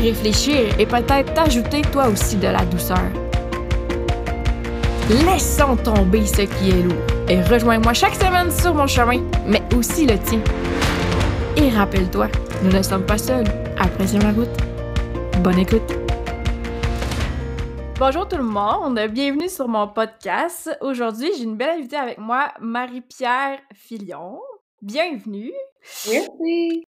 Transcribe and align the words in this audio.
réfléchir 0.00 0.78
et 0.78 0.86
peut-être 0.86 1.34
t'ajouter 1.34 1.82
toi 1.82 2.08
aussi 2.08 2.36
de 2.36 2.48
la 2.48 2.64
douceur. 2.64 3.10
Laissons 5.26 5.76
tomber 5.76 6.24
ce 6.24 6.42
qui 6.42 6.70
est 6.70 6.82
lourd 6.82 7.02
et 7.28 7.42
rejoins-moi 7.42 7.92
chaque 7.92 8.14
semaine 8.14 8.50
sur 8.50 8.74
mon 8.74 8.86
chemin, 8.86 9.20
mais 9.46 9.62
aussi 9.76 10.06
le 10.06 10.18
tien. 10.18 10.40
Et 11.56 11.68
rappelle-toi, 11.70 12.28
nous 12.62 12.70
ne 12.70 12.82
sommes 12.82 13.04
pas 13.04 13.18
seuls. 13.18 13.46
Apprécions 13.78 14.20
la 14.20 14.32
route. 14.32 14.48
Bonne 15.42 15.58
écoute. 15.58 15.92
Bonjour 17.98 18.26
tout 18.26 18.38
le 18.38 18.44
monde, 18.44 18.98
bienvenue 19.10 19.48
sur 19.48 19.68
mon 19.68 19.86
podcast. 19.86 20.70
Aujourd'hui, 20.80 21.30
j'ai 21.36 21.44
une 21.44 21.56
belle 21.56 21.78
invitée 21.78 21.96
avec 21.96 22.18
moi, 22.18 22.52
Marie-Pierre 22.60 23.58
Filion. 23.74 24.40
Bienvenue. 24.80 25.52
Merci. 26.10 26.86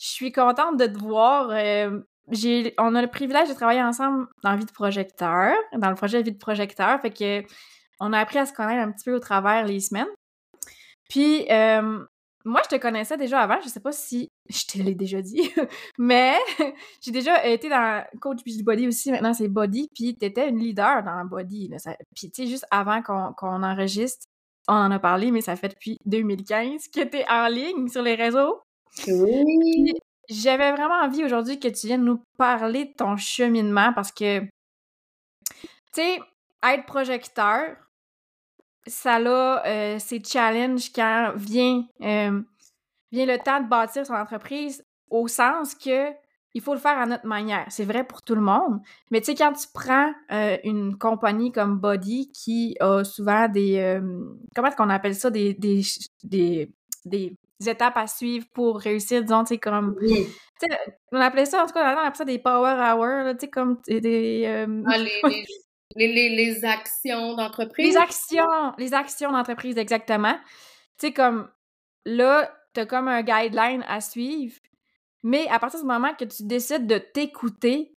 Je 0.00 0.06
suis 0.06 0.32
contente 0.32 0.78
de 0.78 0.86
te 0.86 0.98
voir. 0.98 1.50
Euh, 1.50 2.00
j'ai, 2.30 2.74
on 2.78 2.94
a 2.94 3.02
le 3.02 3.08
privilège 3.08 3.48
de 3.48 3.54
travailler 3.54 3.82
ensemble 3.82 4.26
dans 4.42 4.56
Vie 4.56 4.64
de 4.64 4.72
projecteur, 4.72 5.54
dans 5.76 5.90
le 5.90 5.96
projet 5.96 6.22
Vie 6.22 6.32
de 6.32 6.38
projecteur. 6.38 7.00
Fait 7.00 7.10
que 7.10 7.42
on 8.00 8.12
a 8.12 8.18
appris 8.18 8.38
à 8.38 8.46
se 8.46 8.52
connaître 8.52 8.80
un 8.80 8.90
petit 8.90 9.04
peu 9.04 9.14
au 9.14 9.20
travers 9.20 9.64
les 9.64 9.80
semaines. 9.80 10.08
Puis, 11.08 11.46
euh, 11.50 12.04
moi, 12.44 12.60
je 12.64 12.76
te 12.76 12.80
connaissais 12.80 13.16
déjà 13.16 13.40
avant. 13.40 13.60
Je 13.62 13.68
sais 13.68 13.80
pas 13.80 13.92
si 13.92 14.28
je 14.48 14.64
te 14.66 14.78
l'ai 14.78 14.94
déjà 14.94 15.22
dit, 15.22 15.42
mais 15.98 16.36
j'ai 17.00 17.12
déjà 17.12 17.46
été 17.46 17.68
dans 17.68 18.04
coach 18.20 18.40
body 18.64 18.88
aussi. 18.88 19.10
Maintenant, 19.10 19.34
c'est 19.34 19.48
body. 19.48 19.88
Puis, 19.94 20.16
tu 20.18 20.26
étais 20.26 20.48
une 20.48 20.58
leader 20.58 21.02
dans 21.02 21.24
body. 21.24 21.70
puis, 22.14 22.30
tu 22.30 22.42
sais, 22.42 22.48
juste 22.48 22.66
avant 22.70 23.02
qu'on, 23.02 23.62
enregistre, 23.62 24.26
on 24.68 24.74
en 24.74 24.90
a 24.90 24.98
parlé, 24.98 25.30
mais 25.30 25.40
ça 25.40 25.56
fait 25.56 25.68
depuis 25.68 25.98
2015 26.06 26.88
que 26.88 27.04
tu 27.04 27.18
es 27.18 27.24
en 27.28 27.48
ligne 27.48 27.88
sur 27.88 28.02
les 28.02 28.14
réseaux. 28.14 28.62
Oui. 29.08 29.92
J'avais 30.28 30.72
vraiment 30.72 31.00
envie 31.02 31.24
aujourd'hui 31.24 31.58
que 31.58 31.68
tu 31.68 31.86
viennes 31.86 32.04
nous 32.04 32.22
parler 32.38 32.86
de 32.86 32.92
ton 32.92 33.16
cheminement 33.16 33.92
parce 33.92 34.12
que, 34.12 34.40
tu 34.40 34.48
sais, 35.92 36.20
être 36.62 36.86
projecteur, 36.86 37.76
ça 38.86 39.16
a 39.16 39.66
euh, 39.66 39.98
ses 39.98 40.22
challenges 40.22 40.92
quand 40.92 41.32
vient, 41.36 41.84
euh, 42.02 42.40
vient 43.10 43.26
le 43.26 43.38
temps 43.38 43.60
de 43.60 43.68
bâtir 43.68 44.06
son 44.06 44.14
entreprise 44.14 44.84
au 45.10 45.28
sens 45.28 45.74
que 45.74 46.10
il 46.54 46.60
faut 46.60 46.74
le 46.74 46.80
faire 46.80 46.98
à 46.98 47.06
notre 47.06 47.26
manière. 47.26 47.64
C'est 47.70 47.86
vrai 47.86 48.04
pour 48.04 48.20
tout 48.20 48.34
le 48.34 48.42
monde. 48.42 48.80
Mais 49.10 49.20
tu 49.20 49.26
sais, 49.26 49.34
quand 49.34 49.54
tu 49.54 49.66
prends 49.72 50.12
euh, 50.30 50.58
une 50.64 50.98
compagnie 50.98 51.50
comme 51.50 51.78
Body 51.78 52.30
qui 52.30 52.76
a 52.78 53.04
souvent 53.04 53.48
des. 53.48 53.98
comment 54.54 54.68
est-ce 54.68 54.76
qu'on 54.76 54.90
appelle 54.90 55.14
ça? 55.14 55.30
Des, 55.30 55.54
des, 55.54 55.80
des, 56.22 56.70
des 57.04 57.36
étapes 57.66 57.96
à 57.96 58.06
suivre 58.06 58.46
pour 58.52 58.78
réussir, 58.78 59.22
disons, 59.22 59.44
tu 59.44 59.54
sais, 59.54 59.58
comme... 59.58 59.96
on 61.12 61.20
appelait 61.20 61.46
ça, 61.46 61.62
en 61.62 61.66
tout 61.66 61.74
cas, 61.74 61.94
on 61.94 61.98
appelait 61.98 62.18
ça 62.18 62.24
des 62.24 62.38
power 62.38 62.74
hours, 62.74 63.34
tu 63.34 63.40
sais, 63.40 63.50
comme 63.50 63.80
des... 63.86 64.44
Euh, 64.46 64.82
ah, 64.86 64.98
les, 64.98 66.08
les, 66.08 66.28
les, 66.30 66.64
actions 66.64 67.34
d'entreprise? 67.34 67.86
Les 67.86 67.96
actions, 67.96 68.72
les 68.78 68.94
actions 68.94 69.32
d'entreprise, 69.32 69.76
exactement. 69.78 70.34
Tu 70.98 71.08
sais, 71.08 71.12
comme, 71.12 71.48
là, 72.04 72.52
t'as 72.72 72.86
comme 72.86 73.08
un 73.08 73.22
guideline 73.22 73.84
à 73.86 74.00
suivre, 74.00 74.56
mais 75.22 75.46
à 75.48 75.58
partir 75.58 75.80
du 75.80 75.86
moment 75.86 76.14
que 76.14 76.24
tu 76.24 76.44
décides 76.44 76.86
de 76.86 76.98
t'écouter, 76.98 77.94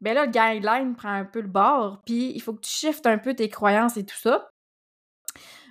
ben 0.00 0.14
là, 0.14 0.26
le 0.26 0.30
guideline 0.30 0.94
prend 0.94 1.12
un 1.12 1.24
peu 1.24 1.40
le 1.40 1.48
bord, 1.48 2.02
puis 2.04 2.32
il 2.34 2.40
faut 2.40 2.54
que 2.54 2.60
tu 2.60 2.70
shiftes 2.70 3.06
un 3.06 3.18
peu 3.18 3.34
tes 3.34 3.48
croyances 3.48 3.96
et 3.96 4.04
tout 4.04 4.16
ça. 4.16 4.48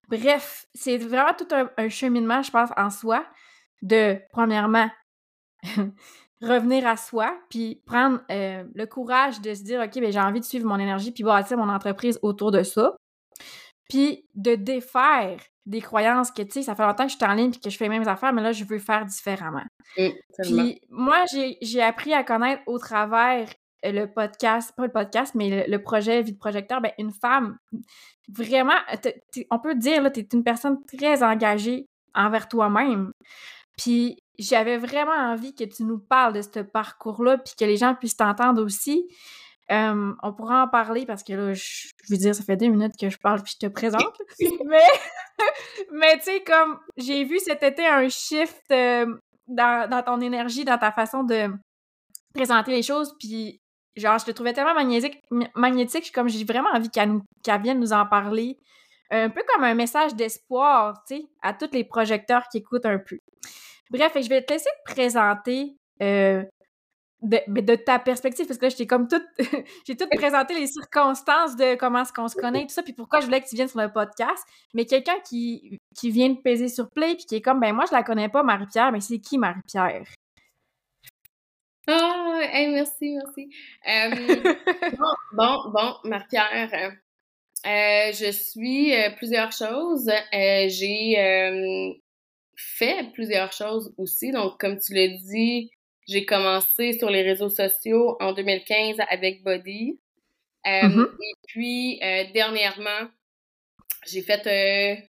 Bref, 0.07 0.66
c'est 0.73 0.97
vraiment 0.97 1.34
tout 1.34 1.47
un, 1.51 1.90
cheminement, 1.90 2.41
je 2.41 2.51
pense, 2.51 2.69
en 2.78 2.90
soi, 2.90 3.25
de, 3.81 4.18
premièrement, 4.31 4.90
revenir 6.41 6.88
à 6.88 6.97
soi, 6.97 7.38
puis 7.50 7.81
prendre 7.85 8.19
euh, 8.31 8.63
le 8.73 8.85
courage 8.85 9.41
de 9.41 9.53
se 9.53 9.63
dire, 9.63 9.81
OK, 9.81 10.00
ben, 10.00 10.12
j'ai 10.12 10.19
envie 10.19 10.40
de 10.40 10.45
suivre 10.45 10.68
mon 10.68 10.79
énergie, 10.79 11.12
puis 11.12 11.23
bâtir 11.23 11.57
mon 11.57 11.69
entreprise 11.69 12.19
autour 12.22 12.51
de 12.51 12.63
ça. 12.63 12.95
Puis 13.90 14.25
de 14.35 14.56
défaire 14.56 15.40
des 15.66 15.81
croyances 15.81 16.31
que, 16.31 16.41
tu 16.41 16.51
sais, 16.51 16.62
ça 16.62 16.75
fait 16.75 16.84
longtemps 16.84 17.06
que 17.06 17.12
je 17.12 17.18
suis 17.18 17.25
en 17.25 17.34
ligne 17.34 17.51
puis 17.51 17.59
que 17.59 17.69
je 17.69 17.78
fais 17.78 17.85
les 17.85 17.89
mêmes 18.00 18.07
affaires, 18.07 18.31
mais 18.31 18.41
là, 18.41 18.53
je 18.53 18.63
veux 18.63 18.79
faire 18.79 19.06
différemment. 19.06 19.63
Mmh, 19.97 20.09
puis 20.44 20.81
moi, 20.89 21.24
j'ai 21.62 21.81
appris 21.81 22.13
à 22.13 22.24
connaître 22.24 22.62
au 22.68 22.79
travers 22.79 23.47
le 23.84 24.06
podcast, 24.06 24.74
pas 24.76 24.86
le 24.86 24.92
podcast, 24.92 25.36
mais 25.36 25.68
le, 25.68 25.82
projet 25.82 26.22
Vie 26.22 26.34
de 26.34 26.38
projecteur, 26.38 26.82
ben 26.82 26.92
une 26.98 27.12
femme, 27.12 27.58
vraiment, 28.30 28.78
on 29.52 29.60
peut 29.60 29.76
dire, 29.76 30.02
là, 30.02 30.10
t'es 30.10 30.28
une 30.34 30.44
personne 30.44 30.84
très 30.86 31.24
engagée 31.24 31.88
envers 32.14 32.48
toi-même. 32.48 33.12
Puis 33.78 34.18
j'avais 34.40 34.78
vraiment 34.78 35.32
envie 35.32 35.54
que 35.54 35.64
tu 35.64 35.84
nous 35.84 36.00
parles 36.00 36.34
de 36.34 36.42
ce 36.42 36.60
parcours-là, 36.60 37.38
puis 37.38 37.54
que 37.58 37.66
les 37.66 37.78
gens 37.78 37.96
puissent 37.96 38.18
t'entendre 38.18 38.64
aussi. 38.64 39.08
on 39.70 40.34
pourra 40.36 40.64
en 40.64 40.68
parler 40.68 41.06
parce 41.06 41.24
que 41.24 41.34
là, 41.34 41.54
je, 41.54 41.90
veux 42.10 42.18
dire, 42.18 42.34
ça 42.34 42.44
fait 42.44 42.58
deux 42.58 42.68
minutes 42.68 42.96
que 43.00 43.10
je 43.10 43.18
parle 43.18 43.42
puis 43.44 43.54
je 43.60 43.68
te 43.68 43.72
présente. 43.72 44.18
mais, 44.66 44.88
mais 45.92 46.18
tu 46.18 46.24
sais, 46.24 46.44
comme 46.44 46.80
j'ai 46.98 47.24
vu 47.24 47.40
cet 47.40 47.64
été 47.64 47.86
un 47.86 48.10
shift 48.10 48.64
dans, 48.70 49.90
dans, 49.90 50.04
ton 50.04 50.20
énergie, 50.22 50.66
dans 50.66 50.78
ta 50.78 50.92
façon 50.92 51.24
de 51.24 51.50
présenter 52.34 52.72
les 52.72 52.84
choses, 52.84 53.16
puis 53.20 53.62
genre, 54.00 54.18
je 54.19 54.25
te 54.25 54.31
trouvais 54.31 54.53
tellement 54.53 54.74
magnétique, 54.74 55.22
magnétique 55.56 56.12
comme 56.13 56.30
j'ai 56.30 56.44
vraiment 56.44 56.69
envie 56.74 56.90
qu'elle 56.90 57.22
vienne 57.62 57.80
nous 57.80 57.94
en 57.94 58.06
parler. 58.06 58.58
Un 59.09 59.30
peu 59.30 59.41
comme 59.47 59.63
un 59.63 59.74
message 59.74 60.16
d'espoir, 60.16 61.03
tu 61.08 61.16
sais, 61.16 61.25
à 61.41 61.53
tous 61.53 61.69
les 61.72 61.85
projecteurs 61.85 62.47
qui 62.50 62.57
écoutent 62.57 62.86
un 62.86 63.00
peu. 63.00 63.19
Bref, 63.90 64.12
je 64.16 64.28
vais 64.28 64.44
te 64.44 64.52
laisser 64.52 64.69
te 64.86 64.91
présenter 64.91 65.78
euh, 66.02 66.44
de, 67.22 67.40
de, 67.47 67.75
ta 67.75 68.00
perspective, 68.00 68.46
parce 68.46 68.59
que 68.59 68.66
là, 68.66 68.69
j'ai 68.78 68.86
comme 68.86 69.07
tout, 69.07 69.22
j'ai 69.86 69.96
tout 69.96 70.07
présenté 70.12 70.53
les 70.53 70.68
circonstances 70.68 71.56
de 71.56 71.75
comment 71.75 72.02
est-ce 72.02 72.13
qu'on 72.13 72.28
se 72.28 72.36
connaît, 72.36 72.63
tout 72.63 72.74
ça, 72.74 72.84
puis 72.84 72.94
pourquoi 72.94 73.22
je 73.22 73.25
voulais 73.25 73.41
que 73.41 73.47
tu 73.47 73.56
viennes 73.56 73.68
sur 73.68 73.81
le 73.81 73.91
podcast. 73.91 74.46
Mais 74.74 74.86
quelqu'un 74.86 75.19
qui, 75.25 75.80
qui 75.96 76.12
vient 76.12 76.30
de 76.30 76.40
peser 76.41 76.68
sur 76.68 76.90
play, 76.90 77.16
puis 77.16 77.25
qui 77.25 77.36
est 77.36 77.41
comme, 77.41 77.59
ben 77.59 77.74
moi, 77.74 77.86
je 77.90 77.96
la 77.96 78.03
connais 78.03 78.30
pas, 78.30 78.44
Marie-Pierre, 78.44 78.91
mais 78.91 79.00
c'est 79.00 79.19
qui 79.19 79.38
Marie-Pierre? 79.38 80.03
Ah, 81.88 82.40
merci, 82.53 83.16
merci. 83.16 83.50
Euh, 83.88 84.09
bon, 84.98 85.14
bon, 85.31 85.72
bon, 85.72 85.96
Marie-Pierre, 86.03 86.98
euh, 87.66 88.12
je 88.12 88.30
suis 88.31 88.94
euh, 88.94 89.09
plusieurs 89.12 89.53
choses. 89.53 90.12
j'ai 90.34 92.03
fait 92.56 93.12
plusieurs 93.14 93.53
choses 93.53 93.94
aussi. 93.98 94.31
Donc, 94.31 94.59
comme 94.59 94.78
tu 94.80 94.94
l'as 94.94 95.08
dit, 95.08 95.72
j'ai 96.08 96.25
commencé 96.25 96.92
sur 96.92 97.09
les 97.09 97.22
réseaux 97.22 97.50
sociaux 97.50 98.18
en 98.19 98.34
2015 98.34 98.98
avec 99.09 99.44
Body. 99.44 99.98
Mm-hmm. 100.66 101.06
Et 101.06 101.34
puis, 101.48 102.00
dernièrement, 102.34 103.08
j'ai 104.06 104.24
fait 104.24 105.06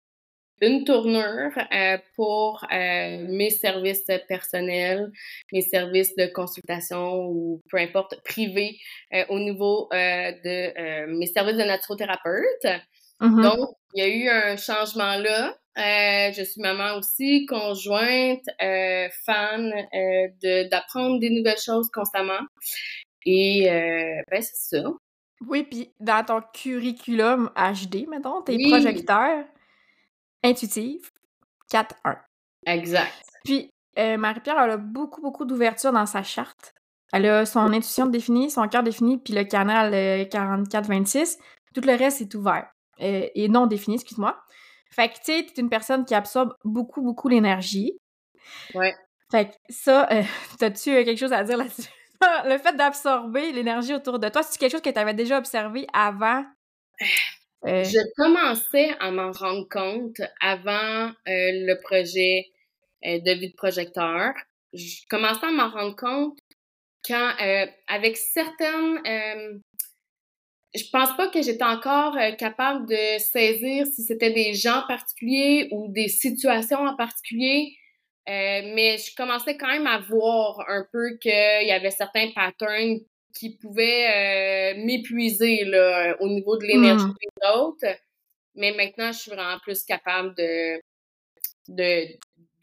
une 0.62 0.84
tournure 0.86 1.52
euh, 1.74 1.98
pour 2.16 2.64
euh, 2.72 3.26
mes 3.28 3.50
services 3.50 4.06
personnels, 4.28 5.12
mes 5.52 5.62
services 5.62 6.16
de 6.16 6.28
consultation 6.28 7.26
ou 7.26 7.62
peu 7.70 7.78
importe, 7.78 8.22
privés 8.24 8.78
euh, 9.14 9.26
au 9.30 9.40
niveau 9.40 9.90
de 9.92 11.08
mes 11.18 11.26
services 11.26 11.58
de 11.58 11.64
naturothérapeute. 11.64 12.82
Mm-hmm. 13.20 13.42
Donc, 13.42 13.70
il 13.96 14.04
y 14.04 14.06
a 14.06 14.08
eu 14.08 14.30
un 14.30 14.56
changement 14.56 15.18
là. 15.18 15.56
je 15.76 16.44
suis 16.44 16.62
maman 16.62 16.98
aussi, 16.98 17.46
conjointe, 17.48 18.46
fan 19.26 19.72
de 19.92 20.70
d'apprendre 20.70 21.20
des 21.20 21.32
nouvelles 21.32 21.60
choses 21.60 21.90
constamment. 21.92 22.46
Et 23.26 23.66
ben 24.30 24.42
c'est 24.42 24.78
ça. 24.78 24.84
Oui, 25.48 25.64
puis 25.64 25.92
dans 26.00 26.24
ton 26.24 26.42
curriculum 26.54 27.50
HD, 27.56 28.08
mettons, 28.08 28.42
tes 28.44 28.58
projecteurs, 28.70 29.44
intuitive, 30.44 31.12
4-1. 31.72 32.18
Exact. 32.66 33.12
Puis, 33.44 33.72
euh, 33.98 34.18
Marie-Pierre, 34.18 34.60
elle 34.60 34.72
a 34.72 34.78
beaucoup, 34.78 35.22
beaucoup 35.22 35.46
d'ouverture 35.46 35.92
dans 35.92 36.06
sa 36.06 36.24
charte. 36.24 36.74
Elle 37.14 37.26
a 37.26 37.46
son 37.46 37.74
intuition 37.74 38.06
définie, 38.06 38.50
son 38.50 38.68
cœur 38.68 38.84
défini, 38.84 39.18
puis 39.18 39.34
le 39.34 39.44
canal 39.44 39.94
44-26. 40.30 41.18
Euh, 41.18 41.44
Tout 41.74 41.82
le 41.82 41.96
reste 41.96 42.22
est 42.22 42.34
ouvert. 42.36 42.70
Euh, 43.02 43.28
et 43.36 43.50
non 43.50 43.68
défini, 43.68 43.96
excuse-moi. 43.96 44.40
Fait 44.92 45.10
que, 45.10 45.16
tu 45.16 45.20
sais, 45.24 45.46
t'es 45.46 45.62
une 45.62 45.70
personne 45.70 46.06
qui 46.06 46.16
absorbe 46.16 46.54
beaucoup, 46.64 47.02
beaucoup 47.02 47.28
l'énergie. 47.28 47.98
Ouais. 48.74 48.96
Fait 49.30 49.50
que 49.50 49.56
ça, 49.70 50.08
t'as-tu 50.60 50.92
quelque 50.92 51.18
chose 51.18 51.34
à 51.34 51.44
dire 51.44 51.58
là-dessus? 51.58 51.90
le 52.46 52.58
fait 52.58 52.76
d'absorber 52.76 53.52
l'énergie 53.52 53.94
autour 53.94 54.20
de 54.20 54.30
toi, 54.30 54.44
c'est 54.44 54.58
quelque 54.58 54.72
chose 54.72 54.82
que 54.82 54.90
tu 54.90 55.00
avais 55.00 55.14
déjà 55.14 55.38
observé 55.38 55.88
avant? 55.94 56.46
Euh, 57.68 57.84
je 57.84 58.00
commençais 58.16 58.90
à 59.00 59.12
m'en 59.12 59.32
rendre 59.32 59.68
compte 59.70 60.20
avant 60.40 61.10
euh, 61.10 61.12
le 61.28 61.80
projet 61.82 62.48
euh, 63.06 63.20
de 63.20 63.32
vie 63.34 63.52
de 63.52 63.56
projecteur. 63.56 64.34
Je 64.74 65.02
commençais 65.10 65.46
à 65.46 65.52
m'en 65.52 65.70
rendre 65.70 65.96
compte 65.96 66.40
quand, 67.06 67.34
avec 67.88 68.16
certaines 68.16 69.62
je 70.74 70.84
pense 70.94 71.18
pas 71.18 71.28
que 71.28 71.42
j'étais 71.42 71.64
encore 71.64 72.16
capable 72.38 72.88
de 72.88 73.20
saisir 73.20 73.86
si 73.88 74.04
c'était 74.04 74.32
des 74.32 74.54
gens 74.54 74.84
particuliers 74.88 75.68
ou 75.72 75.92
des 75.92 76.08
situations 76.08 76.80
en 76.80 76.96
particulier. 76.96 77.76
mais 78.28 78.98
je 78.98 79.14
commençais 79.18 79.58
quand 79.58 79.68
même 79.68 79.88
à 79.88 80.00
voir 80.00 80.64
un 80.70 80.86
peu 80.94 81.18
qu'il 81.18 81.68
y 81.68 81.72
avait 81.72 81.92
certains 81.92 82.32
patterns 82.34 83.00
qui 83.34 83.58
pouvaient 83.58 84.76
euh, 84.76 84.86
m'épuiser 84.86 85.66
là, 85.66 86.16
au 86.20 86.28
niveau 86.28 86.58
de 86.58 86.66
l'énergie 86.66 87.06
mmh. 87.06 87.16
des 87.22 87.48
autres. 87.56 88.00
Mais 88.56 88.74
maintenant, 88.74 89.12
je 89.12 89.20
suis 89.20 89.32
vraiment 89.32 89.60
plus 89.60 89.84
capable 89.84 90.36
de, 90.36 90.78
de, 91.70 92.08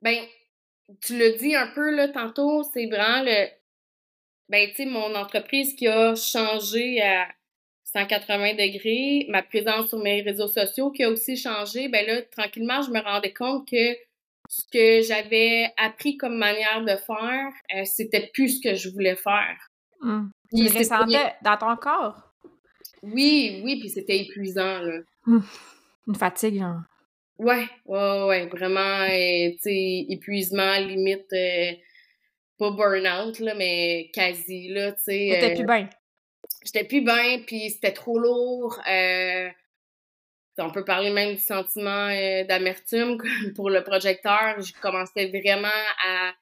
Ben, 0.00 0.24
tu 1.02 1.18
le 1.18 1.36
dis 1.36 1.54
un 1.54 1.66
peu 1.68 1.94
là 1.94 2.08
tantôt, 2.08 2.62
c'est 2.62 2.86
vraiment 2.86 3.22
le. 3.22 3.48
Ben, 4.48 4.68
tu 4.70 4.76
sais, 4.76 4.86
mon 4.86 5.14
entreprise 5.14 5.74
qui 5.74 5.88
a 5.88 6.14
changé 6.14 7.02
à 7.02 7.28
180 7.92 8.54
degrés, 8.54 9.26
ma 9.28 9.42
présence 9.42 9.88
sur 9.88 9.98
mes 9.98 10.20
réseaux 10.20 10.48
sociaux 10.48 10.90
qui 10.90 11.04
a 11.04 11.10
aussi 11.10 11.36
changé, 11.36 11.88
ben 11.88 12.06
là, 12.06 12.22
tranquillement, 12.22 12.82
je 12.82 12.90
me 12.90 13.00
rendais 13.00 13.32
compte 13.32 13.68
que 13.68 13.94
ce 14.48 14.62
que 14.70 15.02
j'avais 15.02 15.72
appris 15.76 16.16
comme 16.16 16.36
manière 16.36 16.82
de 16.82 16.96
faire, 16.96 17.52
euh, 17.74 17.84
c'était 17.84 18.30
plus 18.32 18.58
ce 18.58 18.68
que 18.68 18.74
je 18.74 18.90
voulais 18.90 19.16
faire. 19.16 19.56
Mmh. 20.00 20.28
Tu 20.54 20.64
le 20.64 20.78
ressentais 20.78 21.34
dans 21.42 21.56
ton 21.56 21.76
corps? 21.76 22.34
Oui, 23.02 23.62
oui, 23.64 23.78
puis 23.80 23.88
c'était 23.88 24.18
épuisant, 24.18 24.80
là. 24.80 25.00
Mmh. 25.26 25.40
Une 26.08 26.14
fatigue, 26.14 26.58
genre. 26.58 26.80
Ouais, 27.38 27.68
ouais, 27.86 28.24
ouais, 28.24 28.46
vraiment, 28.46 29.02
euh, 29.02 29.50
tu 29.52 29.58
sais, 29.60 30.06
épuisement, 30.08 30.78
limite, 30.78 31.32
euh, 31.32 31.72
pas 32.58 32.70
burn-out, 32.70 33.38
là, 33.38 33.54
mais 33.54 34.10
quasi, 34.12 34.68
là, 34.68 34.92
tu 34.92 35.04
sais. 35.04 35.28
T'étais 35.32 35.54
plus 35.54 35.64
bien 35.64 35.88
j'étais 36.64 36.84
plus 36.84 37.02
bien, 37.02 37.40
puis 37.46 37.70
c'était 37.70 37.92
trop 37.92 38.18
lourd. 38.18 38.80
Euh, 38.88 39.48
on 40.58 40.70
peut 40.70 40.84
parler 40.84 41.10
même 41.10 41.36
du 41.36 41.42
sentiment 41.42 42.08
euh, 42.08 42.44
d'amertume 42.44 43.18
pour 43.56 43.70
le 43.70 43.82
projecteur. 43.84 44.60
Je 44.60 44.72
commençais 44.80 45.28
vraiment 45.28 45.68
à 46.06 46.32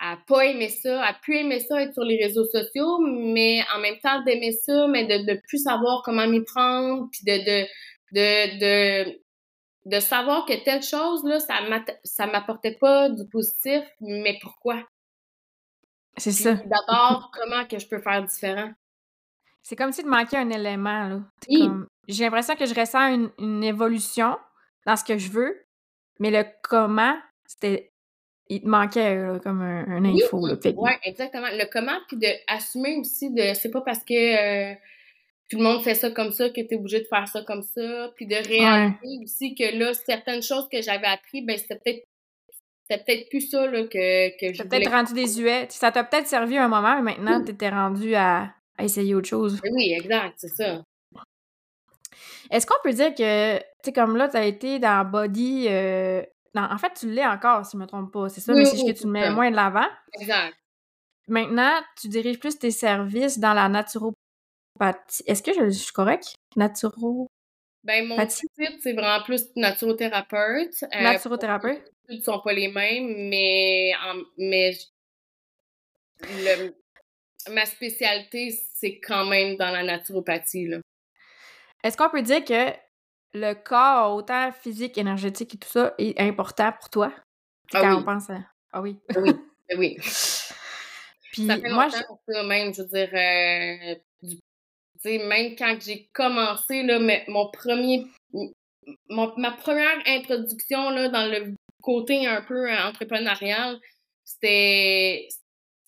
à 0.00 0.16
pas 0.26 0.46
aimer 0.46 0.70
ça, 0.70 1.04
à 1.04 1.12
plus 1.12 1.36
aimer 1.36 1.60
ça 1.60 1.82
être 1.82 1.92
sur 1.92 2.04
les 2.04 2.16
réseaux 2.16 2.46
sociaux, 2.46 2.98
mais 3.00 3.60
en 3.74 3.80
même 3.80 3.98
temps 3.98 4.22
d'aimer 4.22 4.52
ça, 4.52 4.86
mais 4.88 5.04
de, 5.04 5.30
de 5.30 5.38
plus 5.46 5.62
savoir 5.62 6.02
comment 6.04 6.26
m'y 6.26 6.42
prendre, 6.42 7.08
puis 7.12 7.20
de, 7.26 7.36
de, 7.44 7.66
de, 8.12 8.58
de, 9.04 9.20
de 9.84 10.00
savoir 10.00 10.46
que 10.46 10.54
telle 10.64 10.82
chose, 10.82 11.22
là, 11.24 11.38
ça 12.02 12.26
m'apportait 12.26 12.78
pas 12.80 13.10
du 13.10 13.28
positif, 13.28 13.82
mais 14.00 14.38
pourquoi? 14.40 14.82
C'est 16.16 16.32
ça. 16.32 16.54
D'abord, 16.54 17.30
comment 17.34 17.66
que 17.66 17.78
je 17.78 17.86
peux 17.86 18.00
faire 18.00 18.24
différent? 18.24 18.72
C'est 19.62 19.76
comme 19.76 19.92
s'il 19.92 20.04
te 20.04 20.08
manquait 20.08 20.38
un 20.38 20.50
élément, 20.50 21.08
là. 21.08 21.20
J'ai 22.08 22.24
l'impression 22.24 22.56
que 22.56 22.66
je 22.66 22.74
ressens 22.74 23.28
une, 23.38 23.62
évolution 23.62 24.36
dans 24.86 24.96
ce 24.96 25.04
que 25.04 25.16
je 25.16 25.30
veux, 25.30 25.64
mais 26.18 26.30
le 26.30 26.44
comment, 26.62 27.16
c'était. 27.46 27.92
Il 28.48 28.62
te 28.62 28.66
manquait 28.66 29.16
comme 29.44 29.62
un, 29.62 30.04
info. 30.04 30.44
Là, 30.44 30.56
oui, 30.76 30.90
exactement. 31.04 31.46
Le 31.52 31.70
comment, 31.70 31.96
puis 32.08 32.16
d'assumer 32.16 32.96
aussi 32.98 33.30
de. 33.32 33.54
C'est 33.54 33.70
pas 33.70 33.82
parce 33.82 34.04
que. 34.04 34.72
Euh, 34.72 34.74
tout 35.50 35.56
le 35.58 35.64
monde 35.64 35.82
fait 35.82 35.94
ça 35.94 36.10
comme 36.12 36.30
ça, 36.30 36.48
que 36.48 36.60
tu 36.60 36.74
es 36.74 36.76
obligé 36.76 37.00
de 37.00 37.06
faire 37.06 37.26
ça 37.26 37.42
comme 37.42 37.62
ça, 37.62 38.12
puis 38.14 38.26
de 38.26 38.36
réaliser 38.36 39.24
aussi 39.24 39.54
que 39.56 39.76
là, 39.76 39.92
certaines 39.94 40.42
choses 40.42 40.68
que 40.70 40.80
j'avais 40.80 41.08
appris, 41.08 41.42
ben 41.42 41.58
c'était 41.58 41.74
peut-être 41.74 42.04
c'était 42.88 43.04
peut-être 43.04 43.28
plus 43.28 43.50
ça 43.50 43.66
là, 43.66 43.82
que, 43.84 44.38
que 44.40 44.54
je 44.54 44.62
peut-être 44.62 44.90
rendu 44.90 45.12
désuet. 45.12 45.66
Ça 45.70 45.92
t'a 45.92 46.04
peut-être 46.04 46.26
servi 46.26 46.56
un 46.56 46.68
moment, 46.68 47.02
mais 47.02 47.16
maintenant, 47.16 47.44
tu 47.44 47.52
étais 47.52 47.68
rendu 47.68 48.14
à 48.14 48.52
essayer 48.82 49.14
autre 49.14 49.28
chose. 49.28 49.60
Oui, 49.70 49.92
exact, 49.92 50.34
c'est 50.38 50.48
ça. 50.48 50.82
Est-ce 52.50 52.66
qu'on 52.66 52.80
peut 52.82 52.92
dire 52.92 53.14
que, 53.14 53.58
tu 53.58 53.64
sais, 53.84 53.92
comme 53.92 54.16
là, 54.16 54.28
tu 54.28 54.36
as 54.36 54.44
été 54.44 54.78
dans 54.78 55.08
Body. 55.08 55.66
Euh, 55.68 56.22
en 56.54 56.78
fait, 56.78 56.92
tu 56.98 57.10
l'es 57.10 57.24
encore, 57.24 57.64
si 57.64 57.72
je 57.72 57.76
ne 57.76 57.82
me 57.82 57.86
trompe 57.86 58.12
pas, 58.12 58.28
c'est 58.28 58.40
ça, 58.40 58.52
mais 58.52 58.64
c'est 58.64 58.76
juste 58.76 58.88
que 58.88 58.98
tu 58.98 59.04
le 59.04 59.12
mets 59.12 59.30
moins 59.30 59.50
de 59.50 59.56
l'avant. 59.56 59.86
Exact. 60.18 60.54
Maintenant, 61.28 61.80
tu 62.00 62.08
diriges 62.08 62.40
plus 62.40 62.58
tes 62.58 62.72
services 62.72 63.38
dans 63.38 63.54
la 63.54 63.68
naturopathie. 63.68 65.22
Est-ce 65.26 65.42
que 65.42 65.52
je, 65.52 65.70
suis 65.70 65.92
correct? 65.92 66.34
Naturo. 66.56 67.28
Ben, 67.84 68.04
mon 68.04 68.16
titre, 68.26 68.52
c'est 68.82 68.92
vraiment 68.92 69.22
plus 69.22 69.44
naturothérapeute. 69.54 70.82
Euh, 70.82 71.02
naturothérapeute? 71.02 71.82
Les 72.08 72.18
ne 72.18 72.22
sont 72.22 72.40
pas 72.40 72.52
les 72.52 72.68
mêmes, 72.68 73.28
mais, 73.28 73.92
mais 74.36 74.72
le, 76.22 76.74
ma 77.48 77.64
spécialité, 77.66 78.58
c'est 78.74 79.00
quand 79.00 79.24
même 79.26 79.56
dans 79.56 79.70
la 79.70 79.82
naturopathie. 79.82 80.68
Est-ce 81.82 81.96
qu'on 81.96 82.10
peut 82.10 82.22
dire 82.22 82.44
que 82.44 82.72
le 83.32 83.54
corps, 83.54 84.14
autant 84.14 84.52
physique, 84.52 84.98
énergétique 84.98 85.54
et 85.54 85.58
tout 85.58 85.68
ça, 85.68 85.94
est 85.98 86.20
important 86.20 86.72
pour 86.72 86.90
toi? 86.90 87.12
Ah 87.72 87.80
quand 87.80 87.98
on 87.98 88.02
pense 88.02 88.30
à... 88.30 88.40
Ah 88.72 88.82
oui? 88.82 88.98
Oui, 89.16 89.32
oui. 89.76 89.96
Puis 91.32 91.46
ça 91.46 91.58
fait 91.58 91.70
moi, 91.70 91.88
ça, 91.90 92.04
même, 92.42 92.74
je 92.74 92.82
veux 92.82 92.88
dire, 92.88 93.08
euh, 93.12 93.94
même 95.04 95.54
quand 95.56 95.76
j'ai 95.80 96.08
commencé, 96.12 96.82
là, 96.82 96.98
mon 97.28 97.48
premier, 97.50 98.06
ma 99.08 99.52
première 99.52 99.98
introduction 100.06 100.90
là, 100.90 101.08
dans 101.08 101.26
le 101.30 101.54
côté 101.80 102.26
un 102.26 102.42
peu 102.42 102.70
entrepreneurial, 102.72 103.78
c'était 104.24 105.28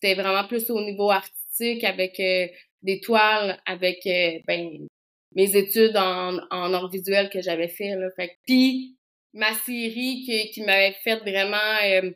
vraiment 0.02 0.46
plus 0.46 0.70
au 0.70 0.80
niveau 0.80 1.10
artistique 1.10 1.41
avec 1.84 2.18
euh, 2.20 2.46
des 2.82 3.00
toiles, 3.00 3.60
avec 3.66 4.06
euh, 4.06 4.38
ben, 4.46 4.86
mes 5.34 5.56
études 5.56 5.96
en, 5.96 6.38
en 6.50 6.74
art 6.74 6.90
visuel 6.90 7.30
que 7.30 7.40
j'avais 7.40 7.68
fait. 7.68 7.96
Là. 7.96 8.08
Fait 8.16 8.38
puis 8.46 8.96
ma 9.32 9.52
série 9.52 10.22
qui, 10.24 10.50
qui 10.50 10.62
m'avait 10.62 10.92
fait 11.04 11.16
vraiment 11.16 11.78
euh, 11.84 12.10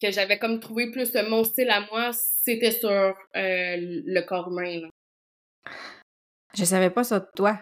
que 0.00 0.10
j'avais 0.10 0.38
comme 0.38 0.60
trouvé 0.60 0.90
plus 0.90 1.14
mon 1.28 1.44
style 1.44 1.70
à 1.70 1.86
moi, 1.90 2.10
c'était 2.12 2.72
sur 2.72 3.14
le 3.34 4.20
corps 4.22 4.48
humain. 4.48 4.80
Là. 4.80 4.88
Je 6.56 6.64
savais 6.64 6.90
pas 6.90 7.04
ça 7.04 7.20
de 7.20 7.28
toi. 7.34 7.58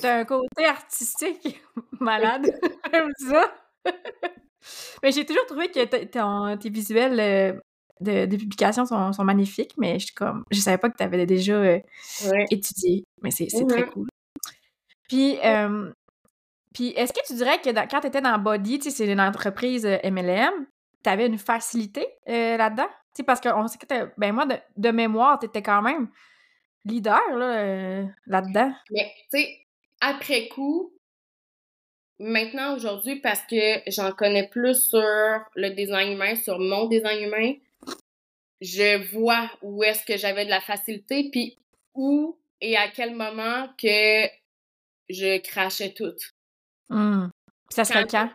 T'as 0.00 0.20
un 0.20 0.24
côté 0.24 0.64
artistique 0.64 1.60
malade. 2.00 2.58
J'aime 2.92 3.12
ça. 3.18 3.54
Mais 5.02 5.12
j'ai 5.12 5.24
toujours 5.24 5.46
trouvé 5.46 5.70
que 5.70 6.56
tes 6.56 6.70
visuels 6.70 7.60
de, 8.00 8.26
publications 8.36 8.86
sont, 8.86 9.12
sont, 9.12 9.24
magnifiques, 9.24 9.74
mais 9.78 9.98
je, 9.98 10.14
comme, 10.14 10.44
je 10.50 10.60
savais 10.60 10.78
pas 10.78 10.90
que 10.90 10.96
tu 10.96 11.02
avais 11.02 11.24
déjà 11.26 11.54
euh, 11.54 11.80
étudié. 12.50 13.04
Mais 13.22 13.30
c'est 13.30 13.46
très 13.46 13.86
cool. 13.86 14.08
Puis, 15.08 15.38
Puis 16.74 16.88
est-ce 16.90 17.12
que 17.12 17.26
tu 17.26 17.34
dirais 17.34 17.58
que 17.60 17.70
quand 17.90 18.00
tu 18.00 18.06
étais 18.06 18.20
dans 18.20 18.38
Body, 18.38 18.78
tu 18.78 18.90
sais, 18.90 18.96
c'est 18.96 19.10
une 19.10 19.20
entreprise 19.20 19.86
MLM, 20.04 20.66
tu 21.02 21.10
avais 21.10 21.26
une 21.26 21.38
facilité 21.38 22.06
là-dedans? 22.26 22.88
Tu 23.14 23.18
sais, 23.18 23.22
parce 23.22 23.40
qu'on 23.40 23.66
sait 23.66 23.78
que 23.78 24.10
ben 24.18 24.32
moi, 24.32 24.46
de, 24.76 24.90
mémoire, 24.90 25.38
tu 25.38 25.46
étais 25.46 25.62
quand 25.62 25.80
même 25.80 26.08
leader 26.84 27.20
là, 27.34 28.02
là-dedans. 28.26 28.72
Mais, 28.90 29.10
tu 29.32 29.38
sais, 29.38 29.58
après 30.00 30.48
coup, 30.48 30.92
maintenant, 32.18 32.76
aujourd'hui, 32.76 33.16
parce 33.20 33.40
que 33.42 33.90
j'en 33.90 34.12
connais 34.12 34.48
plus 34.48 34.88
sur 34.88 35.00
le 35.00 35.70
design 35.70 36.12
humain, 36.12 36.34
sur 36.34 36.58
mon 36.58 36.86
design 36.86 37.24
humain, 37.24 37.54
je 38.60 39.12
vois 39.12 39.50
où 39.62 39.82
est-ce 39.84 40.04
que 40.04 40.16
j'avais 40.16 40.44
de 40.44 40.50
la 40.50 40.60
facilité, 40.60 41.28
puis 41.30 41.58
où 41.94 42.38
et 42.60 42.76
à 42.76 42.88
quel 42.88 43.14
moment 43.14 43.68
que 43.80 44.26
je 45.08 45.38
crachais 45.38 45.92
tout. 45.92 46.16
Mmh. 46.88 47.28
Ça 47.70 47.84
serait 47.84 48.06
quand? 48.06 48.30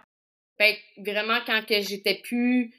Ben, 0.60 0.76
vraiment 0.98 1.40
quand 1.46 1.66
que 1.66 1.82
j'étais 1.82 2.22
plus, 2.24 2.74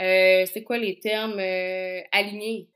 euh, 0.00 0.44
c'est 0.46 0.62
quoi 0.62 0.78
les 0.78 0.98
termes, 0.98 1.38
euh, 1.38 2.00
alignés. 2.12 2.68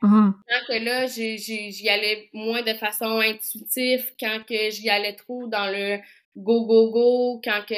Mmh. 0.00 0.30
Quand 0.48 0.60
que 0.68 0.84
là, 0.84 1.06
j'y 1.06 1.88
allais 1.88 2.30
moins 2.32 2.62
de 2.62 2.74
façon 2.74 3.18
intuitive, 3.18 4.12
quand 4.20 4.44
que 4.48 4.70
j'y 4.70 4.88
allais 4.88 5.16
trop 5.16 5.48
dans 5.48 5.66
le 5.66 5.98
go, 6.36 6.66
go, 6.66 6.90
go, 6.90 7.40
quand 7.42 7.64
que, 7.66 7.74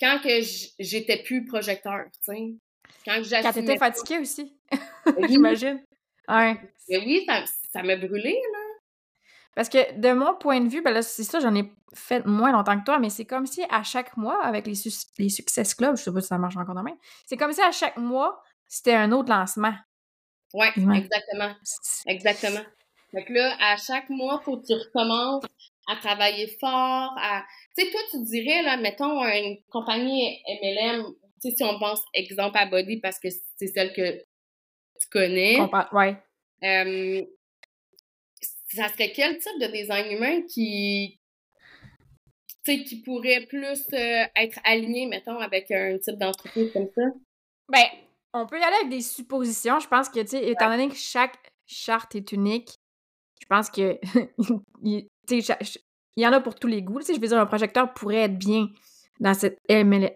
quand 0.00 0.20
que 0.22 0.40
j'étais 0.80 1.22
plus 1.22 1.44
projecteur, 1.44 2.06
tu 2.12 2.18
sais. 2.22 2.54
Quand 3.04 3.20
Quand 3.42 3.52
t'étais 3.52 3.78
fatiguée 3.78 4.18
aussi, 4.18 4.56
j'imagine. 5.28 5.82
Ouais. 6.28 6.56
Mais 6.88 6.98
oui, 6.98 7.24
ça, 7.26 7.44
ça 7.72 7.82
m'a 7.82 7.96
brûlé, 7.96 8.32
là. 8.52 8.58
Parce 9.54 9.68
que 9.68 9.98
de 9.98 10.12
mon 10.12 10.34
point 10.34 10.60
de 10.60 10.68
vue, 10.68 10.82
ben 10.82 10.92
là, 10.92 11.02
c'est 11.02 11.24
ça, 11.24 11.40
j'en 11.40 11.54
ai 11.54 11.70
fait 11.94 12.24
moins 12.24 12.52
longtemps 12.52 12.78
que 12.78 12.84
toi, 12.84 12.98
mais 12.98 13.10
c'est 13.10 13.26
comme 13.26 13.46
si 13.46 13.62
à 13.68 13.82
chaque 13.82 14.16
mois, 14.16 14.42
avec 14.42 14.66
les, 14.66 14.74
les 15.18 15.28
Success 15.28 15.74
Club, 15.74 15.96
je 15.96 16.04
sais 16.04 16.12
pas 16.12 16.22
si 16.22 16.28
ça 16.28 16.38
marche 16.38 16.56
encore 16.56 16.74
même, 16.74 16.96
c'est 17.26 17.36
comme 17.36 17.52
si 17.52 17.60
à 17.60 17.70
chaque 17.70 17.98
mois, 17.98 18.42
c'était 18.66 18.94
un 18.94 19.12
autre 19.12 19.28
lancement. 19.28 19.74
Ouais, 20.54 20.68
exactement. 20.76 21.54
Exactement. 22.06 22.64
Donc 23.12 23.28
là, 23.28 23.54
à 23.60 23.76
chaque 23.76 24.08
mois, 24.08 24.40
faut 24.42 24.56
que 24.56 24.66
tu 24.66 24.72
recommences 24.72 25.44
à 25.88 25.96
travailler 25.96 26.46
fort, 26.60 27.14
à... 27.18 27.44
Tu 27.76 27.84
sais, 27.84 27.90
toi, 27.90 28.00
tu 28.10 28.22
dirais, 28.22 28.62
là, 28.62 28.76
mettons, 28.76 29.22
une 29.24 29.58
compagnie 29.70 30.40
MLM, 30.62 31.04
sais, 31.50 31.56
si 31.56 31.64
on 31.64 31.78
pense, 31.78 32.00
exemple, 32.14 32.58
à 32.58 32.66
Body, 32.66 32.98
parce 33.00 33.18
que 33.18 33.28
c'est 33.56 33.68
celle 33.68 33.92
que 33.92 34.18
tu 35.00 35.08
connais. 35.10 35.58
ouais. 35.92 36.16
Euh, 36.64 37.22
ça 38.74 38.88
serait 38.88 39.12
quel 39.12 39.38
type 39.38 39.60
de 39.60 39.66
design 39.66 40.12
humain 40.12 40.42
qui, 40.48 41.20
qui 42.64 43.02
pourrait 43.04 43.46
plus 43.46 43.86
euh, 43.92 44.24
être 44.36 44.58
aligné, 44.64 45.06
mettons, 45.06 45.38
avec 45.38 45.70
un 45.70 45.98
type 45.98 46.16
d'entreprise 46.16 46.72
comme 46.72 46.88
ça? 46.94 47.02
Ben, 47.68 47.84
on 48.32 48.46
peut 48.46 48.58
y 48.58 48.62
aller 48.62 48.76
avec 48.76 48.90
des 48.90 49.02
suppositions. 49.02 49.80
Je 49.80 49.88
pense 49.88 50.08
que, 50.08 50.20
tu 50.20 50.28
sais, 50.28 50.48
étant 50.48 50.70
donné 50.70 50.88
que 50.88 50.94
chaque 50.94 51.36
charte 51.66 52.14
est 52.14 52.32
unique, 52.32 52.78
je 53.40 53.46
pense 53.46 53.70
que, 53.70 53.98
il, 54.82 55.06
y 56.16 56.26
en 56.26 56.32
a 56.32 56.40
pour 56.40 56.54
tous 56.54 56.68
les 56.68 56.82
goûts. 56.82 57.00
je 57.00 57.12
veux 57.12 57.18
dire, 57.18 57.38
un 57.38 57.46
projecteur 57.46 57.92
pourrait 57.92 58.22
être 58.22 58.38
bien 58.38 58.68
dans, 59.22 59.34
cette 59.34 59.58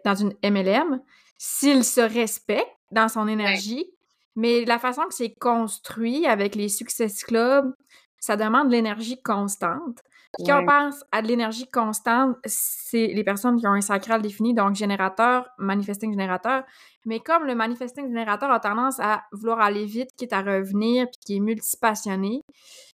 dans 0.05 0.15
une 0.15 0.35
MLM 0.45 1.01
s'il 1.39 1.85
se 1.85 2.01
respecte 2.01 2.67
dans 2.91 3.09
son 3.09 3.29
énergie, 3.29 3.87
mais 4.35 4.65
la 4.65 4.79
façon 4.79 5.03
que 5.09 5.15
c'est 5.15 5.35
construit 5.35 6.27
avec 6.27 6.55
les 6.55 6.69
Success 6.69 7.25
Club, 7.25 7.73
ça 8.19 8.37
demande 8.37 8.69
de 8.69 8.73
l'énergie 8.73 9.21
constante. 9.23 10.03
Puis 10.37 10.47
quand 10.47 10.63
on 10.63 10.67
pense 10.67 11.03
à 11.13 11.23
de 11.23 11.29
l'énergie 11.29 11.69
constante, 11.69 12.37
c'est 12.45 13.07
les 13.07 13.25
personnes 13.25 13.59
qui 13.59 13.67
ont 13.67 13.73
un 13.73 13.81
sacral 13.81 14.21
défini, 14.21 14.55
donc 14.55 14.75
générateur, 14.75 15.47
manifesting 15.59 16.11
générateur. 16.11 16.65
Mais 17.07 17.21
comme 17.21 17.45
le 17.45 17.55
manifesting 17.55 18.09
générateur 18.09 18.51
a 18.51 18.61
tendance 18.61 18.99
à 19.01 19.23
vouloir 19.33 19.61
aller 19.61 19.85
vite, 19.85 20.11
quitte 20.17 20.33
à 20.33 20.43
revenir, 20.43 21.07
puis 21.07 21.19
qui 21.25 21.37
est 21.37 21.41
multipassionné, 21.41 22.43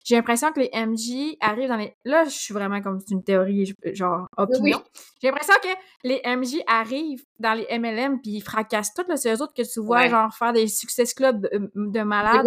j'ai 0.04 0.16
l'impression 0.16 0.52
que 0.52 0.60
les 0.60 0.70
MJ 0.74 1.36
arrivent 1.40 1.68
dans 1.68 1.76
les... 1.76 1.96
Là, 2.04 2.24
je 2.24 2.30
suis 2.30 2.52
vraiment 2.52 2.80
comme 2.82 3.00
une 3.10 3.24
théorie, 3.24 3.72
genre, 3.92 4.26
opinion. 4.36 4.82
J'ai 5.20 5.28
l'impression 5.28 5.54
que 5.62 5.68
les 6.04 6.20
MJ 6.24 6.62
arrivent 6.66 7.24
dans 7.38 7.54
les 7.54 7.66
MLM, 7.78 8.20
puis 8.20 8.32
ils 8.32 8.42
fracassent 8.42 8.94
tout. 8.94 9.04
C'est 9.16 9.34
eux 9.34 9.42
autres 9.42 9.54
que 9.54 9.62
tu 9.62 9.80
vois, 9.80 10.08
genre, 10.08 10.34
faire 10.34 10.52
des 10.52 10.68
success 10.68 11.14
clubs 11.14 11.48
de, 11.74 12.02
malades. 12.02 12.44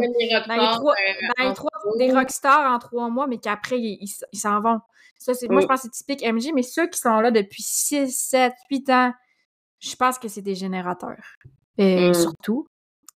Dans 0.48 0.55
les 0.55 0.72
trois, 0.75 0.93
euh, 0.93 1.27
dans 1.38 1.50
les 1.50 1.53
trois 1.53 1.72
des 1.98 2.12
rockstars 2.12 2.74
en 2.74 2.79
trois 2.79 3.10
mois, 3.10 3.27
mais 3.27 3.38
qu'après, 3.38 3.79
ils 3.79 4.07
s'en 4.34 4.62
vont. 4.62 4.79
Ça, 5.17 5.34
c'est, 5.34 5.50
moi, 5.50 5.62
je 5.62 5.65
pense 5.67 5.81
que 5.81 5.89
c'est 5.91 6.03
typique 6.03 6.24
MJ, 6.24 6.51
mais 6.53 6.63
ceux 6.63 6.88
qui 6.88 7.00
sont 7.00 7.19
là 7.19 7.31
depuis 7.31 7.63
6, 7.63 8.12
7, 8.12 8.53
8 8.69 8.89
ans, 8.89 9.13
je 9.86 9.96
pense 9.96 10.18
que 10.20 10.27
c'est 10.27 10.42
des 10.42 10.56
générateurs. 10.56 11.24
Et 11.77 12.10
mmh. 12.10 12.13
surtout, 12.13 12.68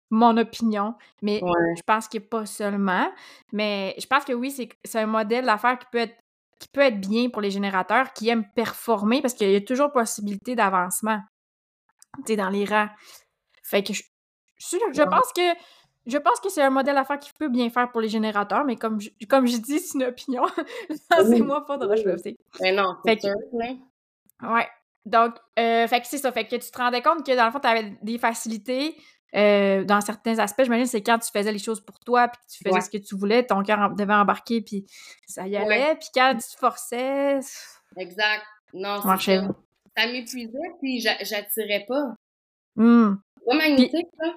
mon 0.09 0.37
opinion, 0.37 0.95
mais 1.21 1.41
je 1.77 1.81
pense 1.83 2.07
que 2.07 2.17
pas 2.17 2.45
seulement. 2.45 3.11
Mais 3.51 3.95
je 3.97 4.05
pense 4.05 4.25
que 4.25 4.33
oui, 4.33 4.51
c'est 4.51 4.99
un 4.99 5.05
modèle 5.05 5.45
d'affaires 5.45 5.79
qui 5.79 5.87
peut 5.91 5.99
être 5.99 6.15
qui 6.59 6.67
peut 6.67 6.81
être 6.81 6.99
bien 6.99 7.29
pour 7.29 7.41
les 7.41 7.51
générateurs 7.51 8.11
qui 8.11 8.27
aiment 8.27 8.45
performer 8.53 9.21
parce 9.21 9.33
qu'il 9.33 9.49
y 9.49 9.55
a 9.55 9.61
toujours 9.61 9.93
possibilité 9.93 10.55
d'avancement 10.55 11.21
dans 12.27 12.49
les 12.49 12.65
rangs. 12.65 12.89
Fait 13.63 13.81
que 13.81 13.93
je, 13.93 14.03
je 14.57 15.03
pense 15.03 15.31
que 15.33 15.41
je 16.05 16.17
pense 16.17 16.41
que 16.41 16.49
c'est 16.49 16.61
un 16.61 16.69
modèle 16.69 16.95
d'affaires 16.95 17.19
qui 17.19 17.31
peut 17.37 17.47
bien 17.47 17.69
faire 17.69 17.89
pour 17.89 18.01
les 18.01 18.09
générateurs, 18.09 18.65
mais 18.65 18.75
comme 18.75 18.99
je, 18.99 19.09
comme 19.29 19.47
je 19.47 19.57
dis, 19.57 19.79
c'est 19.79 19.97
une 19.97 20.05
opinion. 20.05 20.43
c'est 21.09 21.39
moi 21.39 21.65
pas 21.65 21.77
de 21.77 21.85
aussi. 22.13 22.35
Mais 22.59 22.73
non, 22.73 22.97
c'est 23.05 23.21
sûr. 23.21 23.35
Ouais. 23.53 24.67
Donc, 25.05 25.35
euh, 25.57 25.87
fait 25.87 26.01
que 26.01 26.07
c'est 26.07 26.17
ça. 26.17 26.31
Fait 26.31 26.45
que 26.45 26.55
tu 26.55 26.71
te 26.71 26.77
rendais 26.77 27.01
compte 27.01 27.25
que 27.25 27.35
dans 27.35 27.45
le 27.45 27.51
fond, 27.51 27.59
tu 27.59 27.67
avais 27.67 27.97
des 28.01 28.17
facilités 28.17 28.95
euh, 29.35 29.83
dans 29.83 30.01
certains 30.01 30.39
aspects. 30.39 30.63
J'imagine 30.63 30.85
c'est 30.85 31.03
quand 31.03 31.19
tu 31.19 31.31
faisais 31.31 31.51
les 31.51 31.59
choses 31.59 31.81
pour 31.81 31.99
toi, 31.99 32.27
puis 32.27 32.41
tu 32.49 32.67
faisais 32.67 32.81
ce 32.81 32.89
que 32.89 32.97
tu 32.97 33.15
voulais, 33.15 33.45
ton 33.45 33.61
cœur 33.63 33.91
devait 33.95 34.13
embarquer, 34.13 34.61
puis 34.61 34.85
ça 35.27 35.47
y 35.47 35.55
allait. 35.55 35.95
Puis 35.95 36.09
quand 36.13 36.33
tu 36.33 36.47
te 36.47 36.59
forçais. 36.59 37.39
Exact. 37.97 38.43
Non, 38.73 39.01
c'est 39.17 39.35
ça. 39.35 39.47
Ça 39.97 40.07
m'épuisait, 40.07 40.57
puis 40.81 40.99
j'attirais 40.99 41.85
pas. 41.87 42.13
Mmh. 42.75 43.15
Pas 43.45 43.55
magnétique, 43.55 44.07
là. 44.19 44.35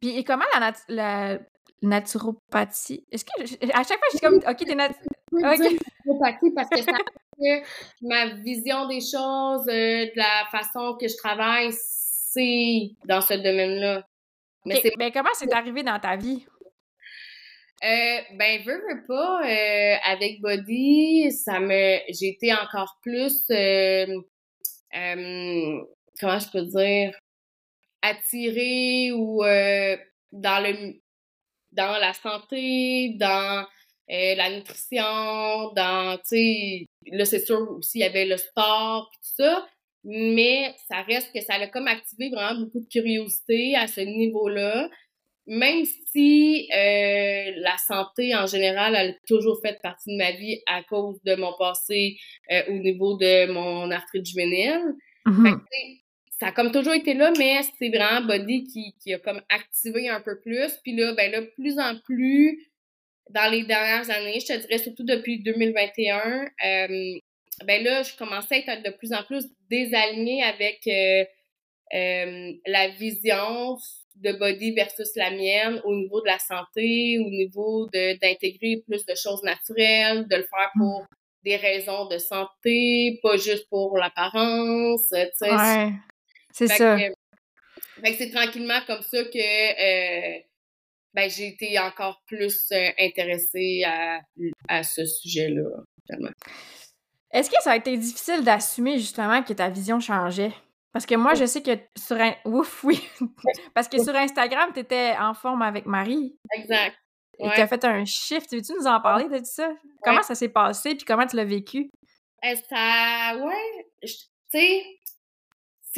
Puis 0.00 0.16
et 0.16 0.24
comment 0.24 0.44
la, 0.58 0.72
la 0.88 1.38
naturopathie? 1.82 3.04
Est-ce 3.10 3.24
que 3.24 3.64
à 3.72 3.82
chaque 3.84 3.98
fois 3.98 4.08
je 4.12 4.18
suis 4.18 4.26
comme 4.26 4.36
OK, 4.36 4.56
t'es 4.56 4.74
nat... 4.74 4.90
naturopathie 5.32 6.50
parce 6.54 6.68
que 6.70 6.82
ça 6.82 6.92
que 7.38 7.62
ma 8.02 8.34
vision 8.34 8.86
des 8.88 9.00
choses, 9.00 9.68
euh, 9.68 10.06
de 10.06 10.16
la 10.16 10.46
façon 10.50 10.96
que 11.00 11.08
je 11.08 11.16
travaille, 11.16 11.70
c'est 11.72 12.90
dans 13.06 13.20
ce 13.20 13.34
domaine-là. 13.34 14.06
Mais 14.64 15.12
comment 15.12 15.30
c'est 15.34 15.52
arrivé 15.52 15.82
dans 15.82 15.98
ta 15.98 16.16
vie? 16.16 16.44
Euh, 17.84 18.18
ben, 18.34 18.60
veux, 18.64 18.74
veux 18.74 19.06
pas, 19.06 19.40
euh, 19.44 19.96
avec 20.04 20.40
Body, 20.40 21.30
ça 21.30 21.60
me, 21.60 21.98
j'ai 22.08 22.30
été 22.30 22.52
encore 22.52 22.98
plus, 23.02 23.44
comment 26.20 26.38
je 26.38 26.50
peux 26.50 26.64
dire, 26.64 27.16
attirée 28.02 29.12
ou 29.12 29.42
dans 30.32 30.62
le, 30.62 31.00
dans 31.78 31.96
la 31.98 32.12
santé, 32.12 33.14
dans 33.18 33.64
la 34.08 34.50
nutrition, 34.50 35.72
dans, 35.76 36.16
tu 36.18 36.22
sais, 36.24 36.86
là, 37.12 37.24
c'est 37.24 37.44
sûr 37.44 37.60
aussi, 37.70 37.98
il 37.98 38.00
y 38.00 38.04
avait 38.04 38.26
le 38.26 38.36
sport, 38.36 39.10
tout 39.12 39.42
ça, 39.42 39.66
mais 40.04 40.74
ça 40.88 41.02
reste 41.02 41.32
que 41.32 41.40
ça 41.40 41.54
a 41.54 41.66
comme 41.68 41.86
activé 41.86 42.30
vraiment 42.30 42.60
beaucoup 42.60 42.80
de 42.80 42.88
curiosité 42.88 43.76
à 43.76 43.86
ce 43.86 44.00
niveau-là. 44.00 44.88
Même 45.46 45.84
si 46.12 46.68
euh, 46.74 47.52
la 47.56 47.76
santé 47.78 48.34
en 48.34 48.46
général 48.46 48.94
a 48.96 49.12
toujours 49.26 49.58
fait 49.62 49.78
partie 49.82 50.12
de 50.12 50.18
ma 50.18 50.32
vie 50.32 50.60
à 50.66 50.82
cause 50.82 51.18
de 51.24 51.36
mon 51.36 51.54
passé 51.58 52.18
euh, 52.52 52.62
au 52.68 52.78
niveau 52.78 53.16
de 53.16 53.50
mon 53.50 53.90
arthrite 53.90 54.26
juvénile. 54.26 54.94
Mm-hmm. 55.26 55.60
Ça 56.38 56.48
a 56.48 56.52
comme 56.52 56.70
toujours 56.70 56.94
été 56.94 57.14
là, 57.14 57.32
mais 57.36 57.60
c'est 57.78 57.88
vraiment 57.88 58.26
Body 58.26 58.64
qui, 58.64 58.94
qui 59.02 59.12
a 59.12 59.18
comme 59.18 59.40
activé 59.48 60.08
un 60.08 60.20
peu 60.20 60.38
plus. 60.40 60.78
Puis 60.84 60.94
là, 60.94 61.12
ben 61.14 61.32
là, 61.32 61.42
plus 61.56 61.78
en 61.78 61.98
plus, 62.04 62.64
dans 63.30 63.50
les 63.50 63.64
dernières 63.64 64.08
années, 64.10 64.38
je 64.40 64.46
te 64.46 64.58
dirais 64.58 64.78
surtout 64.78 65.04
depuis 65.04 65.42
2021, 65.42 66.44
euh, 66.64 67.18
ben 67.64 67.82
là, 67.82 68.02
je 68.02 68.16
commençais 68.16 68.64
à 68.68 68.74
être 68.74 68.84
de 68.84 68.96
plus 68.96 69.12
en 69.12 69.24
plus 69.24 69.46
désalignée 69.68 70.44
avec 70.44 70.80
euh, 70.86 71.24
euh, 71.94 72.52
la 72.66 72.88
vision 72.90 73.76
de 74.14 74.32
body 74.32 74.72
versus 74.72 75.10
la 75.16 75.30
mienne 75.30 75.80
au 75.84 75.94
niveau 75.94 76.20
de 76.20 76.26
la 76.26 76.38
santé, 76.38 77.18
au 77.18 77.30
niveau 77.30 77.88
de 77.92 78.18
d'intégrer 78.20 78.82
plus 78.86 79.04
de 79.04 79.14
choses 79.16 79.42
naturelles, 79.42 80.26
de 80.28 80.36
le 80.36 80.42
faire 80.42 80.70
pour 80.76 81.04
des 81.42 81.56
raisons 81.56 82.06
de 82.06 82.18
santé, 82.18 83.18
pas 83.22 83.36
juste 83.36 83.68
pour 83.68 83.96
l'apparence, 83.96 85.06
tu 85.10 85.16
sais. 85.34 85.50
Ouais, 85.50 85.92
c'est 86.58 86.66
ça. 86.68 86.96
fait 86.96 87.12
que 88.02 88.16
c'est 88.16 88.30
tranquillement 88.30 88.80
comme 88.86 89.02
ça 89.02 89.22
que 89.24 89.38
euh, 89.38 90.38
ben, 91.14 91.30
j'ai 91.30 91.48
été 91.48 91.78
encore 91.78 92.22
plus 92.26 92.72
intéressée 92.98 93.82
à, 93.84 94.20
à 94.68 94.82
ce 94.82 95.04
sujet-là, 95.04 95.62
Est-ce 97.30 97.50
que 97.50 97.62
ça 97.62 97.72
a 97.72 97.76
été 97.76 97.96
difficile 97.96 98.44
d'assumer 98.44 98.98
justement 98.98 99.42
que 99.42 99.52
ta 99.52 99.68
vision 99.68 100.00
changeait? 100.00 100.52
Parce 100.92 101.06
que 101.06 101.14
moi, 101.14 101.34
je 101.34 101.44
sais 101.44 101.62
que 101.62 101.78
sur 101.96 102.16
un... 102.16 102.34
Ouf, 102.44 102.82
oui! 102.84 103.06
Parce 103.74 103.88
que 103.88 104.02
sur 104.02 104.14
Instagram, 104.14 104.70
tu 104.72 104.80
étais 104.80 105.14
en 105.18 105.34
forme 105.34 105.62
avec 105.62 105.86
Marie. 105.86 106.36
Exact. 106.54 106.96
Et 107.40 107.48
tu 107.54 107.60
as 107.60 107.68
fait 107.68 107.84
un 107.84 108.04
shift. 108.04 108.52
Veux-tu 108.52 108.72
nous 108.72 108.86
en 108.86 109.00
parler 109.00 109.28
de 109.28 109.44
ça? 109.44 109.70
Comment 110.02 110.22
ça 110.22 110.34
s'est 110.34 110.48
passé 110.48 110.94
puis 110.96 111.04
comment 111.04 111.26
tu 111.26 111.36
l'as 111.36 111.44
vécu? 111.44 111.90
Euh, 112.44 112.54
ça, 112.68 113.36
ouais, 113.36 113.86
tu 114.02 114.08
sais, 114.50 114.82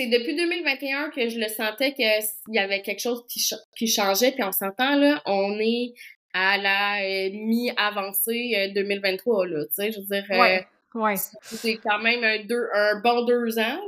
c'est 0.00 0.06
depuis 0.06 0.34
2021 0.34 1.10
que 1.10 1.28
je 1.28 1.38
le 1.38 1.48
sentais 1.48 1.92
qu'il 1.92 2.08
y 2.48 2.58
avait 2.58 2.80
quelque 2.80 3.00
chose 3.00 3.22
qui, 3.28 3.46
qui 3.76 3.86
changeait. 3.86 4.32
Puis 4.32 4.42
on 4.42 4.52
s'entend, 4.52 4.96
là, 4.96 5.20
on 5.26 5.58
est 5.60 5.92
à 6.32 6.56
la 6.56 7.02
euh, 7.02 7.30
mi-avancée 7.32 8.72
2023, 8.74 9.44
euh, 9.44 9.48
là, 9.48 9.64
tu 9.66 9.74
sais, 9.74 9.92
je 9.92 10.00
veux 10.00 10.06
dire... 10.06 10.24
Ouais, 10.30 10.66
ouais. 10.94 11.16
C'est 11.42 11.76
quand 11.76 11.98
même 11.98 12.24
un, 12.24 12.44
deux, 12.44 12.68
un 12.72 13.00
bon 13.00 13.24
deux 13.26 13.58
ans, 13.58 13.80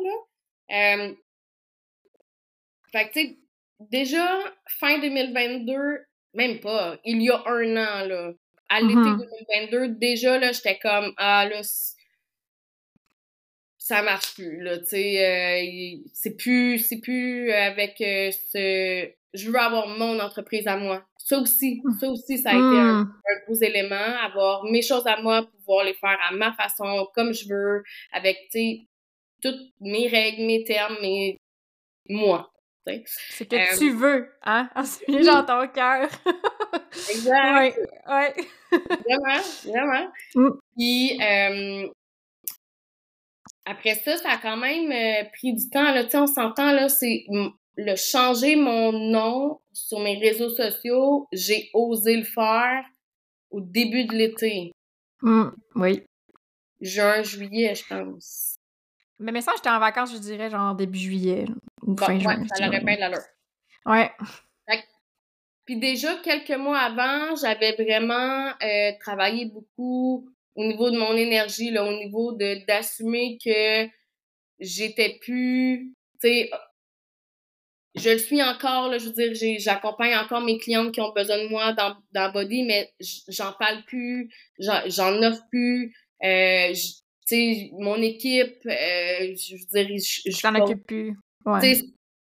là. 0.69 1.09
fait 2.93 3.09
que, 3.09 3.13
tu 3.13 3.21
sais, 3.21 3.37
déjà, 3.81 4.39
fin 4.81 4.99
2022, 4.99 6.05
même 6.35 6.61
pas, 6.61 6.99
il 7.05 7.23
y 7.23 7.31
a 7.31 7.43
un 7.47 7.77
an, 7.77 8.07
là, 8.07 8.33
à 8.69 8.81
l'été 8.81 8.95
2022, 8.95 9.79
mm-hmm. 9.79 9.99
déjà, 9.99 10.39
là, 10.39 10.53
j'étais 10.53 10.79
comme, 10.79 11.15
ah, 11.17 11.47
là, 11.49 11.63
ça 13.93 14.01
marche 14.01 14.35
plus 14.35 14.63
là 14.63 14.79
tu 14.79 14.87
sais 14.87 15.19
euh, 15.23 16.01
c'est 16.15 16.35
plus 16.35 16.79
c'est 16.79 16.99
plus 17.01 17.53
avec 17.53 18.01
euh, 18.01 18.31
ce 18.31 19.11
je 19.35 19.51
veux 19.51 19.59
avoir 19.59 19.87
mon 19.87 20.19
entreprise 20.19 20.67
à 20.67 20.79
moi 20.79 21.05
ça 21.19 21.39
aussi 21.39 21.83
ça 22.01 22.09
aussi 22.09 22.39
ça 22.39 22.51
a 22.51 22.53
été 22.55 22.63
un, 22.63 23.05
mmh. 23.05 23.15
un, 23.31 23.45
gros 23.45 23.61
élément 23.61 24.17
avoir 24.25 24.65
mes 24.65 24.81
choses 24.81 25.07
à 25.07 25.21
moi 25.21 25.47
pouvoir 25.59 25.85
les 25.85 25.93
faire 25.93 26.19
à 26.27 26.35
ma 26.35 26.55
façon 26.55 27.07
comme 27.15 27.35
je 27.35 27.47
veux 27.51 27.83
avec 28.13 28.39
tu 28.51 28.59
sais 28.59 28.81
toutes 29.43 29.61
mes 29.81 30.09
règles 30.09 30.47
mes 30.47 30.65
termes 30.65 30.97
mes 31.03 31.37
moi 32.09 32.49
c'est 32.85 33.49
que 33.49 33.79
tu 33.79 33.91
veux, 33.93 34.29
hein? 34.43 34.69
En 34.75 34.83
dans 34.83 35.45
ton 35.45 35.69
cœur. 35.69 36.09
exact. 37.11 37.55
Ouais, 37.55 37.75
ouais. 38.09 38.35
vraiment, 38.73 39.41
vraiment. 39.65 40.13
Mmh. 40.35 40.51
Puis, 40.77 41.21
euh, 41.23 41.89
après 43.73 43.95
ça, 43.95 44.17
ça 44.17 44.31
a 44.31 44.39
quand 44.39 44.57
même 44.57 44.91
euh, 44.91 45.29
pris 45.33 45.55
du 45.55 45.69
temps. 45.69 45.93
Là, 45.93 46.05
on 46.15 46.27
s'entend, 46.27 46.73
là, 46.73 46.89
c'est 46.89 47.25
le 47.77 47.97
changer 47.97 48.57
mon 48.57 48.93
nom 48.93 49.61
sur 49.73 50.01
mes 50.01 50.19
réseaux 50.19 50.51
sociaux. 50.51 51.27
J'ai 51.33 51.71
osé 51.75 52.17
le 52.17 52.25
faire 52.25 52.85
au 53.51 53.61
début 53.61 54.05
de 54.05 54.15
l'été. 54.15 54.73
Mmh, 55.23 55.49
oui. 55.77 56.03
Juin, 56.81 57.23
juillet, 57.23 57.75
je 57.75 57.85
pense. 57.87 58.57
Mais 59.19 59.33
mais 59.33 59.41
ça, 59.41 59.53
j'étais 59.57 59.71
en 59.71 59.79
vacances, 59.79 60.13
je 60.13 60.19
dirais, 60.19 60.51
genre 60.51 60.75
début 60.75 60.99
juillet. 60.99 61.47
Ou 61.83 61.97
fin 61.97 62.19
juin. 62.19 62.45
Ça 62.55 62.65
l'aurait 62.65 62.81
bien 62.81 62.97
l'allure. 62.97 63.23
Ouais. 63.87 64.11
Puis 65.65 65.79
déjà, 65.79 66.17
quelques 66.17 66.59
mois 66.59 66.79
avant, 66.79 67.37
j'avais 67.37 67.73
vraiment 67.73 68.53
euh, 68.63 68.93
travaillé 69.01 69.47
beaucoup 69.47 70.29
au 70.55 70.65
niveau 70.65 70.91
de 70.91 70.99
mon 70.99 71.17
énergie, 71.17 71.71
là, 71.71 71.85
au 71.85 71.93
niveau 71.93 72.33
de 72.33 72.65
d'assumer 72.67 73.39
que 73.45 73.89
j'étais 74.61 75.19
plus, 75.21 75.95
tu 76.21 76.29
sais, 76.29 76.51
je 77.95 78.11
le 78.11 78.19
suis 78.19 78.43
encore, 78.43 78.89
là, 78.89 78.99
je 78.99 79.07
veux 79.07 79.13
dire, 79.13 79.59
j'accompagne 79.59 80.15
encore 80.17 80.41
mes 80.41 80.59
clientes 80.59 80.93
qui 80.93 81.01
ont 81.01 81.13
besoin 81.13 81.43
de 81.43 81.49
moi 81.49 81.73
dans, 81.73 81.95
dans 82.13 82.33
Body, 82.33 82.63
mais 82.63 82.91
j'en 83.29 83.53
parle 83.53 83.85
plus, 83.85 84.31
j'en 84.59 85.23
offre 85.23 85.43
plus, 85.51 85.95
euh, 86.25 86.73
tu 86.73 87.37
sais, 87.37 87.71
mon 87.79 88.01
équipe, 88.01 88.65
euh, 88.67 89.35
je 89.37 89.57
veux 89.57 89.85
dire, 89.85 89.99
je 90.27 90.41
t'en 90.41 90.55
occupe 90.55 90.87
plus. 90.87 91.17
Tu 91.61 91.75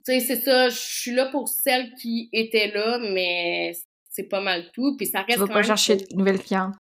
sais, 0.03 0.19
c'est 0.19 0.41
ça, 0.41 0.69
je 0.69 0.77
suis 0.77 1.11
là 1.11 1.27
pour 1.31 1.47
celles 1.47 1.93
qui 1.95 2.29
étaient 2.31 2.71
là, 2.71 2.99
mais 2.99 3.73
c'est 4.07 4.29
pas 4.29 4.41
mal 4.41 4.69
tout, 4.71 4.95
puis 4.97 5.07
ça 5.07 5.21
reste 5.21 5.39
Tu 5.39 5.45
vas 5.45 5.53
pas 5.53 5.63
chercher 5.63 5.95
de 5.95 6.05
nouvelles 6.15 6.41
clientes. 6.41 6.75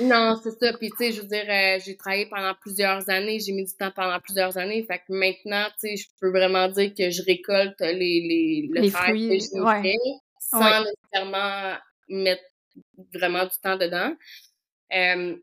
Non, 0.00 0.40
c'est 0.42 0.58
ça. 0.58 0.72
Puis, 0.78 0.90
tu 0.90 0.96
sais, 0.96 1.12
je 1.12 1.20
veux 1.20 1.28
dire, 1.28 1.44
euh, 1.48 1.78
j'ai 1.84 1.96
travaillé 1.96 2.26
pendant 2.26 2.54
plusieurs 2.54 3.08
années, 3.10 3.38
j'ai 3.38 3.52
mis 3.52 3.64
du 3.64 3.74
temps 3.74 3.90
pendant 3.94 4.18
plusieurs 4.20 4.56
années. 4.56 4.84
Fait 4.84 4.98
que 4.98 5.12
maintenant, 5.12 5.66
tu 5.78 5.88
sais, 5.88 5.96
je 5.96 6.06
peux 6.20 6.30
vraiment 6.30 6.68
dire 6.68 6.92
que 6.96 7.10
je 7.10 7.22
récolte 7.22 7.80
les, 7.80 7.92
les, 7.92 8.68
le 8.72 8.80
les 8.80 8.90
fruits, 8.90 9.28
que 9.28 9.34
j'ai 9.34 9.82
fait 9.82 9.98
sans 10.38 10.84
nécessairement 10.84 11.76
mettre 12.08 12.42
vraiment 13.14 13.44
du 13.44 13.56
temps 13.62 13.76
dedans. 13.76 14.14
Euh, 14.94 15.36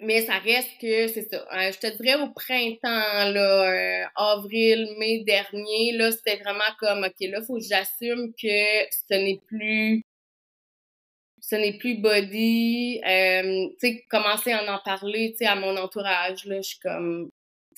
mais 0.00 0.22
ça 0.22 0.38
reste 0.38 0.70
que, 0.80 1.08
c'est 1.08 1.28
ça. 1.30 1.46
Euh, 1.52 1.72
je 1.72 1.78
te 1.78 2.02
dirais 2.02 2.20
au 2.20 2.30
printemps, 2.30 3.30
là, 3.30 4.08
avril, 4.16 4.94
mai 4.98 5.22
dernier, 5.24 5.92
là, 5.92 6.10
c'était 6.10 6.36
vraiment 6.36 6.60
comme, 6.80 7.04
OK, 7.04 7.14
là, 7.20 7.42
faut 7.42 7.58
que 7.58 7.64
j'assume 7.64 8.32
que 8.40 8.84
ce 8.90 9.14
n'est 9.14 9.40
plus 9.46 10.04
ce 11.48 11.56
n'est 11.56 11.76
plus 11.76 11.96
body. 11.96 13.00
Euh, 13.06 13.68
tu 13.80 13.88
sais, 13.88 14.04
commencer 14.08 14.52
à 14.52 14.74
en 14.74 14.78
parler, 14.78 15.32
tu 15.32 15.38
sais, 15.38 15.46
à 15.46 15.56
mon 15.56 15.76
entourage, 15.76 16.46
là, 16.46 16.56
je 16.56 16.68
suis 16.68 16.78
comme... 16.78 17.28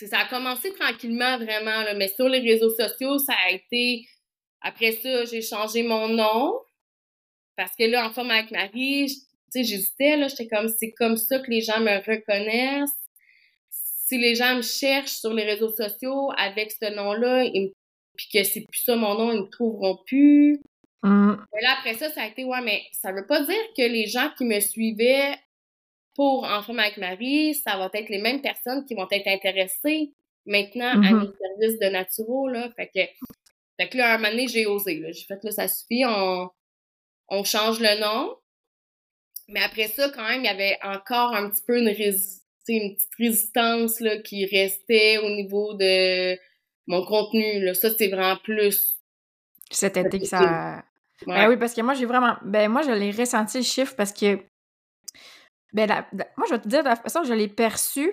ça 0.01 0.21
a 0.21 0.29
commencé 0.29 0.73
tranquillement, 0.73 1.37
vraiment, 1.39 1.83
là, 1.83 1.95
mais 1.95 2.09
sur 2.09 2.29
les 2.29 2.41
réseaux 2.41 2.71
sociaux, 2.71 3.19
ça 3.19 3.35
a 3.47 3.53
été... 3.53 4.07
Après 4.61 4.93
ça, 4.93 5.25
j'ai 5.25 5.43
changé 5.43 5.83
mon 5.83 6.09
nom, 6.09 6.61
parce 7.57 7.75
que 7.77 7.85
là, 7.85 8.07
en 8.07 8.13
forme 8.13 8.31
avec 8.31 8.51
Marie, 8.51 9.07
tu 9.07 9.23
sais, 9.51 9.65
j'hésitais, 9.65 10.17
là, 10.17 10.29
j'étais 10.29 10.49
comme, 10.49 10.69
c'est 10.69 10.93
comme 10.93 11.17
ça 11.17 11.41
que 11.41 11.51
les 11.51 11.61
gens 11.61 11.81
me 11.81 11.97
reconnaissent. 11.99 12.91
Si 13.71 14.19
les 14.19 14.37
gens 14.37 14.57
me 14.57 14.63
cherchent 14.63 15.17
sur 15.17 15.35
les 15.35 15.45
réseaux 15.45 15.73
sociaux 15.73 16.31
avec 16.37 16.71
ce 16.71 16.95
nom-là, 16.95 17.45
puis 18.17 18.29
que 18.33 18.45
c'est 18.45 18.61
plus 18.61 18.83
ça 18.85 18.95
mon 18.95 19.15
nom, 19.15 19.33
ils 19.33 19.41
me 19.41 19.49
trouveront 19.49 19.99
plus. 20.07 20.61
Mm. 21.07 21.47
Mais 21.55 21.63
là, 21.63 21.77
après 21.79 21.95
ça, 21.95 22.11
ça 22.11 22.23
a 22.23 22.27
été, 22.27 22.45
ouais, 22.45 22.61
mais 22.63 22.83
ça 22.93 23.13
veut 23.13 23.27
pas 23.27 23.41
dire 23.45 23.63
que 23.77 23.83
les 23.83 24.07
gens 24.07 24.31
qui 24.37 24.45
me 24.45 24.59
suivaient 24.59 25.37
pour 26.15 26.45
En 26.45 26.63
avec 26.79 26.97
Marie, 26.97 27.55
ça 27.55 27.77
va 27.77 27.91
être 27.93 28.09
les 28.09 28.21
mêmes 28.21 28.41
personnes 28.41 28.85
qui 28.87 28.95
vont 28.95 29.07
être 29.11 29.29
intéressées 29.29 30.15
maintenant 30.47 30.89
à 30.89 30.97
mm-hmm. 30.97 31.21
mes 31.21 31.59
services 31.61 31.79
de 31.79 31.87
naturo, 31.89 32.49
là. 32.49 32.71
Fait 32.75 32.87
que, 32.87 33.01
fait 33.79 33.89
que 33.89 33.99
là, 33.99 34.15
un 34.15 34.17
moment 34.17 34.31
donné, 34.31 34.49
j'ai 34.49 34.67
osé, 34.67 34.99
là. 34.99 35.13
J'ai 35.13 35.27
fait, 35.27 35.39
là, 35.45 35.51
ça 35.51 35.69
suffit, 35.69 36.05
on, 36.07 36.49
on 37.29 37.45
change 37.45 37.81
le 37.81 38.01
nom. 38.01 38.35
Mais 39.49 39.61
après 39.61 39.89
ça, 39.89 40.09
quand 40.09 40.27
même, 40.27 40.41
il 40.41 40.47
y 40.47 40.49
avait 40.49 40.79
encore 40.83 41.35
un 41.35 41.51
petit 41.51 41.63
peu 41.65 41.79
une, 41.79 41.89
une 41.89 42.97
petite 42.97 43.15
résistance, 43.19 44.01
là, 44.01 44.19
qui 44.19 44.47
restait 44.47 45.19
au 45.19 45.29
niveau 45.29 45.75
de 45.75 46.37
mon 46.87 47.05
contenu, 47.05 47.63
là. 47.63 47.75
Ça, 47.75 47.91
c'est 47.91 48.09
vraiment 48.09 48.39
plus 48.39 48.97
cet 49.71 49.97
été 49.97 50.21
que 50.21 50.27
ça, 50.27 50.85
ben 51.27 51.49
oui, 51.49 51.57
parce 51.57 51.75
que 51.75 51.81
moi, 51.81 51.95
j'ai 51.95 52.07
vraiment. 52.07 52.37
Ben 52.43 52.71
moi, 52.71 52.83
je 52.83 52.91
l'ai 52.91 53.11
ressenti 53.11 53.59
le 53.59 53.65
chiffre 53.65 53.95
parce 53.97 54.13
que. 54.13 54.39
Ben, 55.73 56.07
moi, 56.37 56.47
je 56.49 56.55
vais 56.55 56.61
te 56.61 56.69
dire, 56.69 56.83
de 56.83 56.89
la 56.89 56.97
façon, 56.97 57.23
je 57.25 57.35
l'ai 57.35 57.49
perçu 57.49 58.11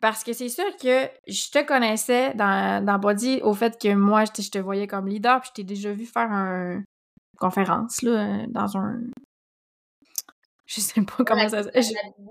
parce 0.00 0.24
que 0.24 0.32
c'est 0.32 0.48
sûr 0.48 0.76
que 0.76 1.08
je 1.26 1.50
te 1.50 1.64
connaissais 1.64 2.34
dans, 2.34 2.84
dans 2.84 2.98
Body 2.98 3.40
au 3.42 3.54
fait 3.54 3.80
que 3.80 3.94
moi, 3.94 4.24
je 4.24 4.48
te, 4.48 4.58
voyais 4.58 4.86
comme 4.86 5.06
leader, 5.06 5.40
puis 5.40 5.50
je 5.50 5.54
t'ai 5.54 5.64
déjà 5.64 5.92
vu 5.92 6.06
faire 6.06 6.30
une 6.30 6.84
conférence, 7.38 8.02
là, 8.02 8.46
dans 8.48 8.76
un. 8.76 9.00
Je 10.66 10.80
sais 10.80 11.02
pas 11.02 11.24
comment 11.24 11.48
ça 11.48 11.62
la, 11.62 11.80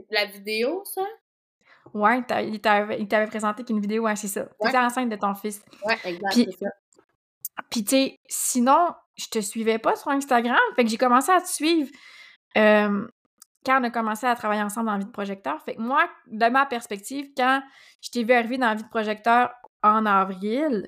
la, 0.09 0.25
vidéo, 0.25 0.83
ça? 0.85 1.01
Ouais, 1.93 2.23
il 2.43 2.59
t'avait 2.61 3.27
présenté 3.27 3.63
qu'une 3.63 3.81
vidéo, 3.81 4.03
ouais, 4.03 4.15
c'est 4.15 4.27
ça. 4.27 4.47
Tu 4.61 4.67
étais 4.67 4.77
enceinte 4.77 5.09
de 5.09 5.15
ton 5.15 5.35
fils. 5.35 5.61
Ouais, 5.85 5.97
exact, 6.05 6.33
c'est 6.33 6.51
ça. 6.51 6.69
Puis, 7.69 7.83
tu 7.83 7.89
sais, 7.89 8.19
sinon, 8.27 8.93
je 9.15 9.27
te 9.27 9.39
suivais 9.39 9.79
pas 9.79 9.95
sur 9.95 10.11
Instagram. 10.11 10.57
Fait 10.75 10.83
que 10.83 10.89
j'ai 10.89 10.97
commencé 10.97 11.31
à 11.31 11.41
te 11.41 11.47
suivre 11.47 11.89
euh, 12.57 13.07
quand 13.65 13.81
on 13.81 13.83
a 13.83 13.89
commencé 13.89 14.25
à 14.25 14.35
travailler 14.35 14.61
ensemble 14.61 14.87
dans 14.87 14.97
Vie 14.97 15.05
de 15.05 15.11
Projecteur. 15.11 15.61
Fait 15.63 15.75
que 15.75 15.81
moi, 15.81 16.09
de 16.27 16.45
ma 16.47 16.65
perspective, 16.65 17.27
quand 17.35 17.61
je 18.01 18.09
t'ai 18.09 18.23
vu 18.23 18.33
arriver 18.33 18.57
dans 18.57 18.73
Vie 18.75 18.83
de 18.83 18.89
Projecteur 18.89 19.51
en 19.83 20.05
avril, 20.05 20.87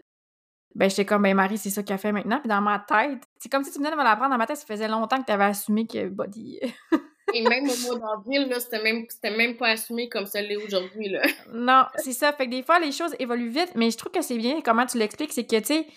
ben 0.74 0.90
j'étais 0.90 1.06
comme, 1.06 1.24
ben 1.24 1.36
Marie, 1.36 1.58
c'est 1.58 1.70
ça 1.70 1.84
qu'elle 1.84 1.98
fait 1.98 2.14
maintenant. 2.14 2.40
Puis 2.40 2.48
dans 2.48 2.62
ma 2.62 2.80
tête, 2.80 3.22
c'est 3.40 3.50
comme 3.50 3.64
si 3.64 3.72
tu 3.72 3.80
venais 3.80 3.92
de 3.92 3.96
me 3.96 4.04
l'apprendre 4.04 4.32
dans 4.32 4.38
ma 4.38 4.48
tête, 4.48 4.58
ça 4.58 4.66
faisait 4.66 4.88
longtemps 4.88 5.20
que 5.20 5.26
tu 5.26 5.32
avais 5.32 5.46
assumé 5.46 5.86
que 5.86 6.08
body. 6.08 6.60
Et 7.34 7.48
même 7.48 7.64
au 7.64 7.88
mois 7.88 8.00
d'avril, 8.00 8.50
là, 8.50 8.60
c'était 8.60 8.82
même, 8.82 9.06
même 9.38 9.56
pas 9.56 9.70
assumé 9.70 10.10
comme 10.10 10.26
ça 10.26 10.42
l'est 10.42 10.58
aujourd'hui, 10.58 11.10
là. 11.10 11.22
non, 11.54 11.86
c'est 11.96 12.12
ça. 12.12 12.34
Fait 12.34 12.46
que 12.46 12.52
des 12.52 12.64
fois, 12.64 12.80
les 12.80 12.92
choses 12.92 13.16
évoluent 13.20 13.50
vite, 13.50 13.72
mais 13.76 13.90
je 13.90 13.98
trouve 13.98 14.12
que 14.12 14.22
c'est 14.22 14.38
bien 14.38 14.60
comment 14.62 14.86
tu 14.86 14.98
l'expliques, 14.98 15.32
c'est 15.32 15.46
que, 15.46 15.58
tu 15.58 15.66
sais, 15.66 15.88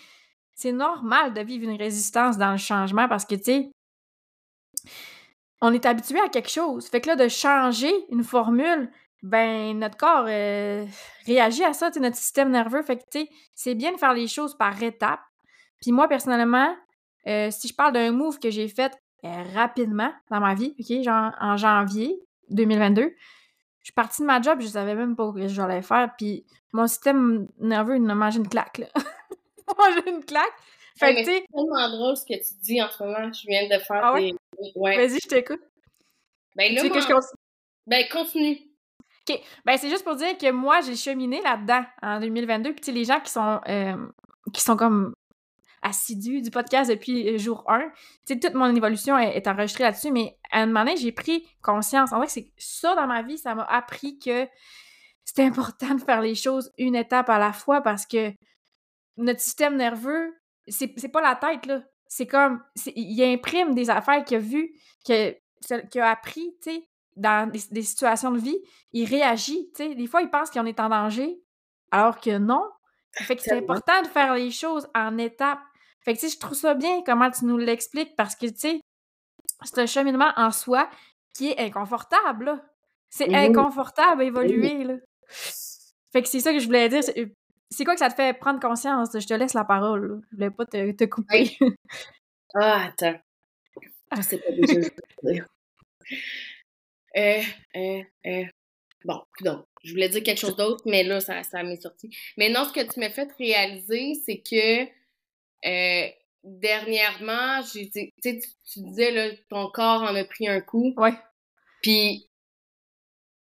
c'est 0.55 0.73
normal 0.73 1.35
de 1.35 1.41
vivre 1.41 1.69
une 1.69 1.77
résistance 1.77 2.39
dans 2.39 2.53
le 2.53 2.59
changement 2.59 3.09
parce 3.09 3.25
que, 3.25 3.35
tu 3.35 3.45
sais, 3.45 3.71
on 5.61 5.73
est 5.73 5.87
habitué 5.87 6.21
à 6.21 6.29
quelque 6.29 6.51
chose. 6.51 6.87
Fait 6.89 7.01
que 7.01 7.09
là, 7.09 7.17
de 7.17 7.29
changer 7.29 7.93
une 8.11 8.25
formule, 8.25 8.91
ben, 9.23 9.79
notre 9.79 9.97
corps 9.97 10.27
euh, 10.29 10.85
réagit 11.27 11.65
à 11.65 11.73
ça, 11.73 11.91
notre 11.97 12.17
système 12.17 12.51
nerveux. 12.51 12.83
Fait 12.83 12.97
que, 12.97 13.03
tu 13.11 13.21
sais, 13.21 13.29
c'est 13.55 13.75
bien 13.75 13.93
de 13.93 13.97
faire 13.97 14.13
les 14.13 14.27
choses 14.27 14.57
par 14.57 14.81
étapes. 14.83 15.23
Puis 15.81 15.93
moi, 15.93 16.09
personnellement, 16.09 16.77
euh, 17.27 17.51
si 17.51 17.69
je 17.69 17.75
parle 17.75 17.95
d'un 17.95 18.13
move 18.13 18.39
que 18.39 18.51
j'ai 18.51 18.69
fait 18.69 18.93
euh, 19.25 19.43
rapidement 19.55 20.13
dans 20.31 20.41
ma 20.41 20.55
vie, 20.55 20.75
OK, 20.79 21.03
genre 21.03 21.33
en 21.41 21.57
janvier 21.57 22.21
2022, 22.51 23.03
je 23.03 23.09
suis 23.89 23.93
partie 23.95 24.23
de 24.23 24.27
ma 24.27 24.41
job, 24.41 24.61
je 24.61 24.67
savais 24.67 24.95
même 24.95 25.17
pas 25.17 25.33
ce 25.35 25.41
que 25.41 25.49
j'allais 25.49 25.83
faire, 25.83 26.11
puis 26.17 26.47
mon 26.73 26.87
système 26.87 27.49
nerveux, 27.59 27.97
il 27.97 28.03
m'a 28.03 28.15
mangé 28.15 28.39
une 28.39 28.49
claque, 28.49 28.79
là. 28.79 28.87
mangé 29.79 30.11
une 30.11 30.25
claque. 30.25 30.53
Fait 30.99 31.15
que, 31.15 31.25
c'est 31.25 31.45
tellement 31.53 31.89
drôle 31.89 32.17
ce 32.17 32.25
que 32.25 32.35
tu 32.35 32.55
dis 32.63 32.81
en 32.81 32.89
ce 32.89 33.03
moment. 33.03 33.33
Je 33.33 33.47
viens 33.47 33.65
de 33.65 33.83
faire 33.83 34.01
ah 34.03 34.13
ouais? 34.15 34.33
ouais. 34.77 34.97
Vas-y, 34.97 35.19
je 35.23 35.29
t'écoute. 35.29 35.61
Ben 36.55 36.73
là, 36.73 36.83
que 36.83 37.01
je 37.01 37.07
continue? 37.07 37.41
Ben, 37.87 38.05
continue. 38.09 38.59
OK. 39.29 39.41
Ben, 39.65 39.77
c'est 39.77 39.91
juste 39.91 40.05
pour 40.05 40.17
dire 40.17 40.39
que 40.39 40.51
moi, 40.51 40.81
j'ai 40.83 40.95
cheminé 40.95 41.43
là-dedans 41.43 41.85
en 42.03 42.21
2022. 42.21 42.75
Puis, 42.75 42.93
les 42.93 43.05
gens 43.05 43.21
qui 43.21 43.33
sont, 43.33 43.61
euh, 43.69 43.97
qui 44.53 44.61
sont 44.61 44.77
comme 44.77 45.15
assidus 45.83 46.43
du 46.43 46.51
podcast 46.51 46.91
depuis 46.91 47.29
euh, 47.29 47.39
jour 47.39 47.65
1, 47.69 47.81
tu 47.81 47.89
sais, 48.25 48.41
toute 48.41 48.55
mon 48.55 48.75
évolution 48.75 49.19
est, 49.19 49.47
enregistrée 49.47 49.85
là-dessus. 49.85 50.13
Mais 50.13 50.39
à 50.51 50.61
un 50.61 50.67
moment 50.67 50.85
donné, 50.85 50.97
j'ai 50.97 51.13
pris 51.13 51.47
conscience. 51.63 52.13
En 52.13 52.19
vrai, 52.19 52.29
c'est 52.29 52.53
ça 52.57 52.95
dans 52.95 53.07
ma 53.07 53.23
vie, 53.23 53.39
ça 53.39 53.55
m'a 53.55 53.65
appris 53.65 54.19
que 54.19 54.47
c'était 55.25 55.45
important 55.45 55.95
de 55.95 56.01
faire 56.01 56.21
les 56.21 56.35
choses 56.35 56.73
une 56.79 56.97
étape 56.97 57.29
à 57.29 57.39
la 57.39 57.53
fois 57.53 57.81
parce 57.81 58.07
que 58.07 58.33
notre 59.17 59.41
système 59.41 59.77
nerveux, 59.77 60.35
c'est 60.69 61.09
pas 61.13 61.23
la 61.23 61.37
tête, 61.37 61.67
là. 61.67 61.83
C'est 62.07 62.27
comme, 62.27 62.63
il 62.95 63.23
imprime 63.23 63.75
des 63.75 63.91
affaires 63.91 64.25
qu'il 64.25 64.37
a 64.37 64.41
vues, 64.41 64.73
qu'il 65.05 66.01
a 66.01 66.11
appris, 66.11 66.57
tu 66.63 66.71
sais, 66.71 66.89
dans 67.17 67.51
des, 67.51 67.83
situations 67.83 68.31
de 68.33 68.39
vie, 68.39 68.59
il 68.93 69.07
réagit, 69.07 69.71
tu 69.75 69.85
sais. 69.85 69.95
Des 69.95 70.07
fois, 70.07 70.23
il 70.23 70.31
pense 70.31 70.51
qu'on 70.51 70.67
est 70.67 70.81
en 70.81 70.89
danger, 70.89 71.41
alors 71.91 72.21
que 72.21 72.39
non. 72.39 72.63
Fait 73.13 73.37
que 73.37 73.43
c'est 73.43 73.57
important 73.57 74.03
de 74.03 74.09
faire 74.09 74.35
les 74.35 74.51
choses 74.51 74.89
en 74.95 75.19
étapes. 75.19 75.63
Fait 76.01 76.15
que, 76.15 76.21
tu 76.21 76.29
sais, 76.29 76.35
je 76.35 76.41
trouve 76.41 76.55
ça 76.55 76.75
bien 76.75 77.03
comment 77.05 77.31
tu 77.31 77.45
nous 77.45 77.57
l'expliques 77.57 78.17
parce 78.17 78.35
que, 78.35 78.47
tu 78.47 78.59
sais, 78.59 78.81
c'est 79.63 79.79
un 79.79 79.87
cheminement 79.87 80.33
en 80.37 80.51
soi 80.51 80.89
qui 81.33 81.51
est 81.51 81.59
inconfortable, 81.59 82.63
C'est 83.09 83.33
inconfortable 83.35 84.23
à 84.23 84.25
évoluer, 84.25 84.85
là. 84.85 84.95
Fait 86.13 86.23
que 86.23 86.29
c'est 86.29 86.41
ça 86.41 86.53
que 86.53 86.59
je 86.59 86.67
voulais 86.67 86.89
dire. 86.89 87.03
C'est 87.71 87.85
quoi 87.85 87.95
que 87.95 88.01
ça 88.01 88.11
te 88.11 88.15
fait 88.15 88.39
prendre 88.39 88.61
conscience? 88.61 89.11
Je 89.13 89.27
te 89.27 89.35
laisse 89.35 89.55
la 89.55 89.65
parole. 89.65 90.23
Je 90.31 90.37
voulais 90.37 90.51
pas 90.51 90.67
te, 90.67 90.93
te 90.93 91.05
couper. 91.05 91.57
ah, 92.55 92.87
attends. 92.87 93.19
Ah, 94.11 94.23
c'est 94.23 94.39
pas 94.39 94.53
déjà 94.53 94.89
euh, 97.17 97.43
euh, 97.77 98.03
euh. 98.27 98.45
Bon, 99.05 99.23
donc, 99.43 99.67
je 99.83 99.93
voulais 99.93 100.09
dire 100.09 100.23
quelque 100.23 100.41
chose 100.41 100.57
d'autre, 100.57 100.83
mais 100.87 101.03
là, 101.03 101.21
ça, 101.21 101.43
ça 101.43 101.63
m'est 101.63 101.81
sorti. 101.81 102.11
Mais 102.37 102.49
non, 102.49 102.65
ce 102.65 102.73
que 102.73 102.91
tu 102.91 103.01
m'as 103.01 103.11
fait 103.11 103.31
réaliser, 103.39 104.15
c'est 104.25 104.41
que 104.41 104.85
euh, 105.67 106.09
dernièrement, 106.43 107.61
j'ai 107.73 107.91
tu, 107.91 108.13
tu 108.23 108.81
disais, 108.81 109.11
là, 109.11 109.31
ton 109.51 109.69
corps 109.71 110.03
en 110.03 110.15
a 110.15 110.25
pris 110.25 110.49
un 110.49 110.61
coup. 110.61 110.95
Ouais. 110.97 111.15
Puis, 111.83 112.31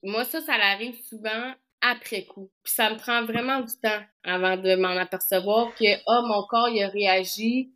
moi, 0.03 0.25
ça, 0.25 0.43
ça 0.43 0.55
arrive 0.55 1.01
souvent 1.05 1.55
après 1.85 2.25
coup. 2.25 2.51
Puis 2.63 2.73
ça 2.73 2.91
me 2.91 2.97
prend 2.97 3.25
vraiment 3.25 3.61
du 3.61 3.73
temps 3.83 4.01
avant 4.25 4.57
de 4.57 4.75
m'en 4.77 4.97
apercevoir 4.97 5.75
que, 5.75 5.85
oh, 6.07 6.27
mon 6.27 6.47
corps, 6.47 6.69
il 6.71 6.83
a 6.83 6.89
réagi 6.89 7.73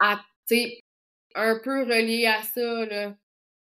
à, 0.00 0.20
un 1.36 1.60
peu 1.62 1.82
relié 1.84 2.26
à 2.26 2.42
ça, 2.42 2.84
là. 2.86 3.14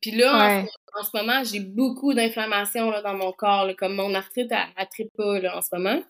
Puis 0.00 0.10
là, 0.10 0.64
en, 0.98 1.04
ce 1.04 1.16
moment, 1.16 1.44
j'ai 1.44 1.60
beaucoup 1.60 2.12
d'inflammation 2.12 2.90
dans 3.02 3.14
mon 3.14 3.32
corps, 3.32 3.70
comme 3.78 3.94
mon 3.94 4.12
arthrite, 4.14 4.50
elle, 4.50 4.88
ne 4.98 5.08
pas 5.16 5.38
là, 5.38 5.56
en 5.56 5.62
ce 5.62 5.68
moment. 5.76 6.02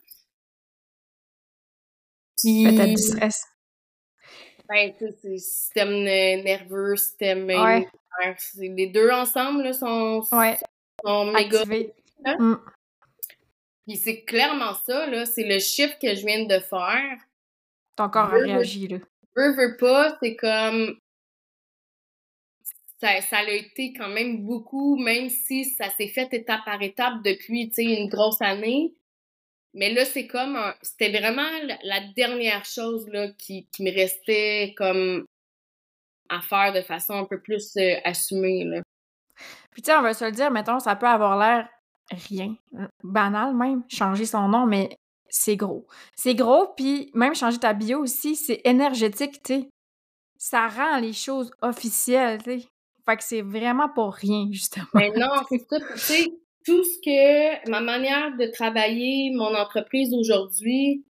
Puis... 2.39 2.65
T'as 2.75 2.87
du 2.87 2.97
stress. 2.97 3.45
Ben, 4.69 4.95
c'est 4.99 5.37
système 5.37 6.03
nerveux, 6.03 6.97
système 6.97 7.45
ouais. 7.45 7.87
Les 8.57 8.87
deux 8.87 9.11
ensemble 9.11 9.65
là, 9.65 9.73
sont, 9.75 10.27
ouais. 10.33 10.59
sont 11.05 11.27
méga. 11.27 11.65
Mm. 12.39 12.55
Puis 13.93 13.99
c'est 13.99 14.23
clairement 14.23 14.73
ça, 14.73 15.07
là. 15.07 15.27
C'est 15.27 15.45
le 15.45 15.59
chiffre 15.59 15.99
que 16.01 16.15
je 16.15 16.25
viens 16.25 16.47
de 16.47 16.59
faire. 16.61 17.19
Ton 17.95 18.09
corps 18.09 18.33
a 18.33 18.39
réagi, 18.39 18.89
là. 18.89 18.97
Veux, 19.37 19.53
veux 19.55 19.77
pas, 19.77 20.17
c'est 20.23 20.35
comme 20.35 20.97
ça, 22.99 23.21
ça 23.21 23.39
a 23.41 23.51
été 23.51 23.93
quand 23.93 24.09
même 24.09 24.47
beaucoup, 24.47 24.97
même 24.97 25.29
si 25.29 25.67
ça 25.67 25.91
s'est 25.91 26.09
fait 26.09 26.33
étape 26.33 26.65
par 26.65 26.81
étape 26.81 27.23
depuis, 27.23 27.69
tu 27.69 27.75
sais, 27.75 27.85
une 27.85 28.09
grosse 28.09 28.41
année. 28.41 28.95
Mais 29.75 29.93
là, 29.93 30.07
c'est 30.07 30.27
comme 30.27 30.59
C'était 30.81 31.11
vraiment 31.11 31.51
la 31.83 32.01
dernière 32.17 32.65
chose, 32.65 33.07
là, 33.09 33.29
qui, 33.37 33.69
qui, 33.73 33.83
me 33.83 33.95
restait 33.95 34.73
comme 34.75 35.27
à 36.31 36.41
faire 36.41 36.73
de 36.73 36.81
façon 36.81 37.13
un 37.13 37.25
peu 37.27 37.43
plus 37.43 37.77
euh, 37.77 37.97
assumée, 38.05 38.65
là. 38.65 38.81
Puis, 39.73 39.83
tu 39.83 39.91
sais, 39.91 39.97
on 39.99 40.03
va 40.03 40.15
se 40.15 40.25
le 40.25 40.33
dire, 40.33 40.51
mettons, 40.51 40.79
ça 40.79 40.97
peut 40.97 41.07
avoir 41.07 41.39
l'air 41.39 41.69
rien, 42.11 42.55
banal 43.03 43.55
même, 43.55 43.83
changer 43.89 44.27
son 44.27 44.49
nom, 44.49 44.67
mais 44.67 44.97
c'est 45.29 45.57
gros. 45.57 45.87
C'est 46.15 46.35
gros, 46.35 46.69
puis 46.77 47.11
même 47.15 47.35
changer 47.35 47.59
ta 47.59 47.73
bio 47.73 48.01
aussi, 48.01 48.37
c'est 48.37 48.61
énergétique, 48.65 49.43
tu 49.43 49.55
sais. 49.55 49.69
Ça 50.37 50.67
rend 50.67 50.99
les 50.99 51.13
choses 51.13 51.51
officielles, 51.63 52.43
tu 52.43 52.61
sais. 52.61 52.67
Fait 53.07 53.17
que 53.17 53.25
c'est 53.25 53.43
vraiment 53.43 53.89
pour 53.89 54.15
rien, 54.15 54.49
justement. 54.51 54.87
Mais 54.95 55.11
non, 55.17 55.31
c'est. 55.49 55.67
Tu 55.67 55.99
sais, 55.99 56.29
tout 56.65 56.85
ce 56.85 56.99
que 57.01 57.71
ma 57.71 57.81
manière 57.81 58.37
de 58.37 58.47
travailler 58.47 59.33
mon 59.35 59.55
entreprise 59.55 60.15
aujourd'hui, 60.15 61.05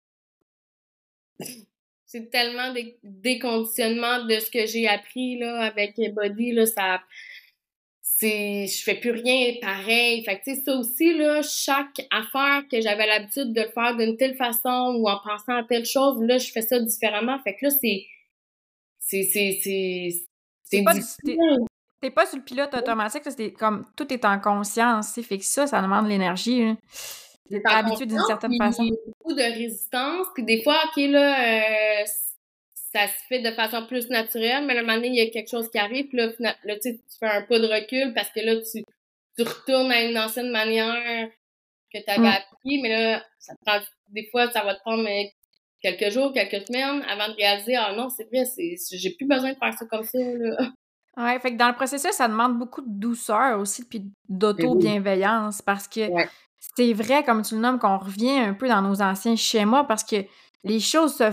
c'est 2.06 2.30
tellement 2.30 2.74
des 2.74 2.98
déconditionnements 3.04 4.26
de 4.26 4.40
ce 4.40 4.52
que 4.52 4.66
j'ai 4.66 4.88
appris 4.88 5.38
là 5.40 5.62
avec 5.62 5.96
Body 6.14 6.52
là, 6.54 6.66
ça 6.66 7.02
c'est 8.20 8.68
je 8.68 8.84
fais 8.84 8.96
plus 8.96 9.12
rien 9.12 9.54
pareil. 9.62 10.24
Fait 10.26 10.40
que 10.40 10.44
tu 10.44 10.56
sais 10.56 10.62
ça 10.62 10.76
aussi 10.76 11.14
là, 11.18 11.42
chaque 11.42 12.06
affaire 12.12 12.64
que 12.70 12.82
j'avais 12.82 13.08
l'habitude 13.08 13.54
de 13.54 13.64
faire 13.74 13.96
d'une 13.96 14.18
telle 14.18 14.36
façon 14.36 14.96
ou 14.98 15.08
en 15.08 15.20
pensant 15.24 15.56
à 15.56 15.64
telle 15.64 15.86
chose, 15.86 16.22
là 16.22 16.38
je 16.38 16.52
fais 16.52 16.62
ça 16.62 16.80
différemment. 16.80 17.40
Fait 17.44 17.56
que 17.56 17.66
là 17.66 17.72
c'est 17.72 18.06
c'est 19.00 19.24
c'est 19.24 19.60
c'est 19.64 20.10
c'est 20.64 20.84
T'es 22.02 22.12
pas 22.12 22.26
sur 22.26 22.38
le 22.38 22.44
pilote 22.44 22.74
automatique, 22.74 23.24
c'est 23.26 23.52
comme 23.52 23.86
tout 23.98 24.12
est 24.14 24.24
en 24.24 24.40
conscience, 24.40 25.20
fait 25.22 25.38
que 25.38 25.44
ça, 25.44 25.68
ça 25.68 25.82
demande 25.82 26.08
l'énergie. 26.08 26.64
T'es 27.50 27.62
habitué 27.66 28.06
d'une 28.06 28.24
certaine 28.26 28.56
façon. 28.58 28.84
Il 28.84 28.92
y 28.92 28.94
a 28.94 28.96
beaucoup 29.06 29.34
de 29.34 29.42
résistance, 29.42 30.28
puis 30.34 30.44
des 30.44 30.64
fois, 30.64 30.78
ok, 30.86 31.04
là, 31.10 31.44
euh, 31.44 32.06
ça 32.92 33.08
se 33.08 33.24
fait 33.28 33.40
de 33.40 33.52
façon 33.52 33.86
plus 33.86 34.10
naturelle, 34.10 34.66
mais 34.66 34.76
à 34.76 34.80
un 34.80 34.82
moment 34.82 34.96
donné, 34.96 35.10
il 35.10 35.16
y 35.16 35.22
a 35.22 35.30
quelque 35.30 35.50
chose 35.50 35.70
qui 35.70 35.78
arrive, 35.78 36.08
puis 36.08 36.18
là, 36.18 36.32
là 36.64 36.80
tu 36.80 37.00
fais 37.20 37.28
un 37.28 37.42
pas 37.44 37.60
de 37.60 37.68
recul 37.68 38.14
parce 38.14 38.30
que 38.30 38.40
là, 38.40 38.56
tu, 38.56 38.84
tu 39.38 39.44
retournes 39.44 39.92
à 39.92 40.02
une 40.02 40.18
ancienne 40.18 40.50
manière 40.50 41.30
que 41.94 42.00
tu 42.00 42.10
avais 42.10 42.22
mm. 42.22 42.26
appris, 42.26 42.82
mais 42.82 42.90
là, 42.90 43.24
ça 43.38 43.54
prend, 43.66 43.80
des 44.10 44.28
fois, 44.32 44.50
ça 44.52 44.64
va 44.64 44.76
te 44.76 44.82
prendre 44.82 45.08
quelques 45.82 46.12
jours, 46.12 46.34
quelques 46.34 46.66
semaines 46.68 47.04
avant 47.08 47.28
de 47.30 47.36
réaliser, 47.36 47.76
ah 47.76 47.94
non, 47.96 48.10
c'est 48.10 48.26
vrai, 48.26 48.44
j'ai 48.92 49.16
plus 49.16 49.28
besoin 49.28 49.54
de 49.54 49.58
faire 49.58 49.74
ça 49.74 49.86
comme 49.86 50.04
ça, 50.04 50.20
là. 50.20 50.72
Ouais, 51.18 51.38
fait 51.40 51.52
que 51.52 51.58
dans 51.58 51.68
le 51.68 51.76
processus, 51.76 52.12
ça 52.12 52.30
demande 52.30 52.58
beaucoup 52.58 52.82
de 52.82 52.88
douceur 52.88 53.60
aussi, 53.60 53.84
puis 53.84 54.04
d'auto-bienveillance, 54.30 55.62
parce 55.62 55.88
que 55.88 56.02
c'est 56.60 56.94
vrai, 56.94 57.24
comme 57.24 57.42
tu 57.42 57.56
le 57.56 57.62
nommes, 57.62 57.80
qu'on 57.80 57.98
revient 57.98 58.40
un 58.40 58.54
peu 58.54 58.70
dans 58.70 58.82
nos 58.82 59.02
anciens 59.02 59.36
schémas, 59.36 59.84
parce 59.84 60.04
que 60.04 60.18
les 60.64 60.80
choses 60.80 61.16
se 61.18 61.32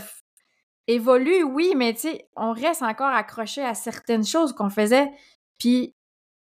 évoluent, 0.86 1.42
oui, 1.42 1.74
mais 1.76 1.94
tu 1.94 2.00
sais, 2.00 2.28
on 2.36 2.52
reste 2.52 2.82
encore 2.82 3.08
accroché 3.08 3.62
à 3.62 3.74
certaines 3.74 4.24
choses 4.24 4.52
qu'on 4.52 4.70
faisait, 4.70 5.10
puis 5.58 5.94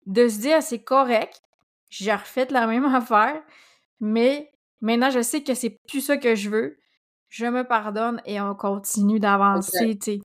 de 0.07 0.29
se 0.29 0.41
dire, 0.41 0.63
c'est 0.63 0.83
correct, 0.83 1.43
j'ai 1.91 2.13
refait 2.13 2.47
la 2.51 2.67
même 2.67 2.85
affaire, 2.95 3.43
mais 4.01 4.53
maintenant, 4.81 5.11
je 5.11 5.23
sais 5.23 5.43
que 5.43 5.55
c'est 5.55 5.79
plus 5.89 6.01
ça 6.01 6.17
que 6.17 6.35
je 6.35 6.51
veux, 6.51 6.79
je 7.29 7.47
me 7.47 7.65
pardonne 7.65 8.21
et 8.25 8.41
on 8.41 8.55
continue 8.55 9.21
d'avancer, 9.21 9.99
tu 9.99 10.13
sais. 10.13 10.21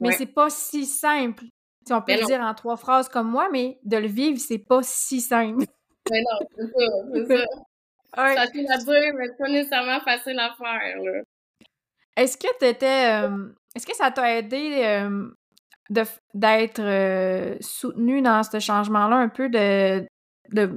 Mais 0.00 0.12
c'est 0.12 0.26
pas 0.26 0.50
si 0.50 0.86
simple 0.86 1.44
on 1.92 2.00
peut 2.00 2.14
le 2.14 2.24
dire 2.24 2.40
en 2.40 2.54
trois 2.54 2.76
phrases 2.76 3.08
comme 3.08 3.30
moi, 3.30 3.48
mais 3.52 3.78
de 3.84 3.96
le 3.96 4.06
vivre, 4.06 4.38
c'est 4.38 4.58
pas 4.58 4.80
si 4.82 5.20
simple. 5.20 5.64
Mais 6.10 6.20
non, 6.20 6.46
c'est 6.54 6.66
ça, 6.66 6.84
c'est 7.14 7.26
ça. 7.26 8.22
Ouais. 8.22 8.34
Facile 8.34 8.66
à 8.70 8.76
dire, 8.76 9.14
mais 9.14 9.28
pas 9.38 9.48
nécessairement 9.48 10.00
facile 10.00 10.38
à 10.38 10.54
faire, 10.54 11.02
là. 11.02 11.22
Est-ce 12.16 12.36
que 12.36 12.58
t'étais... 12.58 13.22
Euh, 13.22 13.48
est-ce 13.74 13.86
que 13.86 13.96
ça 13.96 14.10
t'a 14.10 14.38
aidé 14.38 14.82
euh, 14.84 15.30
d'être 16.34 16.80
euh, 16.80 17.56
soutenu 17.60 18.22
dans 18.22 18.42
ce 18.42 18.60
changement-là 18.60 19.16
un 19.16 19.28
peu 19.28 19.48
de... 19.48 20.06
de 20.50 20.76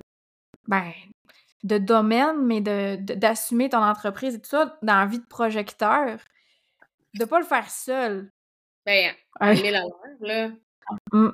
ben, 0.68 0.92
de 1.64 1.78
domaine, 1.78 2.46
mais 2.46 2.62
de, 2.62 2.98
d'assumer 3.16 3.70
ton 3.70 3.84
entreprise 3.84 4.36
et 4.36 4.40
tout 4.42 4.50
ça 4.50 4.78
dans 4.82 5.00
la 5.00 5.06
vie 5.06 5.20
de 5.20 5.26
projecteur? 5.26 6.18
De 7.16 7.26
pas 7.26 7.40
le 7.40 7.46
faire 7.46 7.70
seul. 7.70 8.32
Ben, 8.86 9.14
à 9.40 9.52
ouais. 9.52 9.72
la 9.72 9.84
là. 10.22 10.52
Mm. 11.12 11.30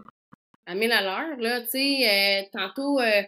À 0.65 0.75
1000 0.75 0.91
à 0.91 1.01
l'heure, 1.01 1.37
là, 1.39 1.61
tu 1.61 1.71
sais, 1.71 2.41
euh, 2.41 2.49
tantôt, 2.53 2.99
euh, 2.99 3.21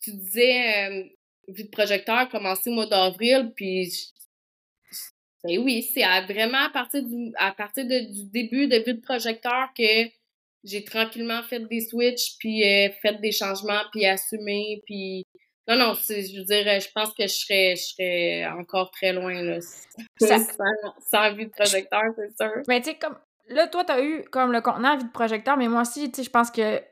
tu 0.00 0.12
disais, 0.12 0.88
euh, 0.88 1.04
vie 1.48 1.64
de 1.64 1.70
projecteur, 1.70 2.28
commencer 2.28 2.70
au 2.70 2.74
mois 2.74 2.86
d'avril, 2.86 3.52
puis 3.56 3.90
ben 5.44 5.58
oui, 5.58 5.82
c'est 5.82 6.02
vraiment 6.32 6.64
à 6.66 6.70
partir 6.70 7.02
du 7.02 7.32
à 7.36 7.52
partir 7.52 7.84
du 7.84 8.24
début 8.30 8.66
de 8.66 8.76
vie 8.76 8.94
de 8.94 9.00
projecteur 9.00 9.68
que 9.76 10.08
j'ai 10.64 10.82
tranquillement 10.82 11.42
fait 11.42 11.60
des 11.60 11.80
switches, 11.80 12.36
puis 12.38 12.62
fait 13.02 13.20
des 13.20 13.32
changements, 13.32 13.82
puis 13.92 14.06
assumé, 14.06 14.82
puis 14.86 15.26
Non, 15.68 15.76
non, 15.76 15.94
je 15.94 16.38
veux 16.38 16.44
dire, 16.44 16.80
je 16.80 16.88
pense 16.94 17.14
que 17.14 17.24
je 17.26 17.34
serais, 17.34 17.76
je 17.76 17.82
serais 17.82 18.46
encore 18.46 18.90
très 18.90 19.12
loin, 19.12 19.42
là. 19.42 19.60
Ça... 19.60 20.38
sans, 21.00 21.34
vie 21.34 21.46
de 21.46 21.50
projecteur, 21.50 22.02
c'est 22.16 22.36
sûr. 22.36 22.62
Mais 22.68 22.80
tu 22.80 22.90
sais, 22.90 22.98
comme, 22.98 23.16
là, 23.48 23.66
toi, 23.68 23.84
t'as 23.84 24.02
eu 24.02 24.24
comme 24.24 24.52
le 24.52 24.60
contenant 24.60 24.96
vie 24.96 25.04
de 25.04 25.12
projecteur, 25.12 25.56
mais 25.56 25.68
moi 25.68 25.82
aussi, 25.82 26.10
tu 26.10 26.16
sais, 26.16 26.24
je 26.24 26.30
pense 26.30 26.50
que 26.50 26.82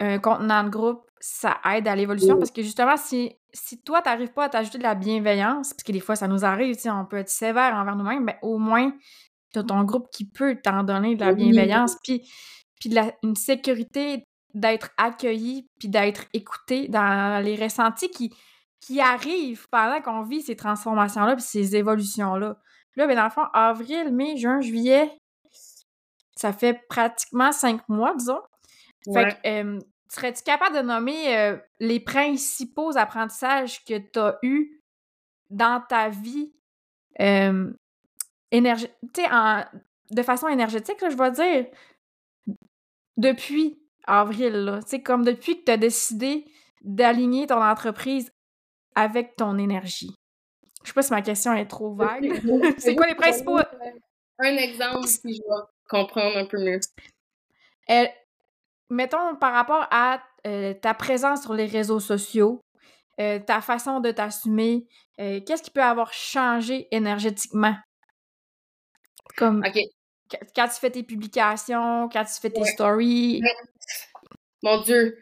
un 0.00 0.18
contenant 0.18 0.64
de 0.64 0.70
groupe, 0.70 1.09
ça 1.20 1.58
aide 1.72 1.86
à 1.86 1.94
l'évolution? 1.94 2.38
Parce 2.38 2.50
que 2.50 2.62
justement, 2.62 2.96
si, 2.96 3.36
si 3.52 3.80
toi, 3.82 4.00
t'arrives 4.00 4.32
pas 4.32 4.44
à 4.44 4.48
t'ajouter 4.48 4.78
de 4.78 4.82
la 4.82 4.94
bienveillance, 4.94 5.74
parce 5.74 5.82
que 5.82 5.92
des 5.92 6.00
fois, 6.00 6.16
ça 6.16 6.26
nous 6.26 6.44
arrive, 6.44 6.76
on 6.86 7.04
peut 7.04 7.18
être 7.18 7.28
sévère 7.28 7.74
envers 7.74 7.94
nous-mêmes, 7.96 8.24
mais 8.24 8.38
au 8.42 8.58
moins, 8.58 8.92
t'as 9.52 9.62
ton 9.62 9.84
groupe 9.84 10.08
qui 10.10 10.24
peut 10.24 10.58
t'en 10.62 10.82
donner 10.82 11.16
de 11.16 11.24
la 11.24 11.34
bienveillance, 11.34 11.96
puis, 12.02 12.22
puis 12.80 12.88
de 12.88 12.94
la, 12.94 13.12
une 13.22 13.36
sécurité 13.36 14.24
d'être 14.54 14.90
accueilli, 14.96 15.68
puis 15.78 15.88
d'être 15.88 16.24
écouté 16.32 16.88
dans 16.88 17.42
les 17.44 17.54
ressentis 17.54 18.10
qui, 18.10 18.34
qui 18.80 19.00
arrivent 19.00 19.68
pendant 19.70 20.00
qu'on 20.00 20.22
vit 20.22 20.40
ces 20.40 20.56
transformations-là, 20.56 21.36
puis 21.36 21.44
ces 21.44 21.76
évolutions-là. 21.76 22.56
Là, 22.96 23.06
ben, 23.06 23.14
dans 23.14 23.24
le 23.24 23.30
fond, 23.30 23.44
avril, 23.52 24.12
mai, 24.12 24.36
juin, 24.36 24.60
juillet, 24.60 25.12
ça 26.34 26.52
fait 26.52 26.80
pratiquement 26.88 27.52
cinq 27.52 27.86
mois, 27.88 28.14
disons. 28.16 28.40
Fait 29.12 29.38
que, 29.42 29.78
serais-tu 30.10 30.42
capable 30.42 30.76
de 30.76 30.82
nommer 30.82 31.56
les 31.78 32.00
principaux 32.00 32.96
apprentissages 32.96 33.84
que 33.84 33.98
tu 33.98 34.18
as 34.18 34.38
eus 34.42 34.82
dans 35.50 35.82
ta 35.88 36.08
vie 36.08 36.52
euh, 37.20 37.70
de 38.52 40.22
façon 40.22 40.48
énergétique, 40.48 40.98
je 41.00 41.16
vais 41.16 41.30
dire, 41.30 41.66
depuis 43.16 43.80
avril, 44.06 44.52
là, 44.52 44.80
comme 45.04 45.24
depuis 45.24 45.60
que 45.60 45.64
tu 45.64 45.72
as 45.72 45.76
décidé 45.76 46.44
d'aligner 46.82 47.46
ton 47.46 47.62
entreprise 47.62 48.32
avec 48.94 49.36
ton 49.36 49.58
énergie? 49.58 50.14
Je 50.82 50.88
sais 50.88 50.94
pas 50.94 51.02
si 51.02 51.12
ma 51.12 51.22
question 51.22 51.52
est 51.52 51.66
trop 51.66 51.94
vague. 51.94 52.40
C'est 52.78 52.96
quoi 52.96 53.06
les 53.06 53.14
principaux? 53.14 53.58
Un 54.38 54.56
exemple, 54.56 55.06
si 55.06 55.34
je 55.34 55.42
vais 55.42 55.62
comprendre 55.88 56.38
un 56.38 56.46
peu 56.46 56.58
mieux 56.58 56.80
mettons, 58.90 59.36
par 59.36 59.52
rapport 59.52 59.86
à 59.90 60.22
euh, 60.46 60.74
ta 60.74 60.94
présence 60.94 61.42
sur 61.42 61.54
les 61.54 61.66
réseaux 61.66 62.00
sociaux, 62.00 62.60
euh, 63.20 63.38
ta 63.38 63.60
façon 63.60 64.00
de 64.00 64.10
t'assumer, 64.10 64.86
euh, 65.20 65.40
qu'est-ce 65.40 65.62
qui 65.62 65.70
peut 65.70 65.82
avoir 65.82 66.12
changé 66.12 66.88
énergétiquement? 66.90 67.74
Comme 69.36 69.62
quand 70.54 70.68
tu 70.68 70.80
fais 70.80 70.90
tes 70.90 71.02
publications, 71.02 72.08
quand 72.08 72.24
tu 72.24 72.40
fais 72.40 72.50
tes 72.50 72.64
stories. 72.64 73.40
Mon 74.62 74.80
Dieu! 74.82 75.16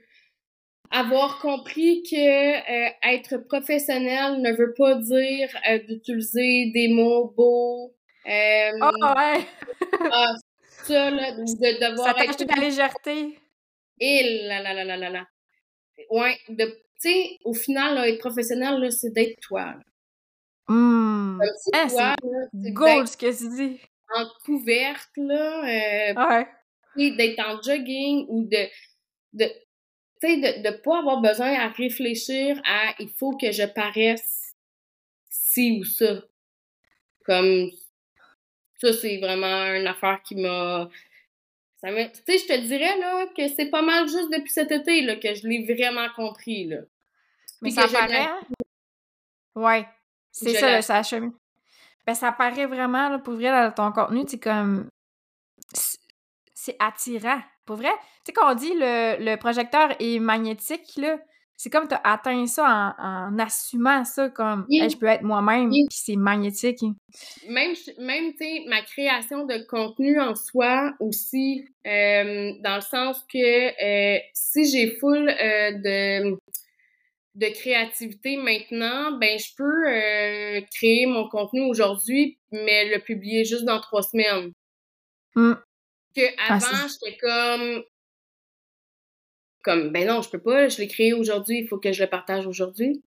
Avoir 0.91 1.39
compris 1.41 2.03
que 2.03 3.07
être 3.15 3.37
professionnel 3.47 4.41
ne 4.41 4.53
veut 4.53 4.73
pas 4.73 4.95
dire 4.95 5.49
d'utiliser 5.87 6.71
des 6.73 6.89
mots 6.89 7.35
beaux. 7.37 7.95
oh, 8.25 8.31
ouais! 8.31 9.47
ah, 10.11 10.33
ça, 10.85 11.11
là, 11.11 11.33
de 11.37 11.91
devoir. 11.91 12.07
Ça 12.07 12.15
t'a 12.15 12.47
ta 12.47 12.61
légèreté. 12.61 13.39
Et 14.01 14.47
là 14.47 14.63
là 14.63 14.75
là 14.75 14.85
là 14.85 14.97
là 14.97 15.11
là. 15.11 15.27
Ouais, 16.11 16.39
tu 16.49 17.11
sais, 17.11 17.39
au 17.45 17.55
final, 17.55 17.99
être 18.09 18.19
professionnel, 18.19 18.81
là, 18.81 18.91
c'est 18.91 19.11
d'être 19.11 19.41
toi. 19.41 19.75
Mmh. 20.69 21.41
c'est 21.57 21.89
toi, 21.89 22.15
goal, 22.53 23.09
ce 23.09 23.17
que 23.17 23.37
tu 23.37 23.57
dis. 23.57 23.81
En 24.15 24.27
couverte, 24.45 25.11
là. 25.17 25.65
Euh, 25.65 26.15
ouais. 26.15 27.17
D'être 27.17 27.41
en 27.41 27.63
jogging 27.63 28.27
ou 28.29 28.45
de. 28.45 28.69
de 29.33 29.45
tu 30.21 30.29
sais, 30.29 30.37
de 30.37 30.69
ne 30.69 30.77
pas 30.77 30.99
avoir 30.99 31.21
besoin 31.21 31.55
à 31.55 31.69
réfléchir 31.69 32.61
à 32.65 32.95
il 32.99 33.09
faut 33.09 33.37
que 33.37 33.53
je 33.53 33.63
paraisse 33.63 34.55
ci 35.29 35.79
ou 35.79 35.85
ça. 35.85 36.23
Comme 37.25 37.71
ça, 38.79 38.93
c'est 38.93 39.19
vraiment 39.19 39.73
une 39.75 39.87
affaire 39.87 40.21
qui 40.23 40.35
m'a 40.37 40.89
tu 41.83 41.89
sais, 41.89 42.39
je 42.39 42.47
te 42.47 42.61
dirais 42.61 42.99
là, 42.99 43.27
que 43.37 43.49
c'est 43.49 43.71
pas 43.71 43.83
mal 43.83 44.09
juste 44.09 44.31
depuis 44.31 44.51
cet 44.51 44.73
été 44.73 45.03
là, 45.03 45.17
que 45.17 45.35
je 45.35 45.47
l'ai 45.47 45.65
vraiment 45.65 46.09
compris. 46.17 46.67
Là. 46.67 46.79
Mais 47.63 47.71
ça 47.71 47.87
paraît. 47.89 48.29
Ouais. 49.55 49.87
C'est 50.33 50.55
ça, 50.55 50.83
ça 50.83 50.97
achemine. 50.97 51.33
Ben, 52.07 52.15
ça 52.15 52.33
paraît 52.33 52.67
vraiment, 52.67 53.09
là, 53.09 53.19
pour 53.19 53.35
vrai, 53.35 53.51
dans 53.51 53.73
ton 53.73 53.93
contenu, 53.93 54.25
c'est 54.27 54.39
comme. 54.39 54.89
C'est 56.55 56.77
attirant. 56.79 57.41
Pour 57.65 57.77
vrai, 57.77 57.93
tu 58.25 58.27
sais, 58.27 58.33
quand 58.33 58.51
on 58.51 58.55
dit 58.55 58.73
le, 58.75 59.23
le 59.23 59.37
projecteur 59.37 59.95
est 60.01 60.19
magnétique, 60.19 60.97
là, 60.97 61.19
c'est 61.59 61.71
comme 61.71 61.89
tu 61.89 61.95
as 61.95 62.01
atteint 62.05 62.47
ça 62.47 62.95
en, 62.99 63.37
assumant 63.37 64.05
ça 64.05 64.29
comme 64.29 64.65
je 64.71 64.97
peux 64.97 65.07
être 65.07 65.25
moi-même, 65.25 65.71
puis 65.71 65.87
c'est 65.91 66.15
magnétique. 66.15 66.79
Même, 67.49 67.75
même 67.99 68.31
tu 68.35 68.39
sais, 68.39 68.65
ma 68.69 68.81
création 68.83 69.45
de 69.45 69.67
contenu 69.69 70.21
en 70.21 70.37
soi 70.37 70.95
aussi, 71.01 71.67
euh, 71.85 72.53
dans 72.63 72.77
le 72.77 72.81
sens 72.81 73.25
que 73.33 73.39
euh, 73.39 74.21
si 74.33 74.71
j'ai 74.71 74.97
full 74.99 75.29
euh, 75.29 75.73
de 75.73 76.39
de 77.35 77.47
créativité 77.47 78.37
maintenant, 78.37 79.19
ben 79.19 79.39
je 79.39 79.55
peux 79.57 80.67
créer 80.75 81.07
mon 81.07 81.29
contenu 81.29 81.63
aujourd'hui, 81.63 82.39
mais 82.51 82.89
le 82.89 83.01
publier 83.01 83.45
juste 83.45 83.65
dans 83.65 83.81
trois 83.81 84.03
semaines. 84.03 84.53
Mmh. 85.35 85.55
Que 86.17 86.23
ah, 86.39 86.55
avant, 86.55 86.89
j'étais 86.89 87.17
comme 87.19 87.85
comme 89.63 89.91
ben 89.91 90.07
non, 90.07 90.23
je 90.23 90.31
peux 90.31 90.41
pas, 90.41 90.69
je 90.69 90.79
l'ai 90.79 90.89
créé 90.89 91.13
aujourd'hui, 91.13 91.61
il 91.61 91.67
faut 91.67 91.79
que 91.79 91.93
je 91.93 92.03
le 92.03 92.09
partage 92.09 92.47
aujourd'hui. 92.47 93.03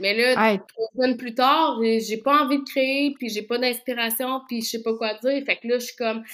Mais 0.00 0.14
là, 0.14 0.58
trois 0.66 0.88
semaines 0.94 1.16
plus 1.16 1.34
tard, 1.34 1.78
j'ai 1.82 2.16
pas 2.16 2.44
envie 2.44 2.58
de 2.58 2.64
créer, 2.64 3.14
puis 3.18 3.28
j'ai 3.28 3.42
pas 3.42 3.58
d'inspiration, 3.58 4.40
puis 4.48 4.62
je 4.62 4.70
sais 4.70 4.82
pas 4.82 4.94
quoi 4.96 5.14
dire. 5.14 5.44
Fait 5.44 5.56
que 5.56 5.68
là, 5.68 5.78
je 5.78 5.86
suis 5.86 5.96
comme, 5.96 6.24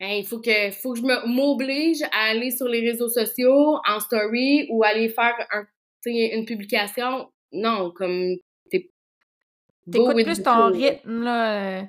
il 0.00 0.24
faut 0.24 0.40
que, 0.40 0.70
faut 0.70 0.92
que 0.92 1.00
je 1.00 1.26
m'oblige 1.26 2.02
à 2.12 2.30
aller 2.30 2.52
sur 2.52 2.68
les 2.68 2.80
réseaux 2.80 3.08
sociaux, 3.08 3.78
en 3.88 3.98
story, 3.98 4.68
ou 4.70 4.84
aller 4.84 5.08
faire 5.08 5.34
un, 5.52 5.66
une 6.06 6.44
publication. 6.44 7.28
Non, 7.52 7.90
comme, 7.90 8.36
t'es. 8.70 8.90
T'écoutes 9.90 10.22
plus 10.22 10.42
ton 10.42 10.70
rythme 10.70 11.24
là, 11.24 11.82
de 11.82 11.88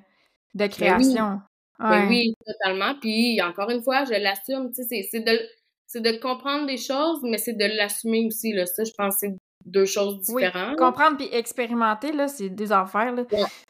ben 0.55 0.69
création. 0.69 1.41
Ben 1.79 2.07
oui. 2.09 2.33
totalement. 2.45 2.95
Puis, 2.99 3.41
encore 3.41 3.69
une 3.69 3.81
fois, 3.81 4.03
je 4.05 4.13
l'assume. 4.13 4.71
C'est 4.73 5.19
de, 5.19 5.39
c'est 5.89 6.01
de 6.01 6.11
comprendre 6.21 6.67
des 6.67 6.77
choses, 6.77 7.19
mais 7.23 7.39
c'est 7.39 7.53
de 7.53 7.65
l'assumer 7.65 8.27
aussi. 8.27 8.53
Là. 8.53 8.67
Ça, 8.67 8.83
je 8.83 8.91
pense 8.95 9.15
que 9.15 9.19
c'est 9.21 9.35
deux 9.65 9.85
choses 9.85 10.19
différentes. 10.19 10.69
Oui, 10.69 10.75
comprendre 10.77 11.17
puis 11.17 11.27
expérimenter, 11.31 12.11
là, 12.11 12.27
c'est 12.27 12.49
des 12.49 12.71
affaires. 12.71 13.11
Là. 13.11 13.23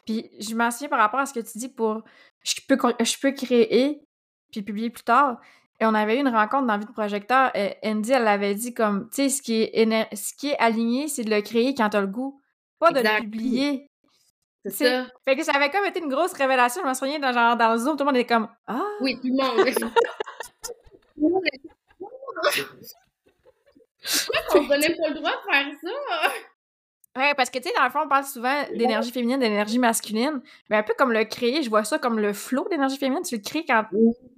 Puis 0.04 0.30
je 0.38 0.54
m'en 0.54 0.70
souviens 0.70 0.88
par 0.88 0.98
rapport 0.98 1.20
à 1.20 1.26
ce 1.26 1.32
que 1.32 1.40
tu 1.40 1.56
dis 1.56 1.70
pour 1.70 2.02
je 2.44 2.54
peux, 2.68 2.76
je 3.00 3.18
peux 3.20 3.32
créer 3.32 4.02
puis 4.52 4.60
publier 4.60 4.90
plus 4.90 5.02
tard. 5.02 5.40
Et 5.80 5.86
on 5.86 5.94
avait 5.94 6.18
eu 6.18 6.20
une 6.20 6.28
rencontre 6.28 6.66
dans 6.66 6.76
Vie 6.76 6.84
de 6.84 6.92
projecteur. 6.92 7.50
Et 7.56 7.76
Andy, 7.82 8.12
elle 8.12 8.28
avait 8.28 8.54
dit 8.54 8.74
comme, 8.74 9.08
tu 9.08 9.22
sais, 9.22 9.28
ce, 9.30 9.40
qui 9.40 9.62
est 9.62 10.14
ce 10.14 10.34
qui 10.34 10.50
est 10.50 10.58
aligné, 10.58 11.08
c'est 11.08 11.24
de 11.24 11.30
le 11.30 11.40
créer 11.40 11.74
quand 11.74 11.88
t'as 11.88 12.02
le 12.02 12.06
goût, 12.06 12.38
pas 12.78 12.92
de 12.92 13.00
le 13.00 13.20
publier. 13.22 13.86
C'est 14.66 14.84
ça. 14.84 15.06
Fait 15.24 15.36
que 15.36 15.42
ça 15.42 15.52
avait 15.54 15.70
comme 15.70 15.86
été 15.86 16.00
une 16.00 16.10
grosse 16.10 16.34
révélation. 16.34 16.82
Je 16.82 16.86
m'en 16.86 16.92
souviens, 16.92 17.18
dans, 17.18 17.32
genre, 17.32 17.56
dans 17.56 17.72
le 17.72 17.78
Zoom, 17.78 17.96
tout 17.96 18.04
le 18.04 18.10
monde 18.10 18.16
était 18.16 18.34
comme 18.34 18.48
Ah! 18.66 18.84
Oui, 19.00 19.18
tout 19.22 19.28
le 19.28 19.42
monde. 19.42 19.64
Pourquoi 24.26 24.60
on 24.60 24.66
donnait 24.66 24.96
pas 24.96 25.08
le 25.08 25.14
droit 25.14 25.30
de 25.30 25.52
faire 25.52 25.66
ça? 25.82 26.30
Ouais, 27.16 27.34
parce 27.34 27.50
que, 27.50 27.58
tu 27.58 27.68
sais, 27.68 27.74
dans 27.76 27.84
le 27.84 27.90
fond, 27.90 28.00
on 28.04 28.08
parle 28.08 28.24
souvent 28.24 28.62
d'énergie 28.74 29.10
féminine, 29.10 29.40
d'énergie 29.40 29.78
masculine. 29.78 30.40
Mais 30.68 30.76
un 30.76 30.82
peu 30.82 30.94
comme 30.96 31.12
le 31.12 31.24
créer, 31.24 31.62
je 31.62 31.68
vois 31.68 31.82
ça 31.84 31.98
comme 31.98 32.20
le 32.20 32.32
flot 32.32 32.68
d'énergie 32.70 32.98
féminine. 32.98 33.24
Tu 33.24 33.36
le 33.36 33.42
crées 33.42 33.64
quand 33.66 33.84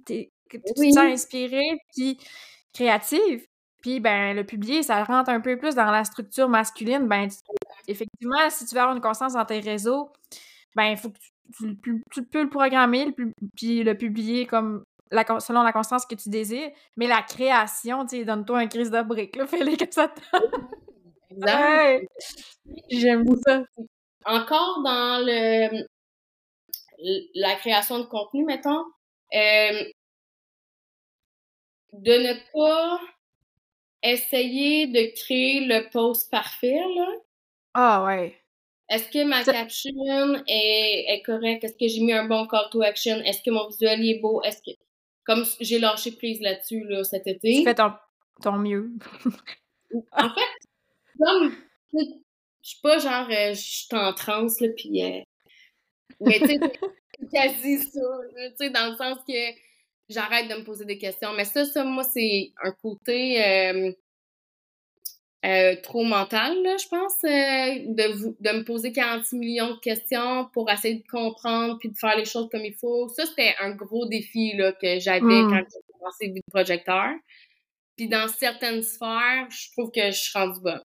tu 0.07 0.29
te 0.51 0.91
sens 0.91 0.97
inspiré, 0.97 1.61
puis 1.93 2.17
créative. 2.73 3.45
Puis, 3.81 3.99
ben, 3.99 4.35
le 4.35 4.43
publier, 4.45 4.81
ça 4.81 5.03
rentre 5.03 5.29
un 5.29 5.39
peu 5.39 5.57
plus 5.57 5.75
dans 5.75 5.91
la 5.91 6.03
structure 6.03 6.49
masculine. 6.49 7.07
Ben, 7.07 7.27
effectivement, 7.87 8.49
si 8.49 8.65
tu 8.65 8.73
veux 8.73 8.81
avoir 8.81 8.95
une 8.95 9.01
constance 9.01 9.33
dans 9.33 9.45
tes 9.45 9.59
réseaux, 9.59 10.11
ben, 10.75 10.85
il 10.85 10.97
faut 10.97 11.09
que 11.09 11.19
tu, 11.57 12.01
tu, 12.11 12.23
peux 12.23 12.41
le 12.41 12.49
programmer, 12.49 13.11
puis 13.55 13.83
le 13.83 13.93
publier 13.93 14.47
comme 14.47 14.83
selon 15.39 15.63
la 15.63 15.71
constance 15.71 16.05
que 16.05 16.15
tu 16.15 16.29
désires, 16.29 16.71
mais 16.97 17.07
la 17.07 17.21
création, 17.21 18.05
tu 18.05 18.17
sais, 18.17 18.25
donne-toi 18.25 18.59
un 18.59 18.67
crise 18.67 18.91
de 18.91 19.01
brique, 19.01 19.35
là, 19.35 19.47
fais-les 19.47 19.77
comme 19.77 19.91
ça. 19.91 20.13
ouais. 21.31 22.07
J'aime 22.89 23.25
ça. 23.45 23.63
Encore 24.25 24.81
dans 24.83 25.23
le 25.25 25.85
la 27.35 27.55
création 27.55 27.99
de 27.99 28.05
contenu, 28.05 28.45
mettons, 28.45 28.85
euh, 29.33 29.83
de 31.93 32.11
ne 32.11 32.33
pas 32.53 32.99
essayer 34.03 34.87
de 34.87 35.13
créer 35.15 35.61
le 35.65 35.89
post 35.89 36.29
parfait, 36.31 36.79
là. 36.95 37.07
Ah 37.73 38.03
ouais. 38.05 38.35
Est-ce 38.89 39.09
que 39.09 39.23
ma 39.23 39.43
caption 39.43 39.91
est, 40.47 41.05
est 41.07 41.21
correcte? 41.25 41.63
Est-ce 41.63 41.73
que 41.73 41.87
j'ai 41.87 42.01
mis 42.01 42.13
un 42.13 42.25
bon 42.27 42.45
call 42.47 42.69
to 42.71 42.81
action? 42.81 43.17
Est-ce 43.21 43.41
que 43.41 43.49
mon 43.49 43.67
visuel 43.67 44.05
est 44.05 44.19
beau? 44.19 44.41
Est-ce 44.43 44.61
que 44.61 44.77
comme 45.25 45.43
j'ai 45.59 45.79
lâché 45.79 46.11
prise 46.11 46.41
là-dessus 46.41 46.83
là, 46.85 47.03
cet 47.03 47.27
été. 47.27 47.57
Tu 47.57 47.63
fais 47.63 47.75
ton, 47.75 47.91
ton 48.41 48.57
mieux. 48.57 48.91
en 50.11 50.29
fait, 50.29 50.51
comme 51.19 51.55
suis 52.61 52.79
pas 52.81 52.97
genre, 52.97 53.27
je 53.29 53.53
suis 53.53 53.87
en 53.91 54.13
transe, 54.13 54.59
là, 54.61 54.69
puis... 54.75 55.01
mais 56.19 56.39
tu 56.39 56.47
sais, 56.47 56.59
quasi 57.31 57.79
ça, 57.79 58.01
tu 58.35 58.55
sais, 58.57 58.69
dans 58.69 58.91
le 58.91 58.95
sens 58.95 59.17
que 59.27 59.33
j'arrête 60.09 60.49
de 60.49 60.55
me 60.55 60.63
poser 60.63 60.85
des 60.85 60.97
questions. 60.97 61.33
Mais 61.33 61.45
ça, 61.45 61.65
ça, 61.65 61.83
moi, 61.83 62.03
c'est 62.03 62.51
un 62.63 62.71
côté 62.71 63.43
euh, 63.43 63.91
trop 65.81 66.03
mental, 66.03 66.61
là, 66.63 66.77
je 66.77 66.87
pense, 66.87 67.15
euh, 67.25 67.93
de, 67.93 68.13
vous, 68.13 68.37
de 68.39 68.49
me 68.51 68.63
poser 68.63 68.93
46 68.93 69.35
millions 69.35 69.71
de 69.71 69.79
questions 69.79 70.49
pour 70.53 70.71
essayer 70.71 70.95
de 70.95 71.07
comprendre 71.07 71.77
puis 71.79 71.89
de 71.89 71.97
faire 71.97 72.15
les 72.15 72.25
choses 72.25 72.47
comme 72.49 72.63
il 72.63 72.75
faut. 72.75 73.09
Ça, 73.09 73.25
c'était 73.25 73.53
un 73.59 73.71
gros 73.71 74.05
défi 74.05 74.53
là, 74.55 74.71
que 74.71 74.99
j'avais 74.99 75.19
hmm. 75.19 75.49
quand 75.49 75.63
j'ai 75.69 75.93
commencé 75.99 76.27
le 76.27 76.41
projecteur. 76.49 77.09
Puis 77.97 78.07
dans 78.07 78.27
certaines 78.29 78.83
sphères, 78.83 79.47
je 79.49 79.71
trouve 79.73 79.91
que 79.91 80.11
je 80.11 80.17
suis 80.17 80.37
rendue 80.37 80.61
bonne. 80.61 80.81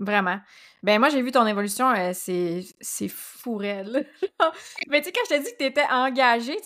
Vraiment. 0.00 0.38
Ben 0.82 0.98
moi, 0.98 1.08
j'ai 1.08 1.22
vu 1.22 1.30
ton 1.30 1.46
évolution, 1.46 1.88
euh, 1.90 2.10
c'est 2.12 2.62
c'est 2.80 3.08
fourrel. 3.08 4.06
Mais 4.88 5.00
tu 5.00 5.06
sais, 5.06 5.12
quand 5.12 5.20
je 5.24 5.34
t'ai 5.36 5.38
dit 5.38 5.50
que 5.52 5.56
tu 5.56 5.64
étais 5.64 5.86
engagée, 5.90 6.56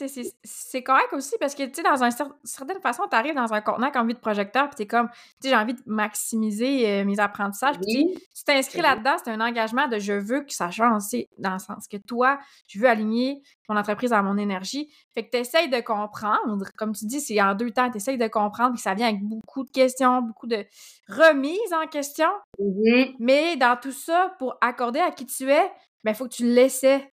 c'est 0.43 0.83
correct 0.83 1.13
aussi 1.13 1.37
parce 1.39 1.55
que, 1.55 1.63
tu 1.65 1.75
sais, 1.75 1.83
dans 1.83 2.03
une 2.03 2.11
certaine 2.43 2.81
façon, 2.81 3.03
tu 3.09 3.15
arrives 3.15 3.35
dans 3.35 3.53
un 3.53 3.61
contenant 3.61 3.91
comme 3.91 4.09
vie 4.09 4.15
de 4.15 4.19
projecteur, 4.19 4.69
puis 4.71 4.77
tu 4.77 4.83
es 4.83 4.87
comme, 4.87 5.09
tu 5.09 5.17
sais, 5.43 5.49
j'ai 5.51 5.57
envie 5.57 5.75
de 5.75 5.83
maximiser 5.87 6.89
euh, 6.89 7.05
mes 7.05 7.21
apprentissages. 7.21 7.77
Puis 7.79 8.07
tu 8.35 8.45
t'inscris 8.45 8.81
là-dedans, 8.81 9.17
c'est 9.23 9.31
un 9.31 9.41
engagement 9.41 9.87
de 9.89 9.99
je 9.99 10.15
veux 10.15 10.41
que 10.41 10.55
ça 10.55 10.71
change, 10.71 11.03
dans 11.37 11.53
le 11.53 11.59
sens 11.59 11.87
que 11.87 11.99
toi, 11.99 12.39
je 12.67 12.81
veux 12.81 12.89
aligner 12.89 13.43
mon 13.69 13.77
entreprise 13.77 14.13
à 14.13 14.23
mon 14.23 14.39
énergie. 14.39 14.91
Fait 15.15 15.25
que 15.25 15.31
tu 15.31 15.37
essayes 15.37 15.69
de 15.69 15.81
comprendre, 15.81 16.65
comme 16.77 16.95
tu 16.95 17.07
dis, 17.07 17.21
c'est 17.21 17.41
en 17.43 17.55
deux 17.55 17.71
temps, 17.71 17.91
tu 17.91 17.99
essayes 17.99 18.19
de 18.19 18.29
comprendre, 18.29 18.73
puis 18.73 18.81
ça 18.81 18.95
vient 18.95 19.09
avec 19.09 19.23
beaucoup 19.23 19.65
de 19.65 19.71
questions, 19.71 20.23
beaucoup 20.23 20.47
de 20.47 20.65
remises 21.09 21.73
en 21.73 21.87
question. 21.87 22.29
Mm-hmm. 22.59 23.17
Mais 23.19 23.57
dans 23.57 23.77
tout 23.77 23.93
ça, 23.93 24.35
pour 24.39 24.57
accorder 24.61 25.01
à 25.01 25.11
qui 25.11 25.27
tu 25.27 25.51
es, 25.51 25.71
ben, 26.05 26.13
il 26.13 26.15
faut 26.15 26.25
que 26.25 26.35
tu 26.35 26.45
le 26.45 26.53
laissais. 26.53 27.13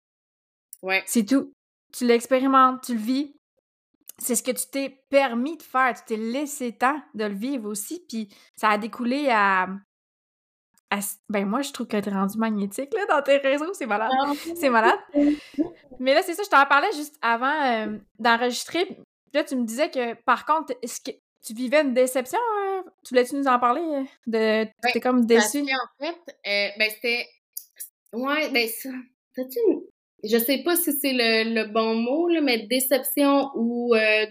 Ouais. 0.81 1.03
C'est 1.07 1.25
tout. 1.25 1.53
Tu 1.91 2.05
l'expérimentes, 2.05 2.83
tu 2.83 2.93
le 2.93 2.99
vis. 2.99 3.35
C'est 4.17 4.35
ce 4.35 4.43
que 4.43 4.51
tu 4.51 4.67
t'es 4.71 5.03
permis 5.09 5.57
de 5.57 5.63
faire. 5.63 5.93
Tu 5.95 6.05
t'es 6.05 6.17
laissé 6.17 6.77
temps 6.77 7.01
de 7.15 7.25
le 7.25 7.33
vivre 7.33 7.69
aussi. 7.69 8.05
Puis 8.07 8.29
ça 8.55 8.69
a 8.69 8.77
découlé 8.77 9.29
à. 9.29 9.67
ben, 11.29 11.45
moi, 11.45 11.61
je 11.61 11.71
trouve 11.71 11.87
que 11.87 11.99
tu 11.99 12.09
es 12.09 12.13
rendu 12.13 12.37
magnétique 12.37 12.93
là, 12.93 13.05
dans 13.07 13.21
tes 13.21 13.37
réseaux. 13.37 13.73
C'est 13.73 13.87
malade. 13.87 14.11
Ah. 14.17 14.31
c'est 14.55 14.69
malade. 14.69 14.99
Mais 15.99 16.13
là, 16.13 16.21
c'est 16.21 16.33
ça, 16.33 16.43
je 16.43 16.49
t'en 16.49 16.65
parlais 16.65 16.91
juste 16.93 17.17
avant 17.21 17.63
euh, 17.65 17.97
d'enregistrer. 18.19 18.97
Là, 19.33 19.43
tu 19.43 19.55
me 19.55 19.65
disais 19.65 19.89
que, 19.89 20.13
par 20.13 20.45
contre, 20.45 20.73
est-ce 20.81 21.01
que 21.01 21.11
tu 21.45 21.53
vivais 21.53 21.81
une 21.81 21.93
déception? 21.93 22.39
Hein? 22.57 22.83
Tu 23.03 23.13
voulais-tu 23.13 23.35
nous 23.35 23.47
en 23.47 23.59
parler? 23.59 23.81
Euh, 23.81 24.03
de... 24.27 24.67
T'étais 24.81 24.99
comme 24.99 25.25
déçu? 25.25 25.61
en 25.61 26.03
fait, 26.03 26.17
euh, 26.47 26.69
ben 26.77 26.89
c'était... 26.89 27.27
Ouais, 28.13 28.49
ben 28.49 28.67
ça... 28.67 28.89
Je 30.23 30.37
sais 30.37 30.63
pas 30.63 30.75
si 30.75 30.91
c'est 30.93 31.13
le, 31.13 31.53
le, 31.53 31.65
bon 31.65 31.95
mot, 31.95 32.27
là, 32.29 32.41
mais 32.41 32.65
déception 32.67 33.51
ou 33.55 33.93
euh, 33.93 34.25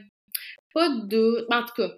pas 0.72 0.88
de... 0.88 1.46
En 1.52 1.62
tout 1.62 1.74
cas, 1.76 1.90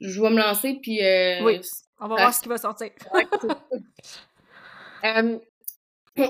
je 0.00 0.20
vais 0.20 0.30
me 0.30 0.38
lancer, 0.38 0.78
puis... 0.82 0.98
oui, 1.42 1.60
on 2.00 2.08
va 2.08 2.16
voir 2.16 2.34
ce 2.34 2.42
qui 2.42 2.48
va 2.48 2.58
sortir. 2.58 2.90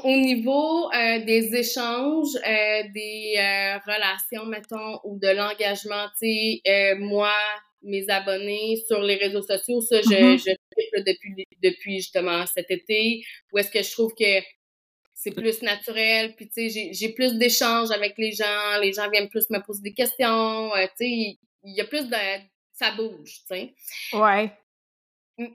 au 0.05 0.16
niveau 0.16 0.90
des 0.92 1.57
échanges, 1.57 2.35
des 2.44 3.79
relations, 3.87 4.44
mettons, 4.46 5.00
ou 5.05 5.18
de 5.18 5.29
l'engagement, 5.29 6.07
tu 6.20 6.61
sais, 6.64 6.94
moi, 6.98 7.33
mes 7.85 8.09
abonnés 8.09 8.77
sur 8.87 9.01
les 9.01 9.16
réseaux 9.16 9.42
sociaux. 9.42 9.81
Ça, 9.81 10.01
je, 10.03 10.09
mm 10.09 10.38
depuis, 11.07 11.47
depuis 11.62 11.97
justement 11.97 12.47
cet 12.47 12.70
été, 12.70 13.25
où 13.53 13.59
est-ce 13.59 13.70
que 13.70 13.83
je 13.83 13.90
trouve 13.92 14.12
que 14.14 14.40
c'est 15.14 15.31
plus 15.31 15.62
naturel, 15.62 16.35
puis 16.35 16.49
tu 16.49 16.68
sais, 16.68 16.92
j'ai 16.92 17.09
plus 17.11 17.35
d'échanges 17.35 17.90
avec 17.90 18.14
les 18.18 18.33
gens, 18.33 18.79
les 18.83 18.92
gens 18.92 19.09
viennent 19.11 19.29
plus 19.29 19.49
me 19.51 19.59
poser 19.64 19.83
des 19.83 19.94
questions, 19.94 20.75
euh, 20.75 20.87
tu 20.99 21.07
sais, 21.07 21.38
il 21.64 21.75
y 21.77 21.81
a 21.81 21.85
plus 21.85 22.09
de... 22.09 22.16
ça 22.73 22.90
bouge, 22.92 23.40
tu 23.49 23.55
sais. 23.55 23.75
Ouais. 24.12 24.51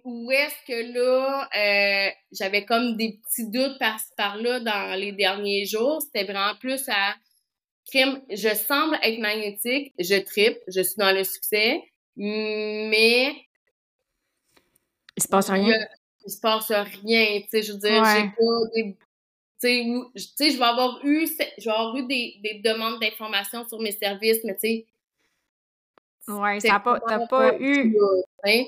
Où 0.04 0.32
est-ce 0.32 0.65
que 0.68 0.94
là, 0.94 1.50
euh, 1.56 2.12
j'avais 2.32 2.65
comme 2.65 2.98
des 2.98 3.20
petits 3.24 3.50
doutes 3.50 3.78
par 3.80 3.98
par-là 4.18 4.60
dans 4.60 5.00
les 5.00 5.12
derniers 5.12 5.65
jours, 5.65 6.02
c'était 6.02 6.26
vraiment 6.26 6.56
plus 6.60 6.84
à 6.89 7.15
crime, 7.89 8.22
je 8.30 8.54
semble 8.56 8.98
être 9.04 9.20
magnétique, 9.20 9.94
je 10.00 10.15
tripe, 10.15 10.58
je 10.68 10.82
suis 10.82 10.98
dans 10.98 11.12
le 11.12 11.24
succès, 11.24 11.82
mais. 12.19 13.45
Il 15.15 15.23
se 15.23 15.27
passe 15.27 15.49
rien? 15.49 15.73
Il, 16.25 16.32
se 16.32 16.39
passe 16.39 16.71
rien, 16.71 17.41
tu 17.41 17.47
sais, 17.49 17.63
je 17.63 17.71
veux 17.71 17.79
dire, 17.79 18.03
j'ai 18.05 18.23
pas 18.23 18.60
des. 18.75 18.97
Tu 19.62 19.67
sais, 20.15 20.51
je 20.51 20.58
vais 20.58 20.63
avoir 20.63 21.03
eu, 21.03 21.25
je 21.25 21.65
vais 21.65 21.71
avoir 21.71 21.95
eu 21.97 22.05
des, 22.08 22.39
des 22.43 22.62
demandes 22.63 22.99
d'informations 22.99 23.67
sur 23.67 23.79
mes 23.79 23.91
services, 23.91 24.39
mais 24.43 24.53
tu 24.53 24.60
sais. 24.62 24.86
Ouais, 26.27 26.60
ça 26.60 26.79
pas, 26.79 26.99
t'as 26.99 27.25
pas 27.27 27.58
eu. 27.60 27.95
Tu 28.45 28.60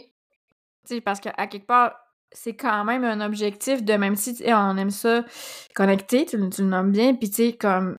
sais, 0.85 1.01
parce 1.01 1.19
qu'à 1.19 1.47
quelque 1.47 1.67
part, 1.67 1.95
c'est 2.31 2.55
quand 2.55 2.83
même 2.85 3.03
un 3.03 3.21
objectif 3.21 3.83
de 3.83 3.93
même 3.93 4.15
si 4.15 4.41
on 4.47 4.77
aime 4.77 4.89
ça 4.89 5.23
connecter, 5.75 6.25
tu, 6.25 6.37
tu 6.49 6.61
le 6.61 6.67
nommes 6.67 6.91
bien, 6.91 7.13
puis 7.13 7.29
tu 7.29 7.35
sais, 7.35 7.53
comme 7.53 7.97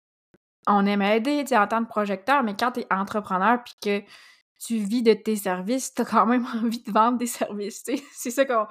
on 0.67 0.87
aime 0.87 1.03
aider, 1.03 1.43
tu 1.45 1.49
sais, 1.49 1.59
en 1.59 1.67
tant 1.67 1.85
que 1.85 1.89
projecteur, 1.89 2.43
mais 2.43 2.55
quand 2.59 2.73
tu 2.73 2.81
es 2.81 2.87
entrepreneur, 2.91 3.63
puis 3.63 3.75
que 3.81 4.05
tu 4.65 4.77
vis 4.77 5.03
de 5.03 5.13
tes 5.13 5.37
services, 5.37 5.93
tu 5.95 6.03
as 6.03 6.05
quand 6.05 6.27
même 6.27 6.47
envie 6.63 6.83
de 6.83 6.93
vendre 6.93 7.19
des 7.19 7.27
services. 7.27 7.85
C'est 8.13 8.31
ça 8.31 8.45
qu'on. 8.45 8.67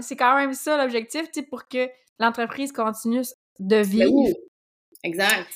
C'est 0.00 0.16
quand 0.16 0.36
même 0.36 0.54
ça 0.54 0.76
l'objectif, 0.76 1.26
pour 1.50 1.68
que 1.68 1.88
l'entreprise 2.18 2.72
continue 2.72 3.22
de 3.58 3.76
ben 3.76 3.82
vivre. 3.82 4.34
Exact. 5.02 5.46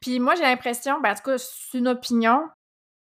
Puis 0.00 0.18
moi, 0.18 0.34
j'ai 0.34 0.42
l'impression, 0.42 1.00
ben, 1.00 1.12
en 1.12 1.14
tout 1.14 1.22
cas, 1.22 1.38
c'est 1.38 1.78
une 1.78 1.88
opinion, 1.88 2.48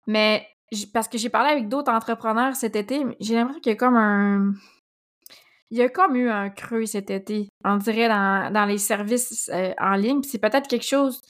mais 0.06 0.46
parce 0.92 1.08
que 1.08 1.18
j'ai 1.18 1.28
parlé 1.28 1.50
avec 1.50 1.68
d'autres 1.68 1.92
entrepreneurs 1.92 2.56
cet 2.56 2.74
été, 2.74 3.04
j'ai 3.20 3.34
l'impression 3.34 3.60
qu'il 3.60 3.70
y 3.70 3.74
a 3.74 3.76
comme 3.76 3.96
un. 3.96 4.52
Il 5.70 5.78
y 5.78 5.82
a 5.82 5.88
comme 5.88 6.14
eu 6.14 6.28
un 6.28 6.50
creux 6.50 6.86
cet 6.86 7.10
été, 7.10 7.48
on 7.64 7.76
dirait, 7.78 8.08
dans, 8.08 8.66
les 8.68 8.78
services 8.78 9.50
euh, 9.52 9.72
en 9.78 9.94
ligne. 9.94 10.20
Puis 10.20 10.30
c'est 10.30 10.38
peut-être 10.38 10.68
quelque 10.68 10.84
chose 10.84 11.20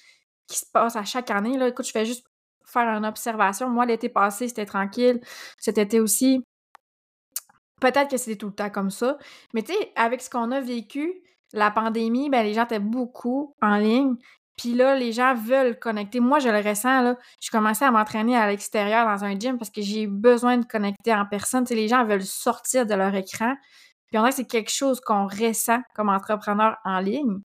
qui 0.47 0.59
se 0.59 0.67
passe 0.71 0.97
à 0.97 1.05
chaque 1.05 1.31
année. 1.31 1.57
Là. 1.57 1.69
Écoute, 1.69 1.87
je 1.87 1.93
fais 1.93 2.05
juste 2.05 2.27
faire 2.75 2.89
une 2.89 3.07
observation. 3.07 3.71
Moi, 3.71 3.87
l'été 3.87 4.09
passé, 4.11 4.49
c'était 4.49 4.67
tranquille. 4.67 5.21
Cet 5.59 5.79
été 5.79 6.01
aussi. 6.01 6.45
Peut-être 7.81 8.11
que 8.11 8.17
c'était 8.17 8.37
tout 8.37 8.49
le 8.49 8.55
temps 8.55 8.71
comme 8.71 8.91
ça. 8.91 9.19
Mais 9.55 9.63
tu 9.63 9.73
sais, 9.73 9.93
avec 9.97 10.21
ce 10.21 10.31
qu'on 10.31 10.53
a 10.53 10.61
vécu, 10.61 11.23
la 11.53 11.71
pandémie, 11.71 12.31
ben, 12.31 12.45
les 12.45 12.55
gens 12.55 12.65
étaient 12.65 12.79
beaucoup 12.79 13.55
en 13.63 13.77
ligne. 13.77 14.17
Puis 14.57 14.75
là, 14.75 14.97
les 14.97 15.13
gens 15.13 15.35
veulent 15.35 15.79
connecter. 15.79 16.21
Moi, 16.21 16.39
je 16.39 16.49
le 16.49 16.59
ressens, 16.59 17.03
là. 17.03 17.17
Je 17.43 17.51
commençais 17.51 17.85
à 17.85 17.91
m'entraîner 17.91 18.37
à 18.37 18.49
l'extérieur 18.49 19.07
dans 19.07 19.25
un 19.25 19.39
gym 19.39 19.59
parce 19.59 19.71
que 19.71 19.83
j'ai 19.83 20.07
besoin 20.07 20.59
de 20.59 20.67
connecter 20.67 21.13
en 21.15 21.27
personne. 21.27 21.65
Tu 21.65 21.71
sais, 21.71 21.75
les 21.75 21.89
gens 21.89 22.05
veulent 22.05 22.23
sortir 22.23 22.87
de 22.87 22.95
leur 22.95 23.15
écran. 23.15 23.55
Puis 24.07 24.19
on 24.19 24.21
dirait 24.23 24.33
c'est 24.33 24.47
quelque 24.47 24.71
chose 24.71 25.01
qu'on 25.01 25.27
ressent 25.27 25.81
comme 25.95 26.09
entrepreneur 26.09 26.77
en 26.85 27.01
ligne. 27.01 27.41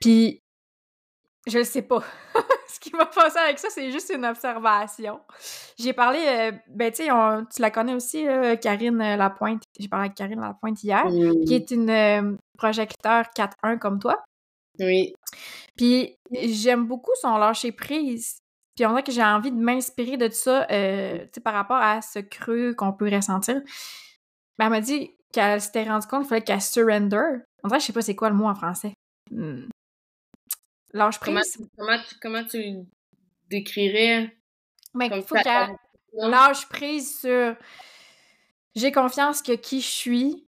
Puis, 0.00 0.42
je 1.48 1.58
le 1.58 1.64
sais 1.64 1.82
pas. 1.82 2.02
ce 2.68 2.78
qui 2.80 2.90
va 2.90 3.06
passer 3.06 3.38
avec 3.38 3.58
ça, 3.58 3.68
c'est 3.70 3.90
juste 3.90 4.12
une 4.14 4.24
observation. 4.24 5.20
J'ai 5.78 5.92
parlé, 5.92 6.18
euh, 6.26 6.52
ben 6.68 6.90
tu 6.90 7.04
sais, 7.04 7.08
tu 7.54 7.62
la 7.62 7.70
connais 7.70 7.94
aussi, 7.94 8.26
Karine 8.60 8.98
Lapointe. 9.16 9.62
J'ai 9.78 9.88
parlé 9.88 10.06
avec 10.06 10.16
Karine 10.16 10.40
Lapointe 10.40 10.82
hier, 10.82 11.04
qui 11.46 11.54
est 11.54 11.70
une 11.70 11.90
euh, 11.90 12.36
projecteur 12.56 13.24
4.1 13.36 13.78
comme 13.78 13.98
toi. 13.98 14.22
Oui. 14.80 15.14
Puis 15.76 16.16
j'aime 16.32 16.86
beaucoup 16.86 17.12
son 17.20 17.36
lâcher 17.36 17.72
prise. 17.72 18.38
Puis 18.76 18.86
on 18.86 18.90
dirait 18.90 19.02
que 19.02 19.12
j'ai 19.12 19.24
envie 19.24 19.50
de 19.50 19.56
m'inspirer 19.56 20.16
de 20.16 20.28
ça, 20.28 20.66
euh, 20.70 21.18
tu 21.18 21.28
sais, 21.34 21.40
par 21.40 21.54
rapport 21.54 21.78
à 21.78 22.00
ce 22.00 22.20
creux 22.20 22.74
qu'on 22.74 22.92
peut 22.92 23.12
ressentir. 23.12 23.56
Ben, 24.56 24.66
elle 24.66 24.70
m'a 24.70 24.80
dit 24.80 25.10
qu'elle 25.32 25.60
s'était 25.60 25.82
rendue 25.82 26.06
compte 26.06 26.20
qu'il 26.20 26.28
fallait 26.28 26.44
qu'elle 26.44 26.62
surrender. 26.62 27.40
On 27.64 27.68
dirait, 27.68 27.80
je 27.80 27.86
sais 27.86 27.92
pas 27.92 28.02
c'est 28.02 28.14
quoi 28.14 28.28
le 28.28 28.36
mot 28.36 28.46
en 28.46 28.54
français. 28.54 28.94
Lâche 30.92 31.20
prise. 31.20 31.58
Comment, 31.76 31.98
tu, 31.98 32.14
comment 32.20 32.44
tu 32.44 32.86
décrirais? 33.48 34.36
Mais 34.94 35.10
il 35.12 35.22
faut 35.22 35.34
qu'elle 35.36 35.76
lâche 36.14 36.66
prise 36.68 37.20
sur 37.20 37.56
j'ai 38.74 38.92
confiance 38.92 39.42
que 39.42 39.52
qui 39.52 39.80
je 39.80 39.86
suis 39.86 40.46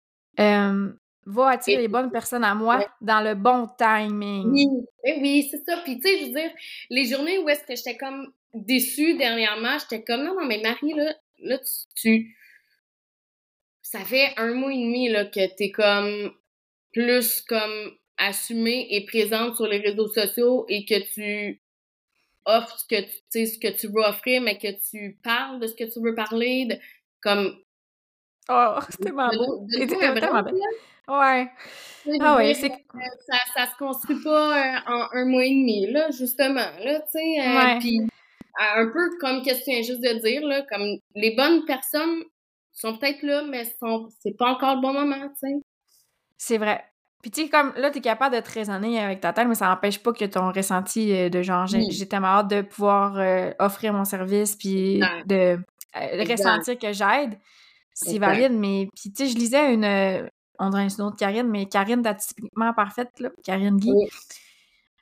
euh, 0.41 0.93
va 1.27 1.49
attirer 1.49 1.83
les 1.83 1.89
bonnes 1.89 2.11
personnes 2.11 2.45
à 2.45 2.55
moi 2.55 2.87
dans 3.01 3.21
le 3.21 3.35
bon 3.35 3.69
timing. 3.79 4.51
Oui, 4.51 4.69
ben 5.05 5.21
oui, 5.21 5.49
c'est 5.51 5.65
ça. 5.65 5.79
Puis 5.85 5.99
tu 5.99 6.09
sais, 6.09 6.19
je 6.19 6.25
veux 6.27 6.33
dire, 6.33 6.51
les 6.91 7.05
journées 7.05 7.39
où 7.39 7.49
est-ce 7.49 7.65
que 7.65 7.77
j'étais 7.77 7.97
comme 7.97 8.33
déçue 8.55 9.17
dernièrement, 9.17 9.79
j'étais 9.79 10.03
comme 10.03 10.25
non, 10.25 10.35
non, 10.35 10.47
mais 10.47 10.61
Marie, 10.63 10.95
là, 10.95 11.15
là 11.41 11.59
tu, 11.95 12.37
Ça 13.83 14.01
fait 14.01 14.33
un 14.37 14.55
mois 14.55 14.73
et 14.73 14.77
demi 14.77 15.09
là, 15.09 15.27
que 15.27 15.55
t'es 15.57 15.71
comme 15.71 16.33
plus 16.93 17.41
comme 17.43 17.93
assumée 18.29 18.87
et 18.91 19.05
présente 19.05 19.57
sur 19.57 19.67
les 19.67 19.79
réseaux 19.79 20.09
sociaux 20.09 20.65
et 20.69 20.85
que 20.85 20.99
tu 21.15 21.61
offres 22.45 22.79
ce 22.79 22.87
que 22.87 23.01
tu 23.01 23.11
sais 23.29 23.47
ce 23.47 23.59
que 23.59 23.69
tu 23.69 23.87
veux 23.87 24.03
offrir 24.03 24.41
mais 24.41 24.59
que 24.59 24.73
tu 24.91 25.19
parles 25.23 25.61
de 25.61 25.67
ce 25.67 25.75
que 25.75 25.85
tu 25.85 26.01
veux 26.03 26.15
parler 26.15 26.67
de, 26.67 26.77
comme 27.21 27.57
Oh, 28.49 28.79
c'était 28.91 29.05
tellement 29.05 29.31
beau. 29.31 29.67
C'était 29.69 29.97
tellement 29.97 30.43
beau. 30.43 30.61
Ouais. 31.09 31.49
Ah 32.21 32.37
ouais, 32.37 32.55
c'est... 32.55 32.69
Ça, 32.69 33.39
ça 33.55 33.67
se 33.71 33.77
construit 33.77 34.23
pas 34.23 34.59
euh, 34.59 34.79
en 34.87 35.09
un 35.13 35.25
mois 35.25 35.45
et 35.45 35.51
demi, 35.51 35.91
là, 35.91 36.11
justement, 36.11 36.55
là, 36.55 37.01
tu 37.01 37.19
sais. 37.19 37.41
Euh, 37.41 37.79
puis 37.81 38.01
un 38.59 38.87
peu 38.87 39.19
comme 39.21 39.43
qu'est-ce 39.43 39.61
que 39.61 39.65
tu 39.65 39.71
viens 39.71 39.83
juste 39.83 40.01
de 40.01 40.21
dire, 40.21 40.47
là, 40.47 40.63
comme 40.71 40.99
les 41.15 41.35
bonnes 41.35 41.65
personnes 41.65 42.23
sont 42.73 42.97
peut-être 42.97 43.23
là, 43.23 43.43
mais 43.43 43.65
sont, 43.81 44.09
c'est 44.21 44.37
pas 44.37 44.51
encore 44.51 44.77
le 44.77 44.81
bon 44.81 44.93
moment, 44.93 45.29
tu 45.29 45.49
sais. 45.49 45.55
C'est 46.39 46.59
vrai. 46.59 46.85
Puis 47.23 47.31
tu 47.31 47.43
sais, 47.43 47.49
comme 47.49 47.73
là, 47.77 47.91
t'es 47.91 48.01
capable 48.01 48.35
de 48.35 48.41
te 48.41 48.51
raisonner 48.51 49.01
avec 49.01 49.21
ta 49.21 49.33
tête, 49.33 49.47
mais 49.47 49.55
ça 49.55 49.69
n'empêche 49.69 50.03
pas 50.03 50.13
que 50.13 50.25
ton 50.25 50.51
ressenti 50.51 51.13
euh, 51.13 51.29
de 51.29 51.41
genre, 51.43 51.67
j'ai, 51.67 52.09
tellement 52.09 52.29
hâte 52.29 52.51
de 52.51 52.63
pouvoir 52.63 53.15
offrir 53.59 53.93
mon 53.93 54.05
service, 54.05 54.57
puis 54.57 55.01
de 55.27 55.59
ressentir 55.95 56.79
que 56.79 56.93
j'aide. 56.93 57.39
C'est 57.95 58.19
valide, 58.19 58.53
mais 58.53 58.89
puis 58.95 59.13
tu 59.13 59.25
sais, 59.25 59.33
je 59.33 59.37
lisais 59.37 59.73
une, 59.73 60.29
on 60.59 60.71
dirait 60.71 60.87
une 60.87 61.05
autre 61.05 61.17
Karine, 61.17 61.49
mais 61.49 61.67
Karine 61.67 62.03
typiquement 62.17 62.73
parfaite, 62.73 63.19
là, 63.21 63.31
Karine 63.45 63.77
Guy. 63.77 63.93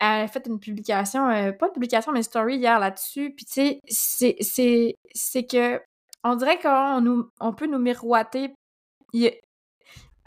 Elle 0.00 0.22
a 0.22 0.28
fait 0.28 0.46
une 0.46 0.58
publication, 0.58 1.28
euh, 1.28 1.52
pas 1.52 1.66
une 1.66 1.72
publication, 1.72 2.12
mais 2.12 2.20
une 2.20 2.24
story 2.24 2.56
hier 2.56 2.78
là-dessus. 2.78 3.34
Puis, 3.36 3.44
tu 3.44 3.78
sais, 3.86 4.96
c'est 5.12 5.46
que 5.46 5.78
on 6.24 6.36
dirait 6.36 6.58
qu'on 6.58 7.02
nous, 7.02 7.28
on 7.38 7.52
peut 7.52 7.66
nous 7.66 7.78
miroiter. 7.78 8.54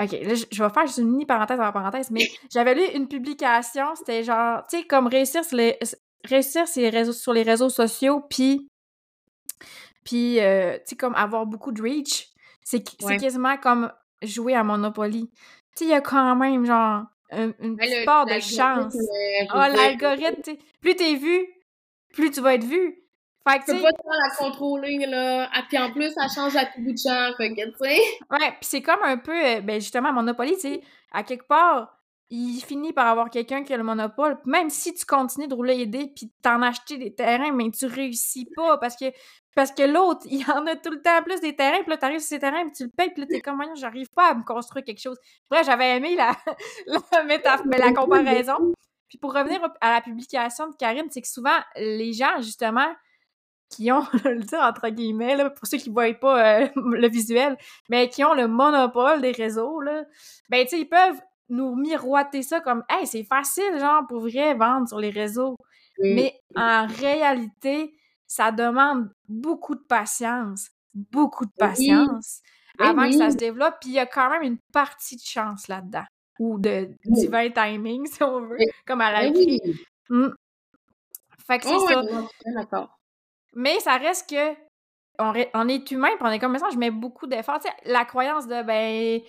Ok, 0.04 0.12
là, 0.12 0.34
je 0.34 0.64
vais 0.64 0.70
faire 0.70 0.86
juste 0.88 0.98
une 0.98 1.10
mini 1.10 1.26
parenthèse 1.26 1.60
en 1.60 1.72
parenthèse, 1.72 2.12
mais 2.12 2.28
j'avais 2.52 2.76
lu 2.76 2.84
une 2.96 3.08
publication, 3.08 3.96
c'était 3.96 4.24
genre, 4.24 4.64
tu 4.70 4.78
sais, 4.78 4.84
comme 4.84 5.08
réussir 5.08 5.46
sur 5.46 5.58
les, 5.58 5.78
réussir 6.26 6.68
sur 6.68 6.82
les 6.82 6.90
réseaux, 6.90 7.14
sur 7.14 7.34
les 7.34 7.44
réseaux 7.44 7.70
sociaux, 7.70 8.22
puis, 8.30 8.68
puis 10.04 10.40
euh, 10.40 10.76
tu 10.78 10.82
sais, 10.88 10.96
comme 10.96 11.16
avoir 11.16 11.46
beaucoup 11.46 11.72
de 11.72 11.82
reach. 11.82 12.30
C'est 12.64 12.84
quasiment 13.20 13.58
comme 13.58 13.92
jouer 14.22 14.56
à 14.56 14.64
Monopoly. 14.64 15.30
Tu 15.30 15.40
sais, 15.76 15.86
il 15.86 15.90
y 15.90 15.94
a 15.94 16.02
quand 16.02 16.36
même, 16.36 16.66
genre, 16.66 17.04
une 17.32 17.76
petite 17.78 18.06
part 18.06 18.26
de 18.26 18.40
chance. 18.40 18.96
oh, 19.54 19.58
l'algorithme, 19.58 20.42
tu 20.44 20.58
plus 20.82 20.96
t'es 20.96 21.16
vu, 21.16 21.48
plus 22.14 22.32
tu 22.32 22.42
vas 22.42 22.56
être 22.56 22.64
vu. 22.64 23.03
Fait 23.48 23.60
que, 23.60 23.66
tu 23.66 23.76
peux 23.76 23.82
pas 23.82 23.90
la 23.90 24.36
contrôler, 24.38 25.06
là. 25.06 25.50
Ah, 25.54 25.64
puis 25.68 25.78
en 25.78 25.92
plus, 25.92 26.12
ça 26.14 26.28
change 26.34 26.56
à 26.56 26.66
tout 26.66 26.82
bout 26.82 26.94
de 26.94 26.98
champ, 26.98 27.32
fait 27.36 27.54
que, 27.54 27.66
tu 27.66 27.74
sais. 27.82 28.02
Ouais, 28.32 28.52
puis 28.52 28.62
c'est 28.62 28.82
comme 28.82 29.04
un 29.04 29.18
peu, 29.18 29.38
euh, 29.38 29.62
ben 29.62 29.82
justement, 29.82 30.14
Monopoly, 30.14 30.54
tu 30.54 30.62
sais, 30.62 30.82
à 31.12 31.24
quelque 31.24 31.48
part, 31.48 32.00
il 32.30 32.62
finit 32.62 32.94
par 32.94 33.08
avoir 33.08 33.30
quelqu'un 33.30 33.64
qui 33.64 33.74
a 33.74 33.78
le 33.78 33.84
monopole. 33.84 34.40
Même 34.46 34.70
si 34.70 34.94
tu 34.94 35.06
continues 35.06 35.48
de 35.48 35.54
rouler 35.54 35.76
les 35.76 35.86
dés 35.86 36.12
puis 36.16 36.32
t'en 36.42 36.62
acheter 36.64 36.98
des 36.98 37.14
terrains, 37.14 37.52
mais 37.52 37.70
tu 37.70 37.86
réussis 37.86 38.48
pas 38.56 38.78
parce 38.80 38.96
que 38.96 39.06
parce 39.56 39.72
que 39.72 39.84
l'autre, 39.84 40.22
il 40.32 40.44
en 40.50 40.66
a 40.66 40.76
tout 40.76 40.90
le 40.90 41.02
temps 41.02 41.22
plus 41.24 41.40
des 41.42 41.56
terrains, 41.56 41.82
puis 41.82 41.92
là, 41.92 41.98
t'arrives 41.98 42.20
sur 42.20 42.30
ces 42.30 42.40
terrains, 42.40 42.64
puis 42.64 42.72
tu 42.72 42.84
le 42.86 42.90
payes, 42.90 43.12
puis 43.12 43.22
là, 43.22 43.28
t'es 43.30 43.42
comme, 43.42 43.62
j'arrive 43.76 44.10
pas 44.16 44.30
à 44.30 44.34
me 44.34 44.44
construire 44.44 44.84
quelque 44.84 45.02
chose. 45.02 45.18
Bref, 45.50 45.66
j'avais 45.66 45.98
aimé 45.98 46.16
la, 46.16 46.36
la, 46.88 47.24
métaphore, 47.24 47.68
mais 47.68 47.78
la 47.78 47.92
comparaison. 47.94 48.74
Puis 49.08 49.20
pour 49.20 49.34
revenir 49.34 49.62
à 49.80 49.94
la 49.94 50.02
publication 50.02 50.70
de 50.70 50.76
Karine, 50.76 51.06
c'est 51.12 51.22
que 51.22 51.28
souvent, 51.28 51.60
les 51.76 52.14
gens, 52.14 52.38
justement, 52.38 52.92
qui 53.76 53.92
ont, 53.92 54.06
le 54.26 54.40
dire 54.40 54.60
entre 54.62 54.90
guillemets, 54.90 55.36
là, 55.36 55.50
pour 55.50 55.68
ceux 55.68 55.78
qui 55.78 55.90
ne 55.90 55.94
voient 55.94 56.14
pas 56.14 56.62
euh, 56.62 56.68
le 56.76 57.08
visuel, 57.10 57.58
mais 57.90 58.10
qui 58.10 58.24
ont 58.24 58.34
le 58.34 58.48
monopole 58.48 59.22
des 59.22 59.32
réseaux, 59.32 59.82
là, 59.82 60.04
ben, 60.50 60.64
tu 60.64 60.70
sais, 60.70 60.82
ils 60.82 60.90
peuvent 60.90 61.20
nous 61.50 61.76
miroiter 61.76 62.42
ça 62.42 62.60
comme, 62.62 62.84
hey, 62.90 63.06
c'est 63.06 63.24
facile, 63.24 63.78
genre, 63.80 64.06
pour 64.08 64.22
vrai, 64.22 64.54
vendre 64.56 64.88
sur 64.88 65.00
les 65.00 65.10
réseaux. 65.10 65.58
Mais 66.02 66.34
en 66.56 66.88
réalité, 66.88 67.94
ça 68.26 68.52
demande 68.52 69.10
beaucoup 69.28 69.76
de 69.76 69.84
patience, 69.88 70.70
beaucoup 70.94 71.46
de 71.46 71.52
patience 71.58 72.42
avant 72.80 73.08
que 73.08 73.16
ça 73.16 73.30
se 73.30 73.38
développe. 73.38 73.76
Puis 73.80 73.92
il 73.92 73.96
y 73.96 74.00
a 74.00 74.08
quand 74.08 74.30
même 74.32 74.42
une 74.42 74.58
partie 74.72 75.16
de 75.16 75.22
chance 75.24 75.68
là-dedans, 75.68 76.06
ou 76.40 76.58
de 76.58 76.90
divin 77.06 77.50
timing, 77.52 78.06
si 78.12 78.24
on 78.24 78.42
veut, 78.42 78.58
comme 78.88 79.02
à 79.02 79.12
la 79.12 79.30
vie. 79.30 79.60
Mmh. 80.10 80.30
Fait 81.46 81.60
que 81.60 81.66
c'est 81.66 81.80
ça. 81.80 82.90
Mais 83.56 83.80
ça 83.80 83.98
reste 83.98 84.30
que 84.30 84.56
on, 85.20 85.68
est 85.68 85.92
humain, 85.92 86.10
puis 86.16 86.22
on 86.22 86.32
est 86.32 86.40
comme 86.40 86.58
ça, 86.58 86.68
je 86.72 86.78
mets 86.78 86.92
beaucoup 86.92 87.28
d'efforts. 87.28 87.60
la 87.86 88.06
croyance 88.06 88.48
de 88.48 88.64
ben 88.64 89.22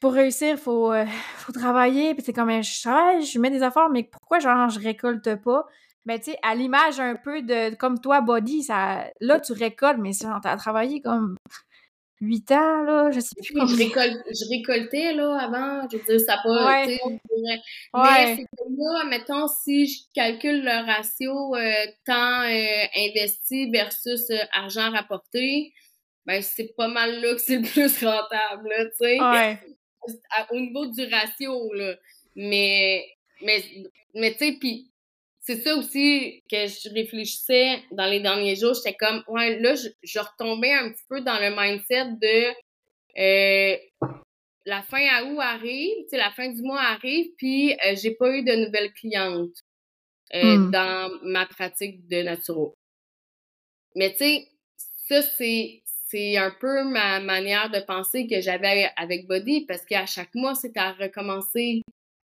pour 0.00 0.12
réussir, 0.12 0.50
il 0.50 0.56
faut, 0.56 0.92
euh, 0.92 1.04
faut 1.36 1.52
travailler, 1.52 2.14
puis 2.14 2.22
c'est 2.24 2.32
comme 2.32 2.50
je 2.50 2.60
je 2.62 3.38
mets 3.38 3.50
des 3.50 3.62
efforts, 3.62 3.90
mais 3.90 4.04
pourquoi 4.04 4.38
genre 4.38 4.68
je 4.68 4.80
récolte 4.80 5.36
pas? 5.36 5.66
Mais 6.04 6.18
tu 6.18 6.32
sais, 6.32 6.38
à 6.42 6.54
l'image 6.54 7.00
un 7.00 7.16
peu 7.16 7.42
de 7.42 7.74
comme 7.74 8.00
toi, 8.00 8.20
body, 8.20 8.62
ça, 8.62 9.06
là, 9.20 9.40
tu 9.40 9.52
récoltes, 9.52 9.98
mais 9.98 10.12
ça, 10.12 10.38
t'as 10.42 10.56
travaillé 10.56 11.02
comme 11.02 11.36
huit 12.20 12.50
ans, 12.50 12.82
là, 12.82 13.10
je 13.10 13.20
sais 13.20 13.34
plus. 13.36 13.60
Je, 13.68 13.76
je 13.76 14.48
récoltais, 14.50 15.12
là, 15.14 15.38
avant, 15.40 15.88
je 15.90 15.96
veux 15.96 16.04
dire, 16.04 16.20
ça 16.20 16.38
pas, 16.42 16.84
ouais. 16.84 16.98
Mais 17.94 18.36
c'est 18.36 18.46
comme 18.56 18.76
là, 18.76 19.04
mettons, 19.08 19.46
si 19.48 19.86
je 19.86 19.98
calcule 20.14 20.64
le 20.64 20.86
ratio 20.86 21.54
euh, 21.54 21.86
temps 22.04 22.42
euh, 22.42 22.86
investi 22.96 23.70
versus 23.70 24.30
euh, 24.30 24.38
argent 24.52 24.90
rapporté, 24.90 25.72
ben, 26.26 26.42
c'est 26.42 26.74
pas 26.76 26.88
mal 26.88 27.20
là 27.20 27.34
que 27.34 27.40
c'est 27.40 27.58
le 27.58 27.68
plus 27.68 28.04
rentable, 28.04 28.68
tu 28.98 29.06
sais. 29.06 29.20
Ouais. 29.20 29.58
Au 30.50 30.58
niveau 30.58 30.86
du 30.86 31.04
ratio, 31.04 31.72
là. 31.74 31.94
Mais, 32.34 33.04
mais, 33.42 33.62
mais 34.14 34.32
tu 34.32 34.38
sais, 34.38 34.56
puis 34.58 34.90
c'est 35.48 35.62
ça 35.62 35.74
aussi 35.76 36.42
que 36.50 36.66
je 36.66 36.92
réfléchissais 36.92 37.82
dans 37.92 38.04
les 38.04 38.20
derniers 38.20 38.54
jours. 38.54 38.74
J'étais 38.74 38.94
comme, 38.94 39.24
ouais, 39.28 39.58
là, 39.60 39.74
je, 39.76 40.18
retombais 40.18 40.74
un 40.74 40.92
petit 40.92 41.04
peu 41.08 41.22
dans 41.22 41.38
le 41.38 41.56
mindset 41.58 42.04
de 42.20 42.52
euh, 43.18 43.76
la 44.66 44.82
fin 44.82 45.00
à 45.10 45.24
août 45.24 45.38
arrive, 45.40 46.02
tu 46.02 46.08
sais, 46.10 46.16
la 46.18 46.30
fin 46.32 46.50
du 46.50 46.60
mois 46.60 46.82
arrive, 46.82 47.30
puis 47.38 47.72
euh, 47.72 47.96
j'ai 47.96 48.10
pas 48.10 48.36
eu 48.36 48.42
de 48.42 48.66
nouvelles 48.66 48.92
clientes 48.92 49.56
euh, 50.34 50.58
hmm. 50.58 50.70
dans 50.70 51.18
ma 51.22 51.46
pratique 51.46 52.06
de 52.08 52.20
naturo. 52.20 52.74
Mais 53.96 54.10
tu 54.10 54.18
sais, 54.18 54.48
ça, 55.08 55.22
c'est 55.22 55.82
c'est 56.10 56.36
un 56.36 56.54
peu 56.60 56.84
ma 56.84 57.20
manière 57.20 57.70
de 57.70 57.80
penser 57.80 58.26
que 58.26 58.42
j'avais 58.42 58.90
avec 58.96 59.26
Body 59.26 59.64
parce 59.66 59.84
qu'à 59.86 60.04
chaque 60.04 60.34
mois, 60.34 60.54
c'était 60.54 60.80
à 60.80 60.92
recommencer. 60.92 61.82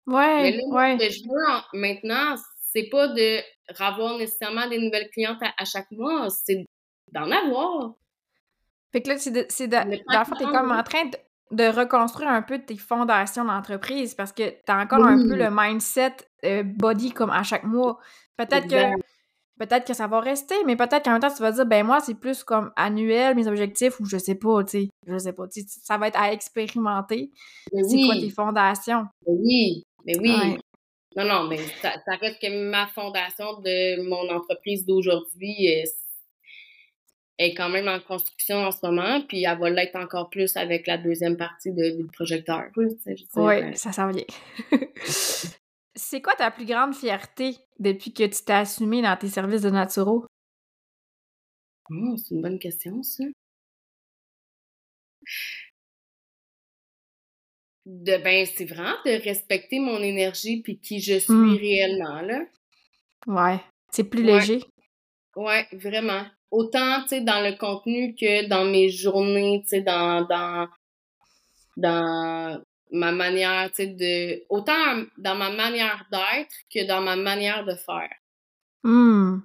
Ouais, 0.06 0.42
Mais 0.42 0.60
ouais. 0.66 0.98
Ce 1.00 1.06
que 1.06 1.12
je 1.12 1.24
veux 1.24 1.80
maintenant, 1.80 2.36
c'est 2.74 2.90
pas 2.90 3.08
de 3.08 3.40
ravoir 3.78 4.18
nécessairement 4.18 4.68
des 4.68 4.80
nouvelles 4.80 5.10
clientes 5.12 5.42
à, 5.42 5.66
chaque 5.66 5.92
mois, 5.92 6.30
c'est 6.30 6.66
d'en 7.12 7.30
avoir. 7.32 7.94
Fait 8.92 9.02
que 9.02 9.10
là, 9.10 9.18
c'est 9.18 9.32
de, 9.32 9.46
c'est 9.50 9.68
de, 9.68 9.78
t'es 9.78 10.46
comme 10.46 10.72
en 10.72 10.84
train 10.84 11.10
de, 11.52 11.68
reconstruire 11.68 12.30
un 12.30 12.42
peu 12.42 12.60
tes 12.60 12.78
fondations 12.78 13.46
d'entreprise 13.46 14.16
parce 14.16 14.32
que 14.32 14.54
t'as 14.66 14.82
encore 14.82 15.06
un 15.06 15.18
peu 15.18 15.36
le 15.36 15.50
mindset 15.52 16.16
euh, 16.46 16.64
body 16.64 17.12
comme 17.12 17.30
à 17.30 17.44
chaque 17.44 17.64
mois. 17.64 18.00
Peut-être 18.38 18.68
que 18.68 19.02
peut-être 19.60 19.86
que 19.86 19.94
ça 19.94 20.08
va 20.08 20.20
rester, 20.20 20.56
mais 20.66 20.76
peut-être 20.76 21.04
qu'en 21.04 21.12
même 21.12 21.22
temps, 21.22 21.34
tu 21.34 21.42
vas 21.42 21.52
dire, 21.52 21.66
ben 21.66 21.86
moi, 21.86 22.00
c'est 22.00 22.16
plus 22.16 22.44
comme 22.44 22.72
annuel, 22.76 23.36
mes 23.36 23.48
objectifs, 23.48 24.00
ou 24.00 24.06
je 24.06 24.18
sais 24.18 24.36
pas, 24.36 24.64
tu 24.64 24.72
sais, 24.72 24.90
je 25.06 25.18
sais 25.18 25.34
pas, 25.34 25.44
ça 25.68 25.98
va 25.98 26.08
être 26.08 26.20
à 26.20 26.34
expérimenter. 26.34 27.32
c'est 27.72 28.06
quoi 28.06 28.16
tes 28.16 28.32
fondations? 28.32 29.06
Mais 29.28 29.34
oui, 29.34 29.84
mais 30.06 30.18
oui. 30.20 30.58
Non, 31.16 31.26
non, 31.26 31.48
mais 31.48 31.58
ça, 31.82 31.94
reste 32.20 32.42
que 32.42 32.70
ma 32.70 32.88
fondation 32.88 33.60
de 33.60 34.02
mon 34.08 34.30
entreprise 34.30 34.86
d'aujourd'hui 34.86 35.68
est, 35.68 37.54
quand 37.56 37.70
même 37.70 37.88
en 37.88 38.00
construction 38.00 38.58
en 38.58 38.72
ce 38.72 38.80
moment, 38.84 39.22
puis 39.28 39.44
elle 39.44 39.60
va 39.60 39.70
l'être 39.70 39.96
encore 39.96 40.30
plus 40.30 40.56
avec 40.56 40.88
la 40.88 40.98
deuxième 40.98 41.38
partie 41.38 41.72
de, 41.72 41.98
du 41.98 42.06
projecteur. 42.08 42.64
Oui, 42.76 43.76
ça 43.76 43.92
s'en 43.92 44.10
vient. 44.10 44.24
C'est 45.96 46.22
quoi 46.22 46.34
ta 46.34 46.50
plus 46.50 46.66
grande 46.66 46.96
fierté 46.96 47.56
depuis 47.80 48.14
que 48.14 48.24
tu 48.24 48.44
t'es 48.44 48.54
assumé 48.54 49.04
dans 49.04 49.16
tes 49.16 49.28
services 49.28 49.62
de 49.62 49.70
Naturo? 49.70 50.26
Oh, 51.92 52.16
c'est 52.18 52.34
une 52.34 52.42
bonne 52.42 52.58
question, 52.58 53.04
ça 53.04 53.26
de 57.86 58.18
ben 58.24 58.46
c'est 58.46 58.66
vraiment 58.66 58.96
de 59.06 59.24
respecter 59.24 59.80
mon 59.80 59.98
énergie 59.98 60.62
puis 60.62 60.80
qui 60.80 61.02
je 61.02 61.20
suis 61.20 61.34
mmh. 61.34 61.58
réellement 61.58 62.22
là. 62.22 62.42
Ouais, 63.28 63.60
c'est 63.92 64.06
plus 64.06 64.24
léger. 64.24 64.62
Ouais, 65.36 65.68
vraiment. 65.74 66.26
Autant 66.52 67.02
tu 67.04 67.10
sais 67.10 67.22
dans 67.22 67.42
le 67.42 67.58
contenu 67.58 68.16
que 68.16 68.48
dans 68.48 68.66
mes 68.66 68.90
journées, 68.90 69.62
tu 69.64 69.70
sais 69.70 69.82
dans 69.82 70.26
dans 70.26 70.68
dans 71.76 72.62
ma 72.92 73.12
manière, 73.12 73.70
tu 73.70 73.76
sais 73.76 73.88
de 73.88 74.44
autant 74.50 75.04
dans 75.18 75.36
ma 75.36 75.50
manière 75.50 76.06
d'être 76.12 76.56
que 76.74 76.88
dans 76.88 77.02
ma 77.02 77.16
manière 77.16 77.66
de 77.66 77.76
faire. 77.76 78.14
Mmh. 78.84 79.42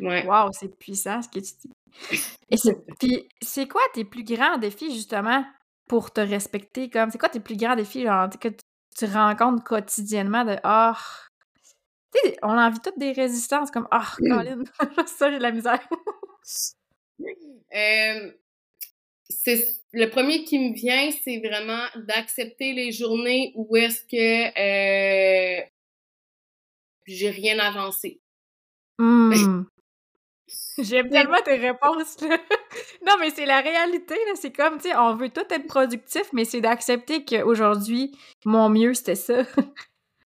Ouais. 0.00 0.26
Wow, 0.26 0.50
c'est 0.52 0.76
puissant 0.78 1.22
ce 1.22 1.28
que 1.28 1.38
tu 1.38 1.52
dis. 1.62 2.20
Et 2.50 2.56
puis 3.00 3.28
c'est 3.40 3.66
quoi 3.66 3.82
tes 3.94 4.04
plus 4.04 4.24
grands 4.24 4.58
défis 4.58 4.92
justement? 4.92 5.44
Pour 5.88 6.12
te 6.12 6.20
respecter? 6.20 6.90
Comme, 6.90 7.10
c'est 7.10 7.18
quoi 7.18 7.28
tes 7.28 7.40
plus 7.40 7.56
grands 7.56 7.76
défis, 7.76 8.04
genre, 8.04 8.28
que 8.40 8.48
tu 8.96 9.04
rencontres 9.06 9.64
quotidiennement 9.64 10.44
de 10.44 10.56
Ah, 10.62 10.96
sais, 12.24 12.36
on 12.42 12.50
a 12.50 12.66
envie 12.68 12.80
toutes 12.80 12.98
des 12.98 13.12
résistances 13.12 13.70
comme 13.70 13.88
Ah, 13.90 14.12
oh, 14.20 14.24
Colin, 14.28 14.64
ça, 15.06 15.30
j'ai 15.30 15.38
de 15.38 15.42
la 15.42 15.52
misère. 15.52 15.86
euh, 17.74 18.30
c'est 19.28 19.64
le 19.92 20.08
premier 20.10 20.44
qui 20.44 20.58
me 20.58 20.74
vient, 20.74 21.10
c'est 21.24 21.38
vraiment 21.38 21.84
d'accepter 22.06 22.72
les 22.72 22.92
journées 22.92 23.52
où 23.54 23.76
est-ce 23.76 24.02
que 24.02 25.60
euh, 25.60 25.62
j'ai 27.06 27.30
rien 27.30 27.58
avancé. 27.58 28.20
Mmh. 28.98 29.64
J'aime 30.78 31.08
tellement 31.08 31.40
tes 31.42 31.56
réponses, 31.56 32.20
là. 32.20 32.38
non, 33.06 33.14
mais 33.20 33.30
c'est 33.30 33.46
la 33.46 33.60
réalité, 33.60 34.14
là. 34.14 34.32
C'est 34.34 34.52
comme, 34.52 34.76
tu 34.78 34.88
sais, 34.88 34.96
on 34.96 35.14
veut 35.14 35.30
tout 35.30 35.46
être 35.50 35.66
productif, 35.66 36.24
mais 36.32 36.44
c'est 36.44 36.60
d'accepter 36.60 37.24
qu'aujourd'hui, 37.24 38.16
mon 38.44 38.68
mieux, 38.68 38.94
c'était 38.94 39.14
ça. 39.14 39.42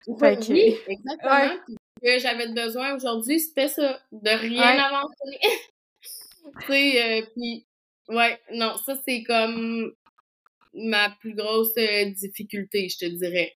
oui, 0.07 0.77
exactement. 0.87 1.57
que 2.03 2.19
j'avais 2.19 2.49
besoin 2.49 2.95
aujourd'hui, 2.95 3.39
c'était 3.39 3.67
ça, 3.67 3.99
de 4.11 4.29
rien 4.29 4.77
avancer. 4.79 5.39
tu 6.61 6.67
sais, 6.67 7.21
euh, 7.21 7.25
puis, 7.35 7.65
ouais, 8.09 8.39
non, 8.53 8.75
ça, 8.85 8.95
c'est 9.07 9.23
comme 9.23 9.93
ma 10.73 11.09
plus 11.19 11.35
grosse 11.35 11.77
euh, 11.77 12.05
difficulté, 12.11 12.89
je 12.89 12.97
te 12.97 13.05
dirais. 13.05 13.55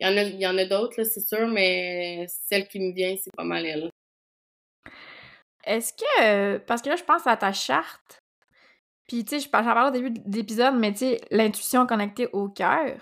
Il 0.00 0.06
y 0.06 0.10
en 0.10 0.16
a, 0.16 0.22
il 0.22 0.40
y 0.40 0.46
en 0.46 0.58
a 0.58 0.64
d'autres, 0.64 0.94
là, 0.98 1.04
c'est 1.04 1.20
sûr, 1.20 1.46
mais 1.48 2.26
celle 2.48 2.66
qui 2.68 2.80
me 2.80 2.94
vient, 2.94 3.16
c'est 3.22 3.34
pas 3.36 3.44
mal 3.44 3.66
elle. 3.66 3.91
Est-ce 5.64 5.92
que, 5.92 6.58
parce 6.58 6.82
que 6.82 6.88
là, 6.88 6.96
je 6.96 7.04
pense 7.04 7.26
à 7.26 7.36
ta 7.36 7.52
charte, 7.52 8.22
puis 9.06 9.24
tu 9.24 9.38
sais, 9.38 9.48
j'en 9.52 9.62
parlais 9.62 9.88
au 9.88 9.92
début 9.92 10.10
de 10.10 10.36
l'épisode, 10.36 10.74
mais 10.76 10.92
tu 10.92 10.98
sais, 10.98 11.20
l'intuition 11.30 11.86
connectée 11.86 12.28
au 12.32 12.48
cœur. 12.48 12.98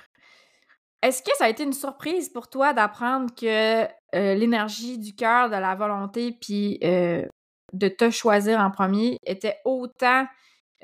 Est-ce 1.03 1.23
que 1.23 1.35
ça 1.37 1.45
a 1.45 1.49
été 1.49 1.63
une 1.63 1.73
surprise 1.73 2.29
pour 2.29 2.51
toi 2.51 2.73
d'apprendre 2.73 3.35
que 3.35 3.85
euh, 3.85 4.35
l'énergie 4.35 4.99
du 4.99 5.15
cœur, 5.15 5.49
de 5.49 5.57
la 5.57 5.75
volonté, 5.75 6.33
puis 6.33 6.79
euh, 6.85 7.25
de 7.73 7.89
te 7.89 8.11
choisir 8.11 8.61
en 8.61 8.71
premier 8.71 9.17
était 9.25 9.59
autant 9.65 10.27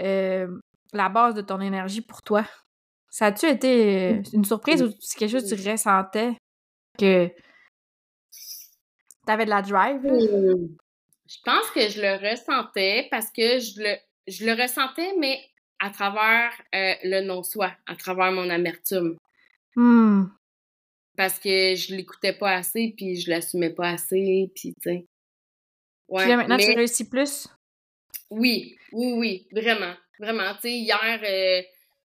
euh, 0.01 0.47
la 0.93 1.09
base 1.09 1.35
de 1.35 1.43
ton 1.43 1.61
énergie 1.61 2.01
pour 2.01 2.23
toi? 2.23 2.45
Ça 3.11 3.27
a-tu 3.27 3.47
été 3.47 4.23
une 4.33 4.45
surprise 4.45 4.83
ou 4.83 4.91
c'est 5.01 5.19
quelque 5.19 5.33
chose 5.33 5.51
que 5.51 5.55
tu 5.55 5.71
ressentais 5.71 6.37
que 6.99 7.31
t'avais 9.27 9.45
de 9.45 9.51
la 9.51 9.63
drive? 9.63 10.03
Je 11.29 11.39
pense 11.45 11.71
que 11.71 11.89
je 11.89 12.01
le 12.01 12.31
ressentais 12.31 13.09
parce 13.11 13.31
que 13.31 13.59
je 13.59 13.81
le, 13.81 13.97
je 14.29 14.47
le 14.47 14.61
ressentais, 14.61 15.15
mais 15.19 15.41
à 15.79 15.91
travers 15.91 16.53
le 16.73 17.21
non-soi, 17.23 17.73
à 17.87 17.97
travers 17.97 18.33
mon 18.33 18.49
amertume. 18.49 19.17
Mmh. 19.75 20.25
Parce 21.17 21.39
que 21.39 21.75
je 21.75 21.95
l'écoutais 21.95 22.33
pas 22.33 22.53
assez, 22.53 22.95
puis 22.97 23.17
je 23.17 23.31
l'assumais 23.31 23.71
pas 23.71 23.91
assez, 23.91 24.51
puis 24.55 24.75
tu 24.75 24.91
sais. 24.91 25.07
Ouais, 26.09 26.23
puis 26.23 26.31
là, 26.31 26.37
maintenant, 26.37 26.57
tu 26.57 26.73
réussis 26.75 27.09
plus? 27.09 27.49
Oui, 28.31 28.77
oui, 28.93 29.13
oui, 29.13 29.49
vraiment. 29.53 29.95
Vraiment. 30.19 30.55
Tu 30.55 30.63
sais, 30.63 30.73
hier, 30.73 31.21
euh, 31.23 31.63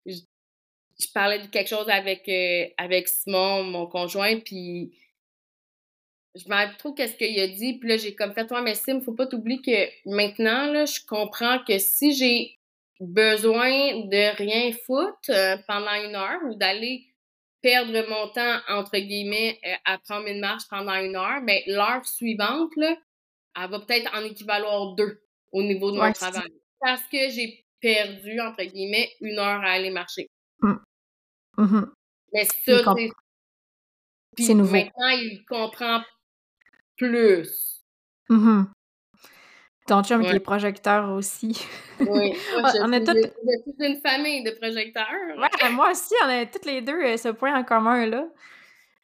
je, 0.05 1.07
parlais 1.13 1.39
de 1.39 1.47
quelque 1.47 1.67
chose 1.67 1.89
avec, 1.89 2.27
euh, 2.27 2.67
avec 2.77 3.07
Simon, 3.07 3.63
mon 3.63 3.87
conjoint, 3.87 4.39
puis 4.39 4.97
je 6.35 6.49
me 6.49 6.53
rappelle 6.53 6.77
trop 6.77 6.93
qu'est-ce 6.93 7.15
qu'il 7.15 7.39
a 7.39 7.47
dit, 7.47 7.77
puis 7.77 7.89
là, 7.89 7.97
j'ai 7.97 8.15
comme 8.15 8.33
fait, 8.33 8.47
toi, 8.47 8.61
mais 8.61 8.75
Sim, 8.75 9.01
faut 9.01 9.13
pas 9.13 9.27
t'oublier 9.27 9.61
que 9.61 10.09
maintenant, 10.09 10.71
là, 10.71 10.85
je 10.85 10.99
comprends 11.05 11.59
que 11.59 11.77
si 11.77 12.13
j'ai 12.13 12.57
besoin 12.99 13.69
de 14.05 14.35
rien 14.37 14.71
foutre 14.85 15.29
euh, 15.29 15.57
pendant 15.67 15.93
une 15.93 16.15
heure 16.15 16.39
ou 16.49 16.55
d'aller 16.55 17.05
perdre 17.61 17.91
mon 18.09 18.27
temps, 18.29 18.59
entre 18.69 18.97
guillemets, 18.97 19.59
euh, 19.65 19.75
à 19.85 19.97
prendre 19.97 20.27
une 20.27 20.39
marche 20.39 20.63
pendant 20.69 20.95
une 20.95 21.15
heure, 21.15 21.41
mais 21.43 21.63
ben, 21.67 21.75
l'heure 21.75 22.05
suivante, 22.05 22.71
là, 22.77 22.95
elle 23.55 23.69
va 23.69 23.79
peut-être 23.79 24.13
en 24.15 24.23
équivaloir 24.23 24.95
deux 24.95 25.21
au 25.51 25.61
niveau 25.61 25.91
de 25.91 25.97
mon 25.97 26.11
travail. 26.11 26.49
Parce 26.79 27.03
que 27.03 27.29
j'ai 27.29 27.63
perdu, 27.79 28.39
entre 28.41 28.63
guillemets, 28.63 29.11
une 29.21 29.37
heure 29.37 29.61
à 29.61 29.71
aller 29.71 29.91
marcher. 29.91 30.27
Mmh. 30.61 30.73
Mmh 31.57 31.81
mais 32.33 32.45
ça, 32.45 32.95
c'est... 32.95 33.11
Puis 34.35 34.55
nouveau. 34.55 34.71
maintenant, 34.71 35.09
il 35.09 35.45
comprend 35.47 36.01
plus. 37.09 37.83
Mmh 38.29 38.63
ton 39.85 40.01
chum 40.03 40.23
qui 40.23 40.35
est 40.35 40.39
projecteur 40.39 41.11
aussi. 41.11 41.65
Oui, 41.99 42.33
on 42.81 42.91
est 42.91 43.03
toutes... 43.03 43.33
une 43.79 43.97
famille 43.97 44.43
de 44.43 44.51
projecteurs. 44.51 45.05
Ouais, 45.37 45.69
moi 45.71 45.91
aussi, 45.91 46.13
on 46.23 46.29
a 46.29 46.45
toutes 46.45 46.65
les 46.65 46.81
deux 46.81 47.01
euh, 47.01 47.17
ce 47.17 47.29
point 47.29 47.53
en 47.53 47.63
commun, 47.63 48.05
là. 48.05 48.25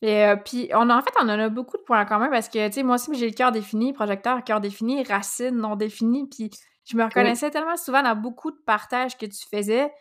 Et 0.02 0.26
euh, 0.26 0.38
puis, 0.38 0.70
on, 0.74 0.90
en 0.90 1.02
fait, 1.02 1.12
on 1.22 1.28
en 1.28 1.40
a 1.40 1.50
beaucoup 1.50 1.78
de 1.78 1.84
points 1.84 2.02
en 2.02 2.06
commun 2.06 2.30
parce 2.30 2.48
que, 2.48 2.68
tu 2.68 2.74
sais, 2.76 2.84
moi 2.84 2.96
aussi, 2.96 3.14
j'ai 3.16 3.28
le 3.28 3.36
cœur 3.36 3.52
défini, 3.52 3.92
projecteur, 3.92 4.44
cœur 4.46 4.62
défini, 4.62 5.04
racine 5.04 5.58
non 5.58 5.76
définie. 5.76 6.30
Puis, 6.30 6.50
je 6.86 6.96
me 6.96 7.04
reconnaissais 7.04 7.52
tellement 7.52 7.76
souvent 7.76 8.02
dans 8.02 8.16
beaucoup 8.16 8.52
de 8.52 8.60
partages 8.66 9.18
que 9.18 9.26
tu 9.26 9.46
faisais. 9.54 9.92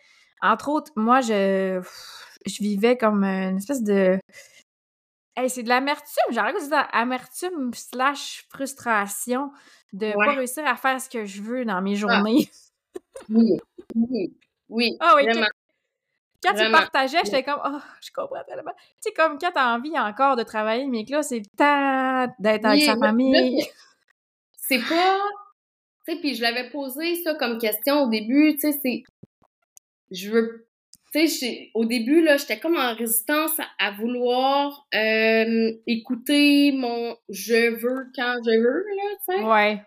Entre 0.41 0.69
autres, 0.69 0.93
moi, 0.95 1.19
je, 1.19 1.81
je 2.45 2.63
vivais 2.63 2.95
comme 2.95 3.25
une 3.25 3.57
espèce 3.57 3.83
de 3.83 4.17
c'est 5.47 5.63
de 5.63 5.69
l'amertume. 5.69 6.23
J'ai 6.31 6.41
que 6.53 6.59
c'est 6.59 6.73
amertume 6.91 7.73
slash 7.73 8.45
frustration 8.49 9.51
de 9.93 10.07
ne 10.07 10.13
pas 10.13 10.33
réussir 10.33 10.65
à 10.67 10.75
faire 10.75 10.99
ce 10.99 11.09
que 11.09 11.25
je 11.25 11.41
veux 11.41 11.65
dans 11.65 11.81
mes 11.81 11.93
ah. 11.93 11.95
journées. 11.95 12.49
oui, 13.29 13.59
oui, 13.95 14.33
oui. 14.69 14.97
Ah 14.99 15.13
oui, 15.15 15.25
quand 16.41 16.53
tu 16.53 16.71
partageais, 16.71 17.19
j'étais 17.25 17.43
comme, 17.43 17.59
oh, 17.65 17.79
je 18.01 18.11
comprends 18.13 18.43
tellement. 18.47 18.71
Tu 18.71 18.85
sais, 19.01 19.11
comme 19.11 19.37
quand 19.37 19.51
t'as 19.53 19.75
envie 19.75 19.97
encore 19.99 20.35
de 20.37 20.43
travailler, 20.43 20.85
mais 20.87 21.03
que 21.03 21.11
là, 21.11 21.21
c'est 21.21 21.39
le 21.39 21.45
temps 21.57 22.33
d'être 22.39 22.65
avec 22.65 22.83
sa 22.83 22.97
famille. 22.97 23.65
C'est 24.55 24.79
pas. 24.79 25.19
Tu 26.07 26.13
sais, 26.13 26.19
puis 26.19 26.35
je 26.35 26.41
l'avais 26.41 26.69
posé 26.69 27.15
ça 27.23 27.35
comme 27.35 27.57
question 27.57 28.03
au 28.03 28.09
début, 28.09 28.53
tu 28.53 28.71
sais, 28.71 28.79
c'est. 28.81 29.03
Je 30.11 30.31
veux 30.31 30.68
tu 31.11 31.27
sais, 31.27 31.71
au 31.73 31.85
début, 31.85 32.21
là, 32.21 32.37
j'étais 32.37 32.59
comme 32.59 32.77
en 32.77 32.93
résistance 32.95 33.59
à, 33.79 33.91
vouloir 33.91 34.87
euh, 34.93 35.71
écouter 35.87 36.71
mon 36.71 37.15
je 37.29 37.71
veux 37.71 38.11
quand 38.15 38.37
je 38.45 38.59
veux, 38.59 38.85
là, 38.95 39.17
tu 39.27 39.37
sais. 39.37 39.43
Ouais. 39.43 39.83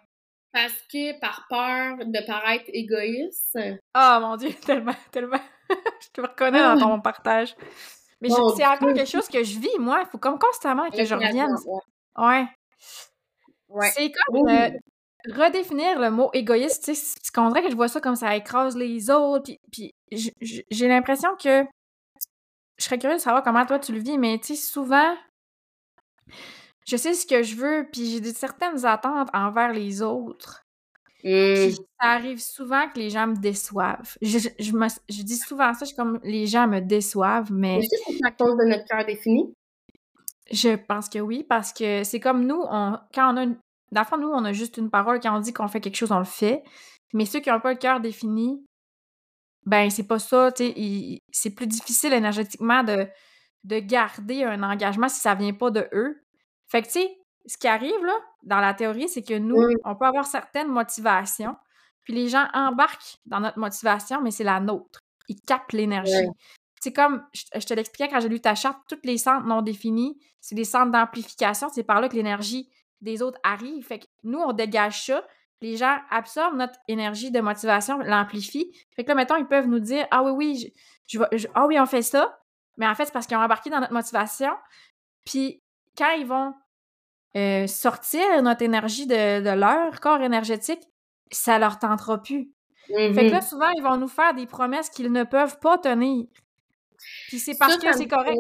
Parce 0.53 0.83
que 0.93 1.19
par 1.19 1.47
peur 1.49 2.07
de 2.07 2.27
paraître 2.27 2.67
égoïste. 2.69 3.59
Oh 3.97 4.19
mon 4.21 4.37
Dieu, 4.37 4.51
tellement, 4.67 4.95
tellement. 5.11 5.41
je 5.71 6.09
te 6.13 6.21
reconnais 6.21 6.61
dans 6.61 6.79
ton 6.79 7.01
partage. 7.01 7.55
Mais 8.21 8.29
c'est 8.29 8.67
encore 8.67 8.93
quelque 8.95 9.09
chose 9.09 9.29
que 9.29 9.43
je 9.43 9.59
vis, 9.59 9.79
moi. 9.79 10.03
Il 10.05 10.11
faut 10.11 10.19
comme 10.19 10.39
constamment 10.39 10.89
que 10.91 11.05
je 11.05 11.15
revienne. 11.15 11.57
Ouais. 12.17 12.47
ouais. 13.69 13.91
C'est 13.91 14.13
comme 14.13 14.49
euh, 14.49 14.71
redéfinir 15.31 15.99
le 15.99 16.11
mot 16.11 16.31
égoïste, 16.33 16.85
tu 16.85 16.95
sais, 16.95 17.17
c'est 17.21 17.33
qu'on 17.33 17.53
que 17.53 17.71
je 17.71 17.77
vois 17.77 17.89
ça 17.89 18.01
comme 18.01 18.17
ça 18.17 18.37
écrase 18.37 18.77
les 18.77 19.11
autres, 19.11 19.51
puis, 19.71 19.95
j'ai 20.11 20.89
l'impression 20.89 21.31
que 21.37 21.65
je 22.79 22.85
serais 22.85 22.99
curieuse 22.99 23.21
de 23.21 23.23
savoir 23.23 23.43
comment 23.43 23.65
toi 23.65 23.79
tu 23.79 23.93
le 23.93 24.01
vis, 24.01 24.19
mais 24.19 24.39
tu 24.39 24.55
sais, 24.55 24.63
souvent, 24.63 25.17
je 26.87 26.97
sais 26.97 27.15
ce 27.15 27.27
que 27.27 27.43
je 27.43 27.57
veux, 27.57 27.89
puis 27.93 28.07
j'ai 28.07 28.33
certaines 28.33 28.85
attentes 28.85 29.29
envers 29.33 29.73
les 29.73 30.03
autres. 30.03 30.63
Mmh. 31.25 31.71
ça 31.71 32.09
arrive 32.09 32.41
souvent 32.41 32.89
que 32.89 32.99
les 32.99 33.09
gens 33.09 33.29
me 33.29 33.37
déçoivent. 33.37 34.17
Je, 34.21 34.39
je, 34.39 35.23
dis 35.23 35.37
souvent 35.37 35.73
ça, 35.73 35.81
je 35.83 35.87
suis 35.87 35.97
comme 35.97 36.19
les 36.25 36.49
gens 36.49 36.67
me 36.67 36.81
déçoivent, 36.81 37.53
mais. 37.53 37.79
Est-ce 37.79 38.11
que 38.11 38.13
c'est 38.13 38.27
à 38.27 38.33
cause 38.33 38.57
de 38.57 38.69
notre 38.69 38.85
cœur 38.87 39.05
défini? 39.05 39.55
Je 40.51 40.75
pense 40.75 41.09
que 41.09 41.21
oui, 41.21 41.45
parce 41.49 41.73
que 41.73 42.03
c'est 42.03 42.19
comme 42.19 42.45
nous, 42.45 42.61
on, 42.69 42.99
quand 43.15 43.33
on 43.33 43.37
a 43.37 43.43
une, 43.45 43.57
dans 43.93 44.01
le 44.01 44.07
fond, 44.07 44.19
nous, 44.19 44.29
on 44.29 44.45
a 44.45 44.53
juste 44.53 44.79
une 44.79 44.91
parole. 44.91 45.21
Quand 45.21 45.37
on 45.37 45.41
dit 45.41 45.53
qu'on 45.53 45.69
fait 45.69 45.81
quelque 45.81 45.97
chose, 45.97 46.13
on 46.13 46.19
le 46.19 46.25
fait. 46.25 46.65
Mais 47.13 47.27
ceux 47.27 47.41
qui 47.41 47.51
n'ont 47.51 47.61
pas 47.61 47.73
le 47.73 47.79
cœur 47.79 48.01
défini, 48.01 48.65
ben, 49.67 49.91
c'est 49.91 50.07
pas 50.07 50.19
ça. 50.19 50.51
C'est 50.57 51.51
plus 51.51 51.67
difficile 51.67 52.15
énergétiquement 52.15 52.83
de, 52.83 53.07
de 53.65 53.79
garder 53.79 54.45
un 54.45 54.63
engagement 54.63 55.09
si 55.09 55.21
ça 55.21 55.35
vient 55.35 55.53
pas 55.53 55.71
de 55.71 55.89
eux. 55.93 56.25
Fait 56.69 56.81
que, 56.81 56.87
tu 56.87 56.93
sais, 56.95 57.19
ce 57.47 57.59
qui 57.59 57.69
arrive, 57.69 58.05
là, 58.05 58.15
dans 58.45 58.61
la 58.61 58.73
théorie, 58.73 59.09
c'est 59.09 59.23
que 59.23 59.39
nous, 59.39 59.63
on 59.85 59.95
peut 59.95 60.07
avoir 60.07 60.27
certaines 60.27 60.69
motivations, 60.69 61.57
puis 62.03 62.15
les 62.15 62.29
gens 62.29 62.47
embarquent 62.55 63.19
dans 63.27 63.41
notre 63.41 63.59
motivation, 63.59 64.23
mais 64.23 64.31
c'est 64.31 64.45
la 64.45 64.59
nôtre. 64.59 65.01
Ils 65.29 65.41
captent 65.43 65.75
l'énergie. 65.75 66.29
C'est 66.81 66.93
comme, 66.93 67.23
je, 67.33 67.65
te 67.65 67.75
l'expliquais 67.75 68.11
quand 68.11 68.21
j'ai 68.21 68.29
lu 68.29 68.41
ta 68.41 68.55
charte, 68.55 68.79
tous 68.89 68.99
les 69.05 69.19
centres 69.19 69.47
non 69.47 69.61
définis, 69.61 70.19
c'est 70.41 70.55
des 70.55 70.65
centres 70.65 70.91
d'amplification. 70.91 71.69
C'est 71.73 71.85
par 71.85 72.01
là 72.01 72.09
que 72.09 72.17
l'énergie 72.17 72.69
des 73.03 73.21
autres 73.21 73.39
arrivent. 73.43 73.85
Fait 73.85 73.99
que 73.99 74.07
nous, 74.23 74.39
on 74.39 74.53
dégage 74.53 75.05
ça. 75.05 75.27
Les 75.61 75.77
gens 75.77 75.99
absorbent 76.11 76.57
notre 76.57 76.79
énergie 76.89 77.31
de 77.31 77.41
motivation, 77.41 77.99
l'amplifient. 77.99 78.73
Fait 78.97 79.05
que 79.05 79.09
là, 79.09 79.15
mettons, 79.15 79.37
ils 79.37 79.47
peuvent 79.47 79.69
nous 79.69 79.81
dire 79.81 80.07
Ah 80.11 80.23
oui, 80.23 80.33
oui, 80.33 80.73
je, 81.07 81.47
ah 81.55 81.67
oui, 81.67 81.79
on 81.79 81.87
fait 81.87 82.03
ça. 82.03 82.39
Mais 82.79 82.87
en 82.87 82.95
fait, 82.95 83.05
c'est 83.07 83.13
parce 83.13 83.27
qu'ils 83.27 83.37
ont 83.37 83.43
embarqué 83.43 83.71
dans 83.71 83.81
notre 83.81 83.93
motivation. 83.93 84.53
Puis 85.25 85.63
quand 85.97 86.13
ils 86.13 86.27
vont 86.27 86.55
euh, 87.37 87.67
sortir 87.67 88.43
notre 88.43 88.63
énergie 88.63 89.07
de, 89.07 89.55
leur 89.55 90.01
corps 90.01 90.23
énergétique, 90.23 90.83
ça 91.31 91.59
leur 91.59 91.79
tentera 91.79 92.21
plus. 92.23 92.51
Fait 92.89 93.13
que 93.13 93.31
là, 93.31 93.39
mm-hmm. 93.39 93.49
souvent, 93.49 93.71
ils 93.77 93.83
vont 93.83 93.97
nous 93.97 94.09
faire 94.09 94.35
des 94.35 94.47
promesses 94.47 94.91
qu'ils 94.91 95.13
ne 95.13 95.23
peuvent 95.23 95.59
pas 95.61 95.79
tenir. 95.79 96.27
Puis 97.29 97.39
c'est 97.39 97.57
parce 97.57 97.77
que 97.77 97.93
c'est 97.93 98.09
correct. 98.09 98.39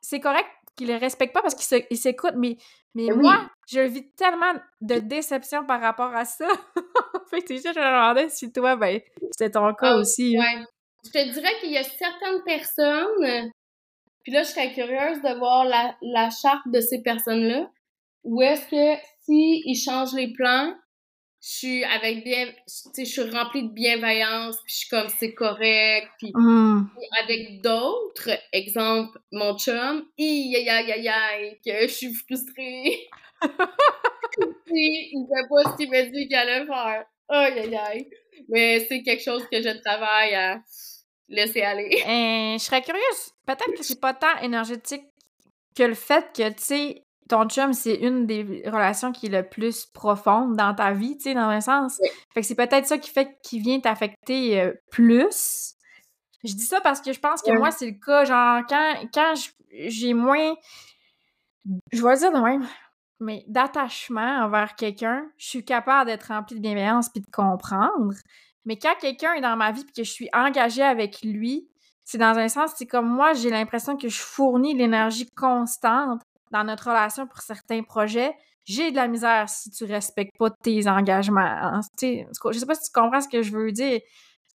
C'est 0.00 0.20
correct 0.20 0.48
qui 0.78 0.86
le 0.86 0.96
respectent 0.96 1.34
pas 1.34 1.42
parce 1.42 1.56
qu'ils 1.56 1.98
s'écoutent, 1.98 2.36
mais, 2.36 2.56
mais 2.94 3.08
ben 3.08 3.20
moi, 3.20 3.50
je 3.68 3.80
vis 3.80 4.08
tellement 4.12 4.54
de 4.80 4.94
déception 5.00 5.66
par 5.66 5.80
rapport 5.80 6.14
à 6.14 6.24
ça. 6.24 6.46
fait 7.30 7.42
que 7.42 7.56
je 7.56 7.68
me 7.68 7.74
demandais 7.74 8.28
si 8.28 8.52
toi, 8.52 8.76
ben, 8.76 9.00
c'était 9.32 9.50
ton 9.50 9.74
cas 9.74 9.94
ah, 9.94 9.96
aussi. 9.96 10.38
Ouais. 10.38 10.64
Je 11.04 11.10
te 11.10 11.32
dirais 11.32 11.52
qu'il 11.60 11.72
y 11.72 11.78
a 11.78 11.82
certaines 11.82 12.42
personnes, 12.44 13.50
puis 14.22 14.32
là, 14.32 14.44
je 14.44 14.48
serais 14.48 14.72
curieuse 14.72 15.20
de 15.20 15.36
voir 15.38 15.64
la, 15.64 15.96
la 16.00 16.30
charte 16.30 16.66
de 16.66 16.80
ces 16.80 17.02
personnes-là, 17.02 17.68
où 18.22 18.40
est-ce 18.40 18.68
que 18.70 19.02
si 19.22 19.62
ils 19.64 19.76
changent 19.76 20.14
les 20.14 20.32
plans, 20.32 20.74
je 21.40 21.48
suis 21.48 21.84
avec 21.84 22.24
bien 22.24 22.46
tu 22.46 22.52
sais 22.66 23.04
je 23.04 23.10
suis 23.10 23.30
remplie 23.30 23.62
de 23.62 23.72
bienveillance 23.72 24.56
puis 24.64 24.72
je 24.72 24.78
suis 24.78 24.88
comme 24.88 25.08
c'est 25.18 25.34
correct 25.34 26.08
puis 26.18 26.32
mmh. 26.34 26.86
avec 27.22 27.62
d'autres 27.62 28.30
exemple 28.52 29.18
mon 29.32 29.56
chum 29.56 30.04
aïe 30.18 30.56
aïe 30.56 30.68
aïe 30.68 31.08
aïe 31.08 31.58
que 31.64 31.82
je 31.82 31.92
suis 31.92 32.14
frustrée. 32.14 33.08
Il 34.70 35.26
fait 35.26 35.48
pas 35.48 35.70
ce 35.70 35.76
qu'il 35.76 35.90
m'a 35.90 36.02
dit 36.02 36.28
qu'il 36.28 36.36
allait 36.36 36.66
faire. 36.66 37.04
Aïe 37.28 37.58
aïe 37.58 37.76
aïe 37.76 38.10
mais 38.48 38.80
c'est 38.88 39.02
quelque 39.02 39.22
chose 39.22 39.44
que 39.50 39.62
je 39.62 39.82
travaille 39.82 40.34
à 40.34 40.60
laisser 41.28 41.62
aller. 41.62 42.02
Euh, 42.06 42.58
je 42.58 42.64
serais 42.64 42.82
curieuse. 42.82 43.32
Peut-être 43.46 43.74
que 43.76 43.82
c'est 43.82 44.00
pas 44.00 44.14
tant 44.14 44.36
énergétique 44.42 45.04
que 45.76 45.82
le 45.82 45.94
fait 45.94 46.26
que 46.34 46.48
tu 46.48 46.62
sais 46.62 47.04
ton 47.28 47.48
chum, 47.48 47.72
c'est 47.72 47.94
une 47.94 48.26
des 48.26 48.62
relations 48.66 49.12
qui 49.12 49.26
est 49.26 49.30
le 49.30 49.48
plus 49.48 49.86
profonde 49.86 50.56
dans 50.56 50.74
ta 50.74 50.92
vie, 50.92 51.16
tu 51.16 51.24
sais, 51.24 51.34
dans 51.34 51.48
un 51.48 51.60
sens. 51.60 52.00
Fait 52.34 52.40
que 52.40 52.46
c'est 52.46 52.54
peut-être 52.54 52.86
ça 52.86 52.98
qui 52.98 53.10
fait 53.10 53.38
qu'il 53.42 53.62
vient 53.62 53.80
t'affecter 53.80 54.60
euh, 54.60 54.72
plus. 54.90 55.74
Je 56.44 56.54
dis 56.54 56.64
ça 56.64 56.80
parce 56.80 57.00
que 57.00 57.12
je 57.12 57.20
pense 57.20 57.42
que 57.42 57.56
moi, 57.56 57.70
c'est 57.70 57.86
le 57.86 57.98
cas. 58.04 58.24
Genre, 58.24 58.62
quand, 58.68 58.94
quand 59.12 59.34
j'ai 59.70 60.14
moins. 60.14 60.54
Je 61.92 62.02
vais 62.02 62.12
le 62.12 62.18
dire 62.18 62.32
de 62.32 62.38
même, 62.38 62.66
mais 63.20 63.44
d'attachement 63.46 64.44
envers 64.44 64.74
quelqu'un, 64.74 65.26
je 65.36 65.48
suis 65.48 65.64
capable 65.64 66.08
d'être 66.08 66.28
remplie 66.28 66.56
de 66.56 66.60
bienveillance 66.60 67.10
puis 67.10 67.20
de 67.20 67.30
comprendre. 67.30 68.14
Mais 68.64 68.78
quand 68.78 68.94
quelqu'un 69.00 69.34
est 69.34 69.40
dans 69.40 69.56
ma 69.56 69.72
vie 69.72 69.84
puis 69.84 69.92
que 69.92 70.04
je 70.04 70.10
suis 70.10 70.28
engagée 70.32 70.82
avec 70.82 71.22
lui, 71.22 71.68
c'est 72.04 72.18
dans 72.18 72.38
un 72.38 72.48
sens, 72.48 72.72
c'est 72.76 72.86
comme 72.86 73.06
moi, 73.06 73.34
j'ai 73.34 73.50
l'impression 73.50 73.98
que 73.98 74.08
je 74.08 74.18
fournis 74.18 74.74
l'énergie 74.74 75.28
constante 75.36 76.22
dans 76.52 76.64
notre 76.64 76.88
relation 76.88 77.26
pour 77.26 77.38
certains 77.38 77.82
projets, 77.82 78.34
j'ai 78.64 78.90
de 78.90 78.96
la 78.96 79.08
misère 79.08 79.48
si 79.48 79.70
tu 79.70 79.84
respectes 79.84 80.36
pas 80.38 80.50
tes 80.50 80.86
engagements. 80.88 81.40
Hein. 81.40 81.80
Je 82.00 82.58
sais 82.58 82.66
pas 82.66 82.74
si 82.74 82.90
tu 82.90 82.92
comprends 82.92 83.20
ce 83.20 83.28
que 83.28 83.42
je 83.42 83.50
veux 83.50 83.72
dire. 83.72 84.00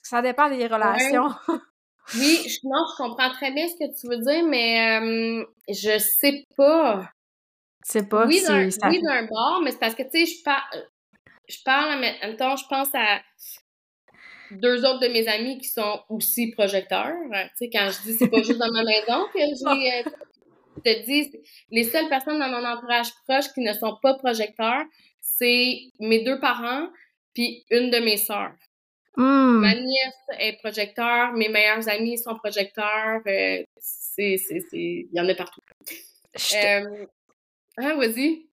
Ça 0.03 0.21
dépend 0.21 0.49
des 0.49 0.67
relations. 0.67 1.29
oui, 2.15 2.39
je, 2.45 2.59
non, 2.63 2.83
je 2.91 3.03
comprends 3.03 3.31
très 3.31 3.51
bien 3.51 3.67
ce 3.67 3.73
que 3.73 3.99
tu 3.99 4.07
veux 4.07 4.21
dire, 4.21 4.45
mais 4.47 4.99
euh, 5.01 5.45
je 5.69 5.97
sais 5.97 6.45
pas. 6.55 7.09
C'est 7.85 8.07
pas 8.07 8.25
oui, 8.27 8.41
d'un, 8.45 8.67
oui, 8.67 9.01
d'un 9.01 9.25
bord, 9.25 9.61
mais 9.63 9.71
c'est 9.71 9.79
parce 9.79 9.95
que, 9.95 10.03
tu 10.03 10.25
sais, 10.25 10.25
je, 10.25 10.43
parle 10.43 10.85
je 11.49 11.57
parle, 11.65 11.99
mais 11.99 12.15
en 12.23 12.27
même 12.27 12.37
temps, 12.37 12.55
je 12.55 12.65
pense 12.69 12.89
à 12.93 13.21
deux 14.51 14.85
autres 14.85 14.99
de 14.99 15.07
mes 15.07 15.27
amis 15.27 15.57
qui 15.57 15.67
sont 15.67 16.01
aussi 16.09 16.51
projecteurs. 16.51 17.13
Tu 17.31 17.49
sais, 17.55 17.69
quand 17.71 17.89
je 17.89 18.01
dis 18.03 18.13
c'est 18.17 18.29
pas 18.29 18.41
juste 18.41 18.59
dans 18.59 18.71
ma 18.71 18.83
maison 18.83 19.25
que 19.33 19.39
j'ai 19.39 19.93
euh, 19.93 20.11
te 20.83 21.05
dis, 21.05 21.31
les 21.71 21.83
seules 21.83 22.09
personnes 22.09 22.39
dans 22.39 22.49
mon 22.49 22.65
entourage 22.65 23.09
proche 23.27 23.51
qui 23.53 23.61
ne 23.61 23.73
sont 23.73 23.97
pas 24.01 24.13
projecteurs, 24.15 24.83
c'est 25.21 25.79
mes 25.99 26.23
deux 26.23 26.39
parents 26.39 26.87
puis 27.33 27.65
une 27.71 27.89
de 27.89 27.97
mes 27.97 28.17
sœurs. 28.17 28.53
Hmm. 29.15 29.59
Ma 29.61 29.75
nièce 29.75 30.39
est 30.39 30.57
projecteur, 30.59 31.33
mes 31.33 31.49
meilleurs 31.49 31.87
amis 31.87 32.17
sont 32.17 32.35
projecteurs. 32.35 33.21
Euh, 33.27 33.63
c'est, 33.77 34.37
il 34.71 35.07
y 35.11 35.21
en 35.21 35.27
a 35.27 35.35
partout. 35.35 35.61
Euh, 36.55 37.05
ah, 37.77 37.93
vas-y. 37.95 38.47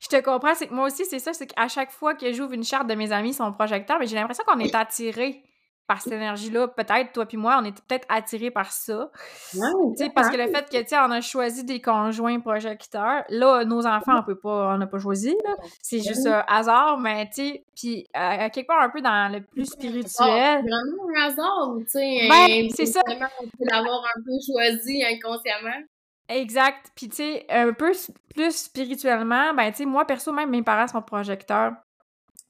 Je 0.00 0.08
te 0.08 0.22
comprends, 0.22 0.54
c'est 0.54 0.68
que 0.68 0.74
moi 0.74 0.86
aussi, 0.86 1.04
c'est 1.04 1.18
ça, 1.18 1.32
c'est 1.32 1.46
qu'à 1.46 1.68
chaque 1.68 1.90
fois 1.90 2.14
que 2.14 2.32
j'ouvre 2.32 2.52
une 2.52 2.64
charte 2.64 2.86
de 2.86 2.94
mes 2.94 3.12
amis, 3.12 3.34
sont 3.34 3.52
projecteurs, 3.52 3.98
mais 3.98 4.06
j'ai 4.06 4.14
l'impression 4.14 4.44
qu'on 4.46 4.58
est 4.58 4.74
attiré 4.74 5.42
par 5.86 6.00
cette 6.00 6.12
énergie-là. 6.12 6.68
Peut-être, 6.68 7.12
toi 7.12 7.26
puis 7.26 7.36
moi, 7.36 7.58
on 7.60 7.64
est 7.64 7.72
peut-être 7.86 8.06
attirés 8.08 8.50
par 8.50 8.72
ça. 8.72 9.10
Ouais, 9.54 10.10
parce 10.14 10.30
que 10.30 10.36
le 10.36 10.48
fait 10.48 10.68
que, 10.68 10.88
tu 10.88 10.94
on 10.96 11.10
a 11.10 11.20
choisi 11.20 11.64
des 11.64 11.80
conjoints 11.80 12.40
projecteurs, 12.40 13.24
là, 13.28 13.64
nos 13.64 13.86
enfants, 13.86 14.18
on 14.18 14.22
peut 14.22 14.38
pas, 14.38 14.74
on 14.74 14.78
n'a 14.78 14.86
pas 14.86 14.98
choisi, 14.98 15.36
là. 15.44 15.54
C'est 15.82 16.00
juste 16.00 16.26
un 16.26 16.44
hasard, 16.48 16.98
mais, 16.98 17.26
tu 17.26 17.34
sais, 17.34 17.64
puis 17.74 18.06
à 18.14 18.50
quelque 18.50 18.66
part 18.66 18.82
un 18.82 18.90
peu 18.90 19.00
dans 19.00 19.32
le 19.32 19.42
plus 19.42 19.66
spirituel. 19.66 20.04
C'est 20.14 20.24
vraiment 20.24 21.08
un 21.14 21.26
hasard, 21.26 21.74
tu 21.80 21.84
sais. 21.88 22.28
Ben, 22.28 22.68
c'est 22.74 22.86
ça. 22.86 23.00
On 23.06 23.44
peut 23.44 23.64
l'avoir 23.70 24.02
un 24.16 24.20
peu 24.22 24.32
choisi 24.44 25.04
inconsciemment. 25.04 25.84
Exact. 26.28 26.90
Puis, 26.96 27.08
tu 27.08 27.16
sais, 27.16 27.46
un 27.48 27.72
peu 27.72 27.92
plus 28.34 28.56
spirituellement, 28.56 29.54
ben, 29.54 29.70
tu 29.70 29.78
sais, 29.78 29.84
moi, 29.84 30.04
perso, 30.04 30.32
même 30.32 30.50
mes 30.50 30.62
parents 30.62 30.88
sont 30.88 31.02
projecteurs. 31.02 31.72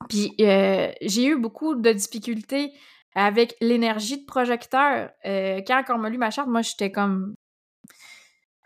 Puis, 0.09 0.35
euh, 0.41 0.91
j'ai 1.03 1.27
eu 1.27 1.37
beaucoup 1.37 1.75
de 1.75 1.93
difficultés 1.93 2.73
avec 3.17 3.57
l'énergie 3.63 4.21
de 4.21 4.27
projecteur. 4.27 5.11
Euh, 5.25 5.63
quand 5.67 5.83
on 5.89 5.99
m'a 5.99 6.11
lu 6.11 6.19
ma 6.19 6.31
charte, 6.31 6.49
moi, 6.49 6.61
j'étais 6.63 6.93
comme... 6.93 7.35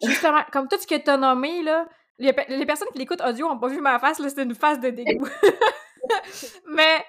Justement, 0.03 0.43
comme 0.53 0.67
tout 0.67 0.79
ce 0.79 0.87
que 0.87 0.97
t'as 0.97 1.17
nommé, 1.17 1.63
là, 1.63 1.87
les, 2.19 2.33
personnes 2.67 2.89
qui 2.93 2.99
l'écoutent 2.99 3.23
audio 3.23 3.47
ont 3.47 3.59
pas 3.59 3.69
vu 3.69 3.81
ma 3.81 3.99
face, 3.99 4.19
là, 4.19 4.29
c'était 4.29 4.43
une 4.43 4.55
face 4.55 4.81
de 4.81 4.91
dégoût. 4.91 5.29
mais 6.69 7.05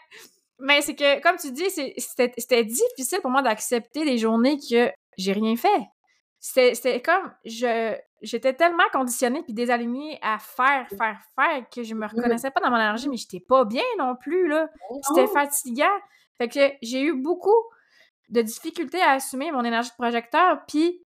mais 0.59 0.81
c'est 0.81 0.95
que, 0.95 1.21
comme 1.21 1.37
tu 1.37 1.51
dis, 1.51 1.69
c'était 1.71 2.63
difficile 2.63 3.19
pour 3.21 3.31
moi 3.31 3.41
d'accepter 3.41 4.05
des 4.05 4.19
journées 4.19 4.57
que 4.57 4.91
j'ai 5.17 5.31
rien 5.31 5.55
fait. 5.55 5.87
C'était 6.39 7.01
comme, 7.01 7.33
je 7.45 7.95
j'étais 8.21 8.53
tellement 8.53 8.83
conditionnée 8.91 9.41
puis 9.41 9.53
désalignée 9.53 10.19
à 10.21 10.37
faire, 10.37 10.87
faire, 10.89 11.19
faire 11.35 11.65
que 11.73 11.81
je 11.81 11.95
me 11.95 12.05
reconnaissais 12.05 12.51
pas 12.51 12.59
dans 12.59 12.69
mon 12.69 12.77
énergie, 12.77 13.09
mais 13.09 13.17
j'étais 13.17 13.39
pas 13.39 13.65
bien 13.65 13.83
non 13.97 14.15
plus, 14.15 14.47
là. 14.47 14.67
C'était 15.07 15.27
fatigant. 15.27 15.97
Fait 16.41 16.49
que 16.49 16.75
j'ai 16.81 17.03
eu 17.03 17.13
beaucoup 17.13 17.69
de 18.29 18.41
difficultés 18.41 18.99
à 18.99 19.11
assumer 19.11 19.51
mon 19.51 19.63
énergie 19.63 19.91
de 19.91 19.95
projecteur, 19.95 20.65
puis 20.67 21.05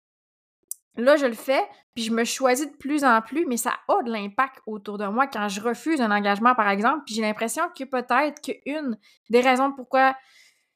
là, 0.95 1.17
je 1.17 1.25
le 1.25 1.33
fais, 1.33 1.61
puis 1.93 2.05
je 2.05 2.13
me 2.13 2.23
choisis 2.23 2.71
de 2.71 2.77
plus 2.77 3.03
en 3.03 3.21
plus, 3.21 3.45
mais 3.45 3.57
ça 3.57 3.73
a 3.89 4.01
de 4.03 4.09
l'impact 4.09 4.61
autour 4.65 4.97
de 4.97 5.05
moi 5.07 5.27
quand 5.27 5.49
je 5.49 5.59
refuse 5.59 5.99
un 5.99 6.11
engagement, 6.11 6.55
par 6.55 6.69
exemple, 6.69 7.01
puis 7.05 7.15
j'ai 7.15 7.21
l'impression 7.21 7.63
que 7.77 7.83
peut-être 7.83 8.41
qu'une 8.41 8.97
des 9.29 9.41
raisons 9.41 9.73
pourquoi 9.73 10.15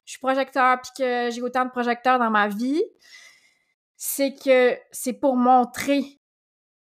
je 0.03 0.11
suis 0.11 0.19
projecteur, 0.19 0.81
puis 0.81 0.91
que 0.97 1.29
j'ai 1.31 1.41
autant 1.41 1.63
de 1.63 1.71
projecteurs 1.71 2.19
dans 2.19 2.29
ma 2.29 2.49
vie, 2.49 2.83
c'est 3.95 4.33
que 4.33 4.77
c'est 4.91 5.13
pour 5.13 5.37
montrer 5.37 6.03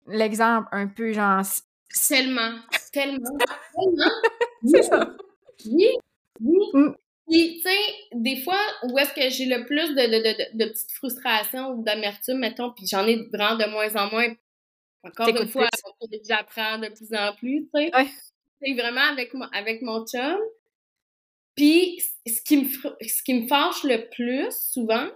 l'exemple 0.07 0.67
un 0.73 0.87
peu, 0.87 1.13
genre... 1.13 1.43
Tellement, 2.09 2.59
tellement, 2.91 3.37
tellement. 3.37 4.11
c'est 4.65 4.83
ça. 4.83 5.09
Oui, 5.65 5.97
oui. 6.41 6.93
Puis, 7.27 7.61
tu 7.61 7.69
sais, 7.69 7.95
des 8.13 8.41
fois, 8.41 8.59
où 8.83 8.97
est-ce 8.99 9.13
que 9.13 9.29
j'ai 9.29 9.45
le 9.45 9.65
plus 9.65 9.89
de, 9.95 10.01
de, 10.01 10.57
de, 10.57 10.69
petites 10.69 10.91
frustrations 10.91 11.69
ou 11.71 11.83
d'amertume, 11.83 12.39
mettons, 12.39 12.71
puis 12.71 12.85
j'en 12.85 13.07
ai 13.07 13.15
vraiment 13.31 13.55
de 13.55 13.69
moins 13.69 13.95
en 13.95 14.09
moins. 14.11 14.33
Encore 15.03 15.29
une 15.29 15.47
fois, 15.47 15.69
j'apprends 16.27 16.77
de 16.79 16.87
plus 16.87 17.13
en 17.13 17.33
plus, 17.35 17.69
tu 17.73 17.81
sais. 17.81 17.91
C'est 18.61 18.73
vraiment 18.73 19.01
avec, 19.01 19.33
mon, 19.33 19.45
avec 19.51 19.81
mon 19.81 20.05
chum. 20.05 20.37
Puis, 21.55 22.01
ce 22.25 22.41
qui, 22.41 22.57
me, 22.57 22.65
ce 22.65 23.23
qui 23.23 23.33
me 23.33 23.47
fâche 23.47 23.83
le 23.83 24.09
plus, 24.09 24.51
souvent, 24.71 25.07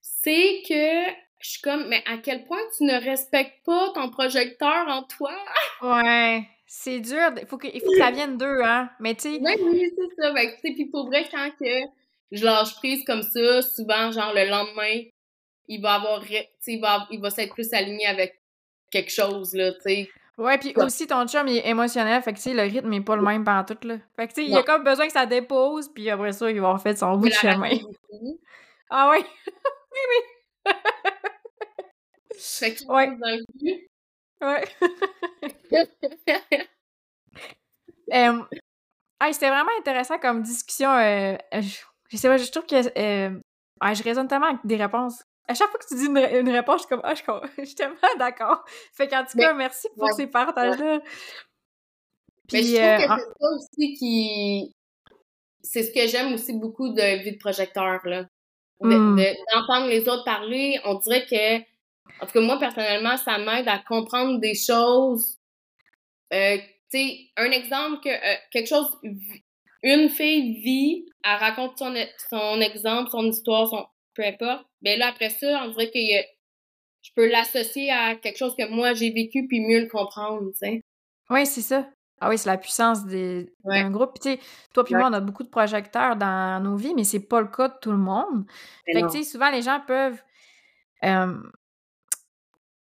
c'est 0.00 0.62
que 0.68 1.12
je 1.40 1.50
suis 1.50 1.60
comme, 1.62 1.88
mais 1.88 2.02
à 2.06 2.18
quel 2.18 2.44
point 2.44 2.60
tu 2.76 2.84
ne 2.84 2.94
respectes 3.02 3.64
pas 3.64 3.90
ton 3.94 4.10
projecteur 4.10 4.86
en 4.88 5.02
toi? 5.04 5.34
Ouais. 5.82 6.46
C'est 6.72 7.00
dur. 7.00 7.32
Il 7.36 7.48
faut, 7.48 7.58
que, 7.58 7.66
il 7.66 7.80
faut 7.80 7.90
que 7.90 7.98
ça 7.98 8.12
vienne 8.12 8.38
d'eux, 8.38 8.60
hein. 8.62 8.88
Mais 9.00 9.16
tu 9.16 9.22
sais. 9.22 9.40
Oui, 9.42 9.52
oui, 9.60 9.92
c'est 9.92 10.22
ça. 10.22 10.32
Fait 10.32 10.56
puis 10.62 10.86
pour 10.86 11.06
vrai, 11.06 11.26
quand 11.28 11.50
que 11.60 11.66
je 12.30 12.44
lâche 12.44 12.76
prise 12.76 13.04
comme 13.04 13.22
ça, 13.22 13.60
souvent, 13.60 14.12
genre, 14.12 14.32
le 14.32 14.48
lendemain, 14.48 15.02
il 15.66 15.82
va 15.82 15.94
avoir, 15.94 16.22
il 16.30 16.80
va, 16.80 17.08
il 17.10 17.20
va 17.20 17.30
s'être 17.30 17.54
plus 17.54 17.72
aligné 17.72 18.06
avec 18.06 18.40
quelque 18.88 19.10
chose, 19.10 19.52
là, 19.52 19.72
tu 19.72 19.80
sais. 19.80 20.08
Ouais, 20.38 20.58
puis 20.58 20.72
aussi, 20.76 21.08
ton 21.08 21.26
chum, 21.26 21.48
il 21.48 21.56
est 21.56 21.68
émotionnel, 21.68 22.22
fait 22.22 22.34
que, 22.34 22.36
tu 22.36 22.44
sais, 22.44 22.54
le 22.54 22.62
rythme 22.62 22.92
est 22.92 23.00
pas 23.00 23.16
le 23.16 23.22
même 23.22 23.42
pendant 23.42 23.64
tout, 23.64 23.88
là. 23.88 23.96
Fait 24.14 24.28
que, 24.28 24.34
tu 24.34 24.42
sais, 24.42 24.48
il 24.48 24.56
a 24.56 24.62
comme 24.62 24.84
besoin 24.84 25.08
que 25.08 25.12
ça 25.12 25.26
dépose, 25.26 25.88
puis 25.92 26.08
après 26.08 26.32
ça, 26.32 26.48
il 26.52 26.60
va 26.60 26.68
en 26.68 26.78
fait 26.78 26.96
son 26.96 27.16
bout 27.16 27.30
de 27.30 27.34
chemin. 27.34 27.78
ah 28.90 29.10
ouais? 29.10 29.24
oui, 29.92 30.00
oui! 30.08 30.72
fait 32.38 32.74
qu'il 32.74 32.88
ouais. 32.88 33.08
dans 33.08 33.36
le 33.36 33.89
Ouais. 34.40 34.64
euh, 38.12 38.42
c'était 39.32 39.48
vraiment 39.48 39.70
intéressant 39.78 40.18
comme 40.18 40.42
discussion. 40.42 40.90
Euh, 40.90 41.36
je, 41.52 42.16
sais 42.16 42.28
pas, 42.28 42.38
je 42.38 42.50
trouve 42.50 42.66
que 42.66 42.76
euh, 42.98 43.38
je 43.94 44.02
résonne 44.02 44.28
tellement 44.28 44.46
avec 44.46 44.60
des 44.64 44.76
réponses. 44.76 45.22
À 45.46 45.54
chaque 45.54 45.70
fois 45.70 45.80
que 45.80 45.86
tu 45.86 45.96
dis 45.96 46.06
une, 46.06 46.48
réponse, 46.48 46.82
je 46.82 46.86
suis 46.86 46.88
comme, 46.88 47.00
ah, 47.04 47.14
je, 47.58 47.64
suis 47.64 47.74
tellement 47.74 47.96
d'accord. 48.18 48.64
Fait 48.92 49.08
qu'en 49.08 49.24
tout 49.24 49.36
cas, 49.36 49.52
merci 49.52 49.88
pour 49.96 50.08
ces 50.12 50.26
partages-là. 50.26 51.00
Mais 52.52 52.62
je 52.62 52.74
trouve 52.74 52.84
euh, 52.84 52.96
que 52.96 53.02
c'est 53.02 53.08
ça 53.08 53.48
aussi 53.54 53.94
qui. 53.94 54.74
C'est 55.62 55.82
ce 55.82 55.92
que 55.92 56.06
j'aime 56.06 56.32
aussi 56.32 56.54
beaucoup 56.54 56.88
de 56.88 57.22
vie 57.22 57.32
de 57.32 57.38
projecteur, 57.38 58.00
là. 58.04 58.26
Hmm. 58.80 59.20
D'entendre 59.52 59.88
les 59.88 60.08
autres 60.08 60.24
parler, 60.24 60.80
on 60.84 60.94
dirait 60.94 61.26
que 61.26 61.62
en 62.20 62.26
tout 62.26 62.32
cas, 62.32 62.40
moi, 62.40 62.58
personnellement, 62.58 63.16
ça 63.16 63.38
m'aide 63.38 63.68
à 63.68 63.78
comprendre 63.78 64.38
des 64.38 64.54
choses. 64.54 65.38
Euh, 66.32 66.58
tu 66.90 66.98
sais, 66.98 67.18
un 67.36 67.50
exemple 67.50 68.00
que 68.02 68.08
euh, 68.08 68.36
quelque 68.50 68.68
chose, 68.68 68.88
une 69.82 70.08
fille 70.08 70.60
vit, 70.60 71.06
elle 71.24 71.38
raconte 71.38 71.78
son, 71.78 71.94
son 72.28 72.60
exemple, 72.60 73.10
son 73.10 73.26
histoire, 73.26 73.68
son 73.68 73.86
peu 74.14 74.24
importe. 74.24 74.66
Mais 74.82 74.96
là, 74.96 75.08
après 75.08 75.30
ça, 75.30 75.62
on 75.64 75.68
dirait 75.70 75.90
que 75.90 75.98
je 77.02 77.10
peux 77.14 77.30
l'associer 77.30 77.90
à 77.90 78.16
quelque 78.16 78.38
chose 78.38 78.54
que 78.56 78.68
moi 78.68 78.92
j'ai 78.94 79.10
vécu 79.10 79.46
puis 79.46 79.60
mieux 79.60 79.80
le 79.80 79.88
comprendre, 79.88 80.50
tu 80.52 80.58
sais. 80.58 80.82
Oui, 81.30 81.46
c'est 81.46 81.62
ça. 81.62 81.88
Ah 82.20 82.28
oui, 82.28 82.36
c'est 82.36 82.50
la 82.50 82.58
puissance 82.58 83.06
des, 83.06 83.50
d'un 83.64 83.90
groupe. 83.90 84.12
Puis, 84.12 84.36
tu 84.36 84.42
sais, 84.42 84.46
toi 84.74 84.84
puis 84.84 84.94
moi, 84.94 85.08
on 85.08 85.12
a 85.14 85.20
beaucoup 85.20 85.42
de 85.42 85.48
projecteurs 85.48 86.16
dans 86.16 86.62
nos 86.62 86.76
vies, 86.76 86.92
mais 86.94 87.04
c'est 87.04 87.26
pas 87.26 87.40
le 87.40 87.46
cas 87.46 87.68
de 87.68 87.74
tout 87.80 87.92
le 87.92 87.98
monde. 87.98 88.44
fait 88.84 89.00
que, 89.00 89.10
tu 89.10 89.18
sais, 89.18 89.30
souvent, 89.30 89.50
les 89.50 89.62
gens 89.62 89.80
peuvent 89.86 90.20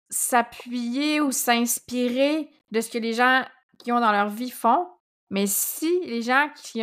s'appuyer 0.09 1.21
ou 1.21 1.31
s'inspirer 1.31 2.49
de 2.71 2.81
ce 2.81 2.89
que 2.89 2.97
les 2.97 3.13
gens 3.13 3.43
qui 3.79 3.91
ont 3.91 3.99
dans 3.99 4.11
leur 4.11 4.29
vie 4.29 4.49
font. 4.49 4.87
Mais 5.29 5.47
si 5.47 5.89
les 6.05 6.21
gens 6.21 6.47
qui, 6.55 6.81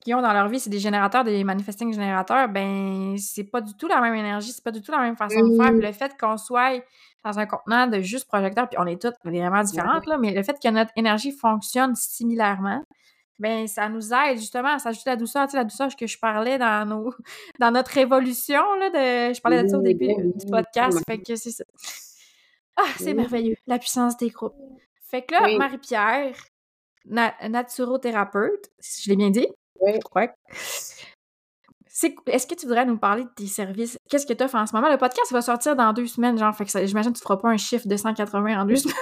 qui 0.00 0.14
ont 0.14 0.22
dans 0.22 0.32
leur 0.32 0.48
vie, 0.48 0.58
c'est 0.58 0.70
des 0.70 0.78
générateurs, 0.78 1.24
des 1.24 1.44
manifesting 1.44 1.92
générateurs, 1.92 2.48
ben 2.48 3.16
c'est 3.18 3.44
pas 3.44 3.60
du 3.60 3.74
tout 3.76 3.86
la 3.86 4.00
même 4.00 4.14
énergie, 4.14 4.52
c'est 4.52 4.64
pas 4.64 4.70
du 4.70 4.82
tout 4.82 4.92
la 4.92 5.00
même 5.00 5.16
façon 5.16 5.40
de 5.40 5.56
faire. 5.56 5.70
Puis 5.72 5.82
le 5.82 5.92
fait 5.92 6.12
qu'on 6.18 6.36
soit 6.36 6.82
dans 7.24 7.38
un 7.38 7.46
contenant 7.46 7.86
de 7.86 8.00
juste 8.00 8.26
projecteurs, 8.26 8.68
puis 8.68 8.78
on 8.80 8.86
est 8.86 9.00
toutes 9.00 9.14
vraiment 9.24 9.62
différentes, 9.62 10.06
là, 10.06 10.18
mais 10.18 10.32
le 10.32 10.42
fait 10.42 10.56
que 10.60 10.68
notre 10.70 10.90
énergie 10.96 11.30
fonctionne 11.30 11.94
similairement, 11.94 12.82
ben 13.38 13.66
ça 13.66 13.88
nous 13.88 14.12
aide 14.12 14.38
justement 14.38 14.74
à 14.74 14.78
s'ajouter 14.78 15.10
la 15.10 15.16
douceur, 15.16 15.46
tu 15.46 15.52
sais, 15.52 15.56
la 15.56 15.64
douceur 15.64 15.94
que 15.94 16.06
je 16.06 16.18
parlais 16.18 16.58
dans 16.58 16.88
nos 16.88 17.14
dans 17.60 17.70
notre 17.70 17.96
évolution, 17.96 18.62
là, 18.80 18.90
de, 18.90 19.34
je 19.34 19.40
parlais 19.40 19.62
de 19.62 19.68
ça 19.68 19.78
au 19.78 19.82
début 19.82 20.08
du 20.08 20.46
podcast, 20.50 20.98
fait 21.06 21.18
que 21.18 21.36
c'est 21.36 21.50
ça. 21.50 21.64
Ah, 22.76 22.86
c'est 22.98 23.14
merveilleux, 23.14 23.56
la 23.66 23.78
puissance 23.78 24.16
des 24.16 24.30
groupes. 24.30 24.54
Fait 25.10 25.22
que 25.22 25.34
là, 25.34 25.56
Marie-Pierre, 25.58 26.34
naturothérapeute, 27.04 28.70
si 28.78 29.02
je 29.02 29.10
l'ai 29.10 29.16
bien 29.16 29.30
dit, 29.30 29.46
oui. 29.80 29.98
Est-ce 32.26 32.46
que 32.46 32.54
tu 32.54 32.66
voudrais 32.66 32.86
nous 32.86 32.98
parler 32.98 33.24
de 33.24 33.30
tes 33.36 33.46
services? 33.46 33.98
Qu'est-ce 34.08 34.26
que 34.26 34.32
tu 34.32 34.42
offres 34.42 34.56
en 34.56 34.66
ce 34.66 34.74
moment? 34.74 34.88
Le 34.90 34.96
podcast 34.96 35.30
va 35.32 35.42
sortir 35.42 35.76
dans 35.76 35.92
deux 35.92 36.06
semaines, 36.06 36.38
genre, 36.38 36.54
fait 36.56 36.64
que 36.64 36.86
j'imagine 36.86 37.12
que 37.12 37.18
tu 37.18 37.22
feras 37.22 37.36
pas 37.36 37.48
un 37.48 37.56
chiffre 37.56 37.86
de 37.86 37.96
180 37.96 38.62
en 38.62 38.64
deux 38.64 38.76
semaines. 38.76 38.96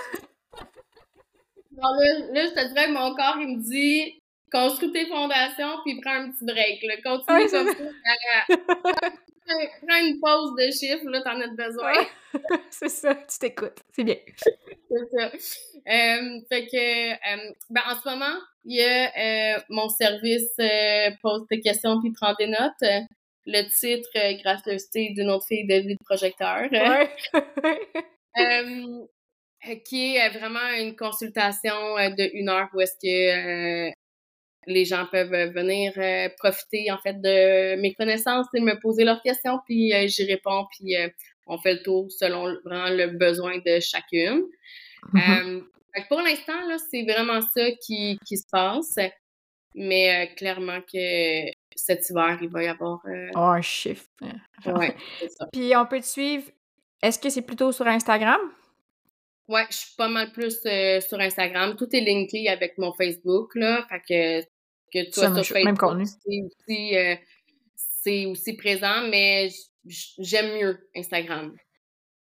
là, 1.76 1.88
là, 2.32 2.46
je 2.46 2.50
te 2.50 2.68
dirais 2.68 2.86
que 2.86 2.92
mon 2.92 3.14
corps, 3.14 3.36
il 3.40 3.56
me 3.56 3.62
dit 3.62 4.19
construis 4.50 4.92
tes 4.92 5.06
fondations 5.06 5.80
puis 5.84 6.00
prends 6.00 6.14
un 6.14 6.30
petit 6.30 6.44
break. 6.44 6.82
Là. 6.82 6.96
Continue 7.02 7.50
comme 7.50 7.74
ça. 7.74 7.84
Prends 9.86 10.06
une 10.06 10.18
pause 10.20 10.54
de 10.56 10.70
chiffres, 10.70 11.10
là, 11.10 11.20
t'en 11.22 11.40
as 11.40 11.48
besoin. 11.48 11.92
c'est 12.70 12.88
ça, 12.88 13.14
tu 13.14 13.38
t'écoutes. 13.38 13.78
C'est 13.92 14.04
bien. 14.04 14.16
c'est 14.36 15.10
ça. 15.10 15.32
Euh, 15.88 16.40
fait 16.48 16.66
que, 16.66 17.12
euh, 17.12 17.52
ben, 17.68 17.82
en 17.88 17.98
ce 17.98 18.08
moment, 18.08 18.38
il 18.64 18.76
y 18.76 18.82
a 18.82 19.56
euh, 19.56 19.60
mon 19.70 19.88
service 19.88 20.54
Pose 21.22 21.46
tes 21.48 21.60
questions 21.60 22.00
puis 22.00 22.12
prends 22.12 22.34
des 22.34 22.46
notes. 22.46 22.84
Le 23.46 23.62
titre, 23.70 24.10
Gracieuseté 24.42 25.14
d'une 25.14 25.30
autre 25.30 25.46
fille 25.46 25.66
de 25.66 25.76
vie 25.76 25.94
de 25.94 26.04
projecteur. 26.04 26.68
qui 29.84 30.16
est 30.16 30.30
vraiment 30.30 30.70
une 30.78 30.96
consultation 30.96 31.96
de 31.96 32.30
une 32.34 32.48
heure 32.48 32.68
où 32.74 32.80
est-ce 32.80 32.96
que 33.02 33.92
les 34.66 34.84
gens 34.84 35.06
peuvent 35.10 35.32
euh, 35.32 35.50
venir 35.50 35.92
euh, 35.96 36.28
profiter 36.38 36.90
en 36.90 36.98
fait 36.98 37.14
de 37.14 37.80
mes 37.80 37.94
connaissances 37.94 38.46
et 38.54 38.60
me 38.60 38.78
poser 38.80 39.04
leurs 39.04 39.22
questions, 39.22 39.58
puis 39.66 39.92
euh, 39.94 40.06
j'y 40.06 40.24
réponds, 40.24 40.66
puis 40.70 40.94
on 41.46 41.58
fait 41.58 41.74
le 41.74 41.82
tour 41.82 42.10
selon 42.10 42.54
vraiment 42.64 42.90
le 42.90 43.08
besoin 43.18 43.58
de 43.58 43.80
chacune. 43.80 44.44
Mm-hmm. 45.14 45.62
pour 46.08 46.20
l'instant, 46.20 46.60
là, 46.68 46.76
c'est 46.90 47.02
vraiment 47.04 47.40
ça 47.40 47.70
qui, 47.84 48.18
qui 48.26 48.36
se 48.36 48.46
passe, 48.50 48.96
mais 49.74 50.32
clairement 50.36 50.80
que 50.80 51.50
cet 51.74 52.08
hiver, 52.10 52.38
il 52.42 52.50
va 52.50 52.62
y 52.62 52.68
avoir... 52.68 53.00
Oh, 53.34 53.38
un 53.38 53.62
chiffre. 53.62 54.04
ouais, 54.66 54.94
ça. 55.38 55.46
Puis 55.52 55.74
on 55.74 55.86
peut 55.86 56.00
te 56.00 56.06
suivre, 56.06 56.44
est-ce 57.02 57.18
que 57.18 57.30
c'est 57.30 57.42
plutôt 57.42 57.72
sur 57.72 57.86
Instagram? 57.86 58.40
Ouais, 59.50 59.66
je 59.70 59.76
suis 59.76 59.96
pas 59.96 60.08
mal 60.08 60.30
plus 60.32 60.60
sur 60.60 61.20
Instagram. 61.20 61.74
Tout 61.76 61.88
est 61.92 62.00
linké 62.00 62.48
avec 62.48 62.78
mon 62.78 62.92
Facebook, 62.92 63.54
là. 63.56 63.84
Fait 63.88 64.00
que 64.42 64.46
que 64.92 65.10
toi, 65.10 65.42
sur 65.42 65.56
même 65.56 65.76
contenu. 65.76 66.04
Euh, 66.68 67.16
c'est 68.02 68.26
aussi, 68.26 68.56
présent, 68.56 69.08
mais 69.08 69.48
j'aime 70.18 70.58
mieux 70.58 70.78
Instagram. 70.96 71.54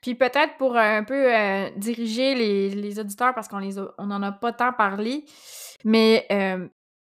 Puis 0.01 0.15
peut-être 0.15 0.55
pour 0.57 0.77
un 0.77 1.03
peu 1.03 1.35
euh, 1.35 1.69
diriger 1.75 2.33
les, 2.33 2.99
auditeurs, 2.99 3.33
parce 3.33 3.47
qu'on 3.47 3.59
les 3.59 3.77
on 3.97 4.05
n'en 4.05 4.21
a 4.21 4.31
pas 4.31 4.53
tant 4.53 4.71
parlé, 4.71 5.25
mais 5.83 6.25
euh, 6.31 6.67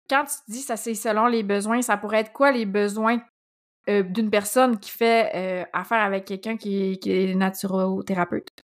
quand 0.08 0.24
tu 0.24 0.52
dis 0.52 0.60
ça 0.60 0.76
c'est 0.76 0.94
selon 0.94 1.26
les 1.26 1.42
besoins, 1.42 1.82
ça 1.82 1.96
pourrait 1.96 2.20
être 2.20 2.32
quoi 2.32 2.52
les 2.52 2.66
besoins 2.66 3.20
d'une 3.88 4.30
personne 4.30 4.80
qui 4.80 4.90
fait 4.90 5.68
affaire 5.72 6.00
avec 6.02 6.24
quelqu'un 6.24 6.56
qui, 6.56 6.98
qui, 6.98 7.12
est 7.12 7.34
naturothérapeute? 7.36 8.65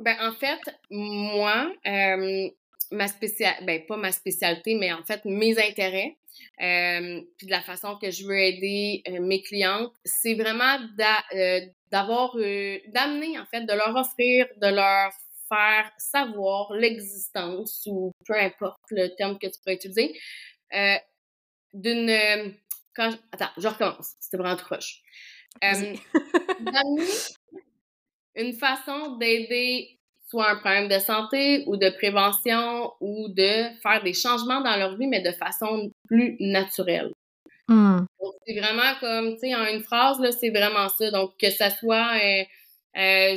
Ben 0.00 0.16
en 0.20 0.32
fait, 0.32 0.60
moi, 0.90 1.72
ma 2.90 3.08
spécialité, 3.08 3.64
ben 3.64 3.86
pas 3.86 3.96
ma 3.96 4.12
spécialité, 4.12 4.74
mais 4.74 4.92
en 4.92 5.04
fait 5.04 5.24
mes 5.24 5.58
intérêts, 5.58 6.16
euh, 6.60 7.20
puis 7.36 7.46
de 7.46 7.50
la 7.50 7.62
façon 7.62 7.96
que 7.96 8.10
je 8.10 8.26
veux 8.26 8.38
aider 8.38 9.02
euh, 9.08 9.20
mes 9.20 9.42
clientes, 9.42 9.92
c'est 10.04 10.34
vraiment 10.34 10.78
euh, 11.34 11.60
d'avoir, 11.90 12.34
d'amener 12.36 13.38
en 13.38 13.46
fait, 13.46 13.62
de 13.62 13.72
leur 13.72 13.94
offrir, 13.96 14.46
de 14.60 14.68
leur 14.68 15.12
faire 15.48 15.90
savoir 15.98 16.72
l'existence 16.72 17.82
ou 17.86 18.12
peu 18.26 18.34
importe 18.34 18.80
le 18.90 19.08
terme 19.16 19.38
que 19.38 19.46
tu 19.46 19.60
pourrais 19.60 19.74
utiliser, 19.74 20.18
d'une 21.72 22.54
quand 22.94 23.10
attends, 23.32 23.50
je 23.56 23.68
recommence, 23.68 24.12
c'était 24.20 24.36
vraiment 24.36 24.56
trop 24.56 24.76
proche. 24.76 25.02
d'amener 25.62 27.06
une 28.36 28.52
façon 28.52 29.16
d'aider 29.16 29.98
soit 30.28 30.50
un 30.50 30.56
problème 30.56 30.88
de 30.88 30.98
santé 30.98 31.64
ou 31.66 31.76
de 31.76 31.90
prévention 31.90 32.92
ou 33.00 33.28
de 33.28 33.72
faire 33.82 34.02
des 34.02 34.14
changements 34.14 34.60
dans 34.60 34.76
leur 34.76 34.96
vie, 34.96 35.06
mais 35.06 35.20
de 35.20 35.32
façon 35.32 35.90
plus 36.08 36.36
naturelle. 36.40 37.12
Hmm. 37.66 38.00
c'est 38.46 38.60
vraiment 38.60 38.94
comme, 39.00 39.34
tu 39.34 39.48
sais, 39.48 39.54
en 39.54 39.64
une 39.66 39.82
phrase, 39.82 40.20
là, 40.20 40.32
c'est 40.32 40.50
vraiment 40.50 40.88
ça. 40.88 41.10
Donc, 41.10 41.32
que 41.38 41.50
ça 41.50 41.70
soit, 41.70 42.18
euh, 42.22 42.44
euh, 42.98 43.36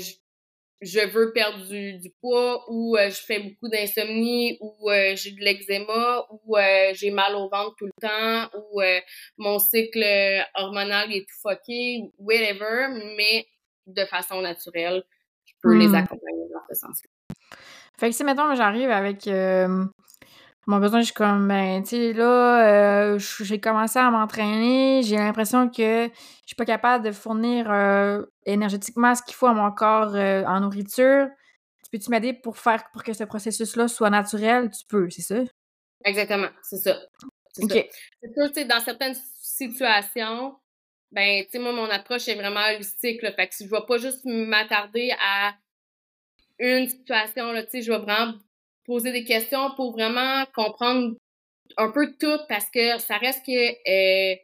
je, 0.81 1.07
veux 1.07 1.31
perdre 1.31 1.65
du, 1.65 2.11
poids 2.19 2.65
ou 2.69 2.97
euh, 2.97 3.09
je 3.09 3.21
fais 3.21 3.39
beaucoup 3.39 3.69
d'insomnie 3.69 4.57
ou 4.59 4.89
j'ai 5.15 5.31
de 5.31 5.39
l'eczéma 5.39 6.25
ou 6.29 6.57
j'ai 6.93 7.11
mal 7.11 7.35
au 7.35 7.47
ventre 7.49 7.75
tout 7.77 7.85
le 7.85 8.01
temps 8.01 8.49
ou 8.57 8.81
mon 9.37 9.59
cycle 9.59 10.03
hormonal 10.55 11.13
est 11.13 11.21
tout 11.21 11.49
fucké, 11.49 12.01
whatever, 12.17 12.87
mais 13.15 13.45
de 13.87 14.05
façon 14.05 14.41
naturelle 14.41 15.03
peux 15.61 15.77
les 15.77 15.87
hmm. 15.87 15.95
accompagner 15.95 16.47
dans 16.53 16.61
ce 16.69 16.75
sens-là. 16.79 17.35
Fait 17.99 18.09
que 18.09 18.15
si, 18.15 18.23
mettons, 18.23 18.53
j'arrive 18.55 18.91
avec 18.91 19.27
euh, 19.27 19.85
mon 20.67 20.79
besoin, 20.79 20.99
je 20.99 21.05
suis 21.05 21.13
comme, 21.13 21.47
ben, 21.47 21.81
tu 21.81 21.89
sais, 21.89 22.13
là, 22.13 23.13
euh, 23.13 23.19
j'ai 23.19 23.59
commencé 23.59 23.97
à 23.97 24.09
m'entraîner, 24.11 25.01
j'ai 25.03 25.17
l'impression 25.17 25.69
que 25.69 26.07
je 26.07 26.47
suis 26.47 26.55
pas 26.55 26.65
capable 26.65 27.03
de 27.03 27.11
fournir 27.11 27.71
euh, 27.71 28.23
énergétiquement 28.45 29.15
ce 29.15 29.23
qu'il 29.23 29.33
faut 29.33 29.47
à 29.47 29.53
mon 29.53 29.71
corps 29.71 30.15
en 30.15 30.59
nourriture. 30.59 31.27
Tu 31.83 31.89
peux-tu 31.91 32.11
m'aider 32.11 32.33
pour 32.33 32.57
faire, 32.57 32.83
pour 32.91 33.03
que 33.03 33.13
ce 33.13 33.23
processus-là 33.23 33.87
soit 33.87 34.09
naturel? 34.09 34.69
Tu 34.69 34.85
peux, 34.87 35.09
c'est 35.09 35.21
ça? 35.21 35.41
Exactement, 36.05 36.49
c'est 36.61 36.77
ça. 36.77 36.97
C'est. 37.53 37.89
C'est 38.21 38.33
sûr, 38.33 38.47
tu 38.49 38.53
sais, 38.53 38.65
dans 38.65 38.79
certaines 38.79 39.15
situations, 39.41 40.55
ben, 41.11 41.43
tu 41.45 41.51
sais, 41.51 41.59
moi, 41.59 41.71
mon 41.71 41.89
approche 41.89 42.27
est 42.27 42.35
vraiment 42.35 42.65
holistique, 42.73 43.21
là. 43.21 43.31
Fait 43.31 43.47
que 43.47 43.53
je 43.59 43.69
vais 43.69 43.85
pas 43.87 43.97
juste 43.97 44.25
m'attarder 44.25 45.11
à 45.21 45.53
une 46.59 46.87
situation, 46.89 47.51
là, 47.51 47.63
tu 47.63 47.69
sais, 47.71 47.81
je 47.81 47.91
vais 47.91 47.99
vraiment 47.99 48.33
poser 48.85 49.11
des 49.11 49.23
questions 49.23 49.71
pour 49.75 49.91
vraiment 49.91 50.45
comprendre 50.53 51.15
un 51.77 51.91
peu 51.91 52.13
tout 52.19 52.39
parce 52.47 52.69
que 52.69 52.97
ça 52.99 53.17
reste 53.17 53.45
que, 53.45 53.51
euh, 53.51 54.35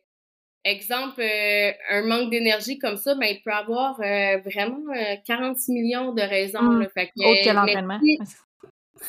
exemple, 0.63 1.21
euh, 1.21 1.71
un 1.89 2.03
manque 2.03 2.29
d'énergie 2.29 2.77
comme 2.77 2.97
ça, 2.97 3.15
ben, 3.15 3.27
il 3.27 3.41
peut 3.41 3.51
avoir 3.51 3.99
euh, 4.01 4.37
vraiment 4.39 4.93
46 5.25 5.71
millions 5.71 6.13
de 6.13 6.21
raisons, 6.21 6.61
mmh. 6.61 6.79
là. 6.81 6.89
Fait 6.89 7.07
que, 7.07 8.23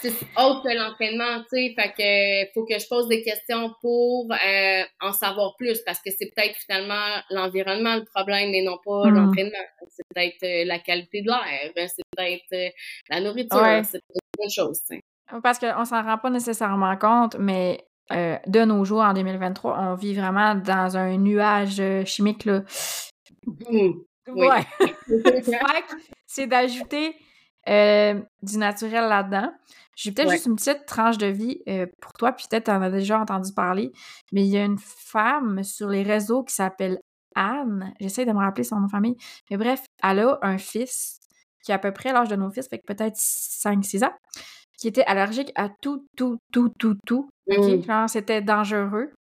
c'est 0.01 0.13
autre 0.37 0.63
que 0.63 0.77
l'entraînement, 0.77 1.43
tu 1.45 1.57
sais. 1.57 1.75
Fait 1.77 1.93
que 1.93 2.53
faut 2.53 2.65
que 2.65 2.79
je 2.79 2.87
pose 2.89 3.09
des 3.09 3.23
questions 3.23 3.75
pour 3.81 4.31
euh, 4.33 4.83
en 5.01 5.13
savoir 5.13 5.55
plus 5.57 5.81
parce 5.85 5.99
que 6.01 6.11
c'est 6.11 6.31
peut-être 6.35 6.57
finalement 6.57 7.21
l'environnement 7.31 7.97
le 7.97 8.05
problème 8.05 8.53
et 8.55 8.63
non 8.63 8.79
pas 8.85 9.09
hmm. 9.09 9.15
l'entraînement. 9.15 9.65
C'est 9.89 10.05
peut-être 10.15 10.43
euh, 10.43 10.65
la 10.67 10.79
qualité 10.79 11.23
de 11.23 11.29
l'air, 11.29 11.89
c'est 11.89 12.03
peut-être 12.17 12.53
euh, 12.53 12.69
la 13.11 13.21
nourriture, 13.21 13.85
c'est 13.85 14.01
peut-être 14.01 14.31
plein 14.33 14.47
de 14.47 14.51
choses, 14.51 14.81
Parce 15.43 15.59
qu'on 15.59 15.85
s'en 15.85 16.03
rend 16.03 16.19
pas 16.19 16.31
nécessairement 16.31 16.97
compte, 16.97 17.37
mais 17.39 17.85
de 18.11 18.65
nos 18.65 18.85
jours, 18.85 19.01
en 19.01 19.15
2023, 19.15 19.79
on 19.79 19.95
vit 19.95 20.15
vraiment 20.15 20.55
dans 20.55 20.97
un 20.97 21.17
nuage 21.17 21.83
chimique, 22.05 22.45
là. 22.45 22.63
Mmh. 23.47 23.93
Ouais. 24.29 24.65
c'est 26.27 26.47
d'ajouter 26.47 27.17
euh, 27.69 28.21
du 28.43 28.59
naturel 28.59 29.09
là-dedans. 29.09 29.51
J'ai 29.97 30.13
peut-être 30.13 30.31
juste 30.31 30.47
une 30.47 30.57
petite 30.57 30.87
tranche 30.87 31.19
de 31.19 31.27
vie 31.27 31.63
euh, 31.69 31.87
pour 32.01 32.13
toi, 32.13 32.33
puis 32.33 32.47
peut-être 32.51 32.69
en 32.69 32.83
as 32.83 32.91
déjà 32.91 33.19
entendu 33.19 33.53
parler, 33.53 33.93
mais 34.33 34.43
il 34.43 34.49
y 34.49 34.57
a 34.57 34.65
une 34.65 34.79
femme 34.79 35.63
sur 35.63 35.89
les 35.89 36.03
réseaux 36.03 36.43
qui 36.43 36.55
s'appelle 36.55 36.99
Anne. 37.35 37.95
J'essaie 38.01 38.25
de 38.25 38.33
me 38.33 38.39
rappeler 38.39 38.65
son 38.65 38.77
nom 38.77 38.87
de 38.87 38.91
famille. 38.91 39.17
Mais 39.51 39.57
bref, 39.57 39.85
elle 40.03 40.21
a 40.21 40.39
un 40.43 40.59
fils 40.59 41.21
qui 41.65 41.73
a 41.73 41.77
à 41.77 41.79
peu 41.79 41.93
près 41.93 42.13
l'âge 42.13 42.29
de 42.29 42.37
nos 42.37 42.51
fils, 42.51 42.69
fait 42.69 42.79
que 42.79 42.87
peut-être 42.87 43.17
5-6 43.17 44.05
ans, 44.05 44.13
qui 44.79 44.89
était 44.89 45.05
allergique 45.05 45.51
à 45.55 45.69
tout, 45.81 46.07
tout, 46.17 46.39
tout, 46.53 46.71
tout, 46.79 46.97
tout. 47.07 47.29
Mmh. 47.47 48.09
c'était 48.09 48.43
dangereux. 48.43 49.13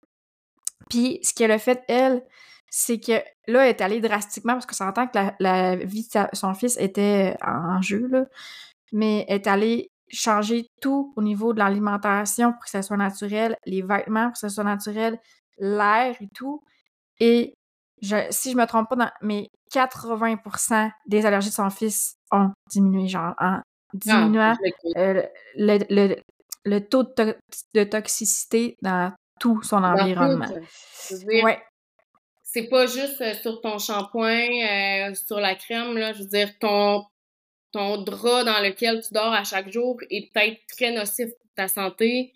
Puis 0.89 1.19
ce 1.23 1.33
qu'elle 1.33 1.51
a 1.51 1.59
fait, 1.59 1.83
elle, 1.87 2.23
c'est 2.69 2.99
que 2.99 3.13
là, 3.47 3.63
elle 3.63 3.69
est 3.69 3.81
allée 3.81 4.01
drastiquement 4.01 4.53
parce 4.53 4.65
que 4.65 4.75
ça 4.75 4.87
entend 4.87 5.07
que 5.07 5.17
la, 5.39 5.75
vie 5.75 6.07
de 6.13 6.21
son 6.33 6.53
fils 6.53 6.77
était 6.77 7.37
en 7.41 7.81
jeu, 7.81 8.07
là. 8.07 8.25
Mais 8.91 9.25
elle 9.27 9.35
est 9.35 9.47
allée 9.47 9.89
changer 10.13 10.67
tout 10.81 11.13
au 11.15 11.21
niveau 11.21 11.53
de 11.53 11.59
l'alimentation 11.59 12.53
pour 12.53 12.63
que 12.63 12.69
ça 12.69 12.81
soit 12.81 12.97
naturel, 12.97 13.55
les 13.65 13.81
vêtements 13.81 14.25
pour 14.25 14.33
que 14.33 14.39
ça 14.39 14.49
soit 14.49 14.63
naturel, 14.63 15.19
l'air 15.57 16.15
et 16.19 16.27
tout. 16.33 16.63
Et 17.19 17.53
si 18.29 18.51
je 18.51 18.57
me 18.57 18.65
trompe 18.65 18.89
pas, 18.89 18.95
dans, 18.95 19.11
mais 19.21 19.47
80% 19.73 20.91
des 21.07 21.25
allergies 21.25 21.49
de 21.49 21.53
son 21.53 21.69
fils 21.69 22.15
ont 22.31 22.51
diminué, 22.69 23.07
genre 23.07 23.33
en 23.39 23.61
diminuant 23.93 24.55
euh, 24.97 25.23
le, 25.55 26.79
taux 26.79 27.03
de, 27.03 27.83
toxicité 27.83 28.75
dans 28.81 29.13
tout 29.39 29.61
son 29.63 29.83
environnement. 29.83 30.47
ouais. 31.25 31.61
C'est 32.43 32.67
pas 32.67 32.85
juste 32.85 33.19
euh, 33.21 33.33
sur 33.33 33.61
ton 33.61 33.79
shampoing, 33.79 34.29
euh, 34.29 35.15
sur 35.15 35.39
la 35.39 35.55
crème, 35.55 35.97
là. 35.97 36.13
Je 36.13 36.19
veux 36.19 36.29
dire, 36.29 36.51
ton, 36.59 37.03
ton 37.73 37.97
drap 37.97 38.45
dans 38.45 38.61
lequel 38.61 39.01
tu 39.01 39.13
dors 39.13 39.33
à 39.33 39.43
chaque 39.43 39.69
jour 39.71 39.99
est 40.09 40.31
peut-être 40.31 40.59
très 40.67 40.91
nocif 40.91 41.27
pour 41.27 41.49
ta 41.55 41.67
santé. 41.67 42.31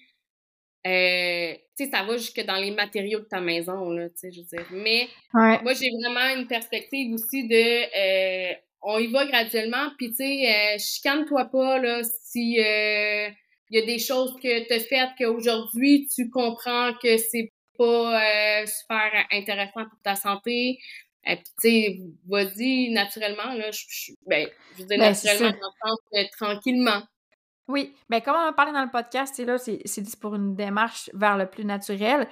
Euh, 0.85 1.53
tu 1.77 1.85
sais, 1.85 1.91
ça 1.91 2.03
va 2.03 2.17
jusque 2.17 2.43
dans 2.45 2.57
les 2.57 2.71
matériaux 2.71 3.19
de 3.19 3.25
ta 3.25 3.39
maison, 3.39 3.91
là, 3.91 4.09
tu 4.09 4.17
sais, 4.17 4.31
je 4.31 4.41
veux 4.41 4.47
dire. 4.47 4.67
Mais 4.71 5.07
moi, 5.33 5.73
j'ai 5.73 5.89
vraiment 6.01 6.35
une 6.35 6.47
perspective 6.47 7.13
aussi 7.13 7.47
de 7.47 8.67
on 8.81 8.99
y 8.99 9.07
va 9.07 9.25
graduellement, 9.25 9.91
puis 9.97 10.09
tu 10.09 10.17
sais, 10.17 10.77
chicane-toi 10.79 11.45
pas, 11.45 11.79
là, 11.79 12.01
si 12.03 12.57
il 13.69 13.79
y 13.79 13.81
a 13.81 13.85
des 13.85 13.99
choses 13.99 14.33
que 14.41 14.67
tu 14.67 14.73
as 14.73 14.79
faites 14.79 15.09
qu'aujourd'hui, 15.17 16.07
tu 16.13 16.29
comprends 16.29 16.93
que 17.01 17.17
c'est 17.17 17.51
pas 17.77 18.21
euh, 18.21 18.65
super 18.65 19.25
intéressant 19.31 19.83
pour 19.89 19.99
ta 20.03 20.15
santé. 20.15 20.79
Et 21.29 21.35
puis, 21.35 21.45
tu 21.61 21.69
sais, 21.69 22.01
vas-y 22.27 22.91
naturellement, 22.91 23.53
là. 23.53 23.69
Je, 23.71 24.13
ben, 24.25 24.47
je 24.75 24.81
veux 24.81 24.87
dire 24.87 24.97
ben, 24.97 25.09
naturellement 25.09 25.51
dans 25.51 25.89
le 25.91 26.23
sens 26.23 26.31
tranquillement. 26.37 27.03
Oui, 27.67 27.93
ben, 28.09 28.21
comme 28.21 28.35
on 28.35 28.47
a 28.47 28.53
parlé 28.53 28.71
dans 28.71 28.83
le 28.83 28.89
podcast, 28.89 29.33
c'est 29.35 29.43
là, 29.43 29.57
c'est 29.57 30.19
pour 30.21 30.35
une 30.35 30.55
démarche 30.55 31.09
vers 31.13 31.37
le 31.37 31.47
plus 31.47 31.65
naturel, 31.65 32.25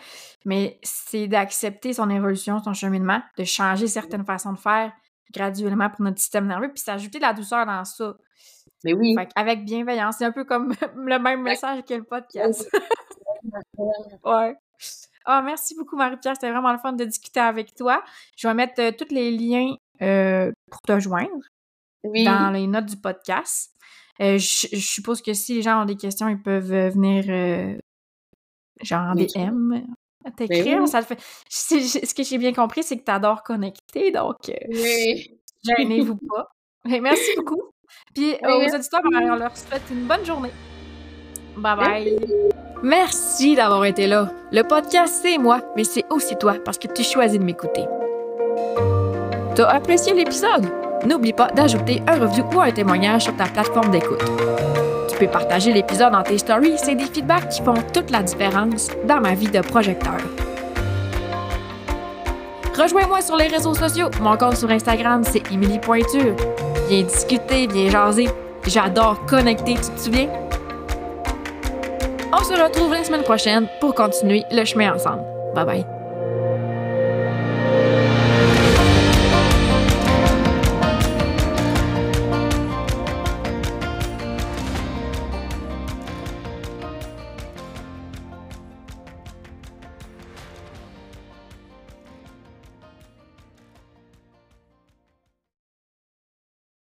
mais 0.45 0.79
c'est 0.81 1.27
d'accepter 1.27 1.91
son 1.91 2.09
évolution, 2.09 2.63
son 2.63 2.73
cheminement, 2.73 3.21
de 3.37 3.43
changer 3.43 3.87
certaines 3.87 4.25
façons 4.25 4.53
de 4.53 4.57
faire 4.57 4.93
graduellement 5.33 5.89
pour 5.89 6.03
notre 6.03 6.19
système 6.19 6.47
nerveux, 6.47 6.71
puis 6.71 6.79
s'ajouter 6.79 7.17
de 7.17 7.23
la 7.23 7.33
douceur 7.33 7.65
dans 7.65 7.83
ça. 7.83 8.15
Mais 8.85 8.93
oui. 8.93 9.13
avec 9.35 9.65
bienveillance, 9.65 10.15
c'est 10.19 10.25
un 10.25 10.31
peu 10.31 10.45
comme 10.45 10.73
le 10.95 11.19
même 11.19 11.41
message 11.41 11.83
que 11.83 11.95
le 11.95 12.03
podcast. 12.03 12.69
ouais. 14.23 14.55
Ah, 15.25 15.41
merci 15.41 15.75
beaucoup, 15.75 15.95
Marie-Pierre. 15.95 16.35
C'était 16.35 16.51
vraiment 16.51 16.71
le 16.71 16.77
fun 16.77 16.93
de 16.93 17.03
discuter 17.03 17.39
avec 17.39 17.73
toi. 17.75 18.03
Je 18.37 18.47
vais 18.47 18.53
mettre 18.53 18.81
euh, 18.81 18.91
tous 18.91 19.13
les 19.13 19.31
liens 19.31 19.75
euh, 20.01 20.51
pour 20.69 20.81
te 20.81 20.99
joindre 20.99 21.39
dans 22.03 22.51
les 22.53 22.67
notes 22.67 22.85
du 22.85 22.97
podcast. 22.97 23.73
Euh, 24.21 24.37
je, 24.37 24.77
suppose 24.77 25.21
que 25.21 25.33
si 25.33 25.55
les 25.55 25.61
gens 25.61 25.81
ont 25.81 25.85
des 25.85 25.97
questions, 25.97 26.29
ils 26.29 26.41
peuvent 26.41 26.71
venir 26.71 27.23
genre 28.81 29.01
en 29.01 29.15
DM 29.15 29.81
t'écrire. 30.35 30.87
Ça 30.87 30.99
le 30.99 31.05
fait. 31.05 31.19
Ce 31.49 32.13
que 32.13 32.23
j'ai 32.23 32.37
bien 32.37 32.53
compris, 32.53 32.83
c'est 32.83 32.97
que 32.97 33.03
tu 33.03 33.11
adores 33.11 33.43
connecter, 33.43 34.11
donc 34.11 34.35
oui. 34.47 35.39
gênez-vous 35.63 36.15
pas. 36.29 36.49
merci 36.85 37.31
beaucoup. 37.37 37.71
Puis 38.13 38.35
aux 38.43 38.75
auditeurs, 38.75 39.01
on 39.03 39.35
leur 39.35 39.55
souhaite 39.57 39.83
une 39.91 40.05
bonne 40.05 40.25
journée. 40.25 40.51
Bye 41.57 41.75
bye. 41.77 42.51
Merci 42.87 43.55
d'avoir 43.55 43.83
été 43.85 44.05
là. 44.05 44.29
Le 44.51 44.61
podcast, 44.61 45.21
c'est 45.23 45.39
moi, 45.39 45.59
mais 45.75 45.83
c'est 45.83 46.05
aussi 46.11 46.35
toi 46.35 46.53
parce 46.63 46.77
que 46.77 46.85
tu 46.85 47.01
choisis 47.01 47.39
de 47.39 47.43
m'écouter. 47.43 47.85
T'as 49.55 49.69
apprécié 49.69 50.13
l'épisode? 50.13 50.69
N'oublie 51.03 51.33
pas 51.33 51.47
d'ajouter 51.47 52.03
un 52.05 52.19
review 52.19 52.45
ou 52.53 52.61
un 52.61 52.69
témoignage 52.69 53.23
sur 53.23 53.35
ta 53.35 53.45
plateforme 53.45 53.89
d'écoute. 53.89 54.23
Tu 55.09 55.17
peux 55.17 55.25
partager 55.25 55.73
l'épisode 55.73 56.11
dans 56.11 56.21
tes 56.21 56.37
stories, 56.37 56.77
c'est 56.77 56.93
des 56.93 57.05
feedbacks 57.05 57.49
qui 57.49 57.63
font 57.63 57.73
toute 57.91 58.11
la 58.11 58.21
différence 58.21 58.89
dans 59.07 59.19
ma 59.19 59.33
vie 59.33 59.49
de 59.49 59.61
projecteur. 59.61 60.19
Rejoins-moi 62.77 63.21
sur 63.21 63.35
les 63.35 63.47
réseaux 63.47 63.73
sociaux. 63.73 64.11
Mon 64.21 64.37
compte 64.37 64.57
sur 64.57 64.69
Instagram, 64.69 65.23
c'est 65.23 65.51
Émilie 65.51 65.79
Pointure. 65.79 66.35
Viens 66.87 67.01
discuter, 67.01 67.65
viens 67.65 67.89
jaser. 67.89 68.29
J'adore 68.67 69.25
connecter, 69.25 69.73
tu 69.73 69.89
te 69.89 69.99
souviens? 69.99 70.29
On 72.37 72.43
se 72.43 72.53
retrouve 72.53 72.91
la 72.91 73.03
semaine 73.03 73.23
prochaine 73.23 73.65
pour 73.79 73.95
continuer 73.95 74.43
le 74.51 74.65
chemin 74.65 74.93
ensemble. 74.93 75.23
Bye 75.53 75.65
bye. 75.65 75.94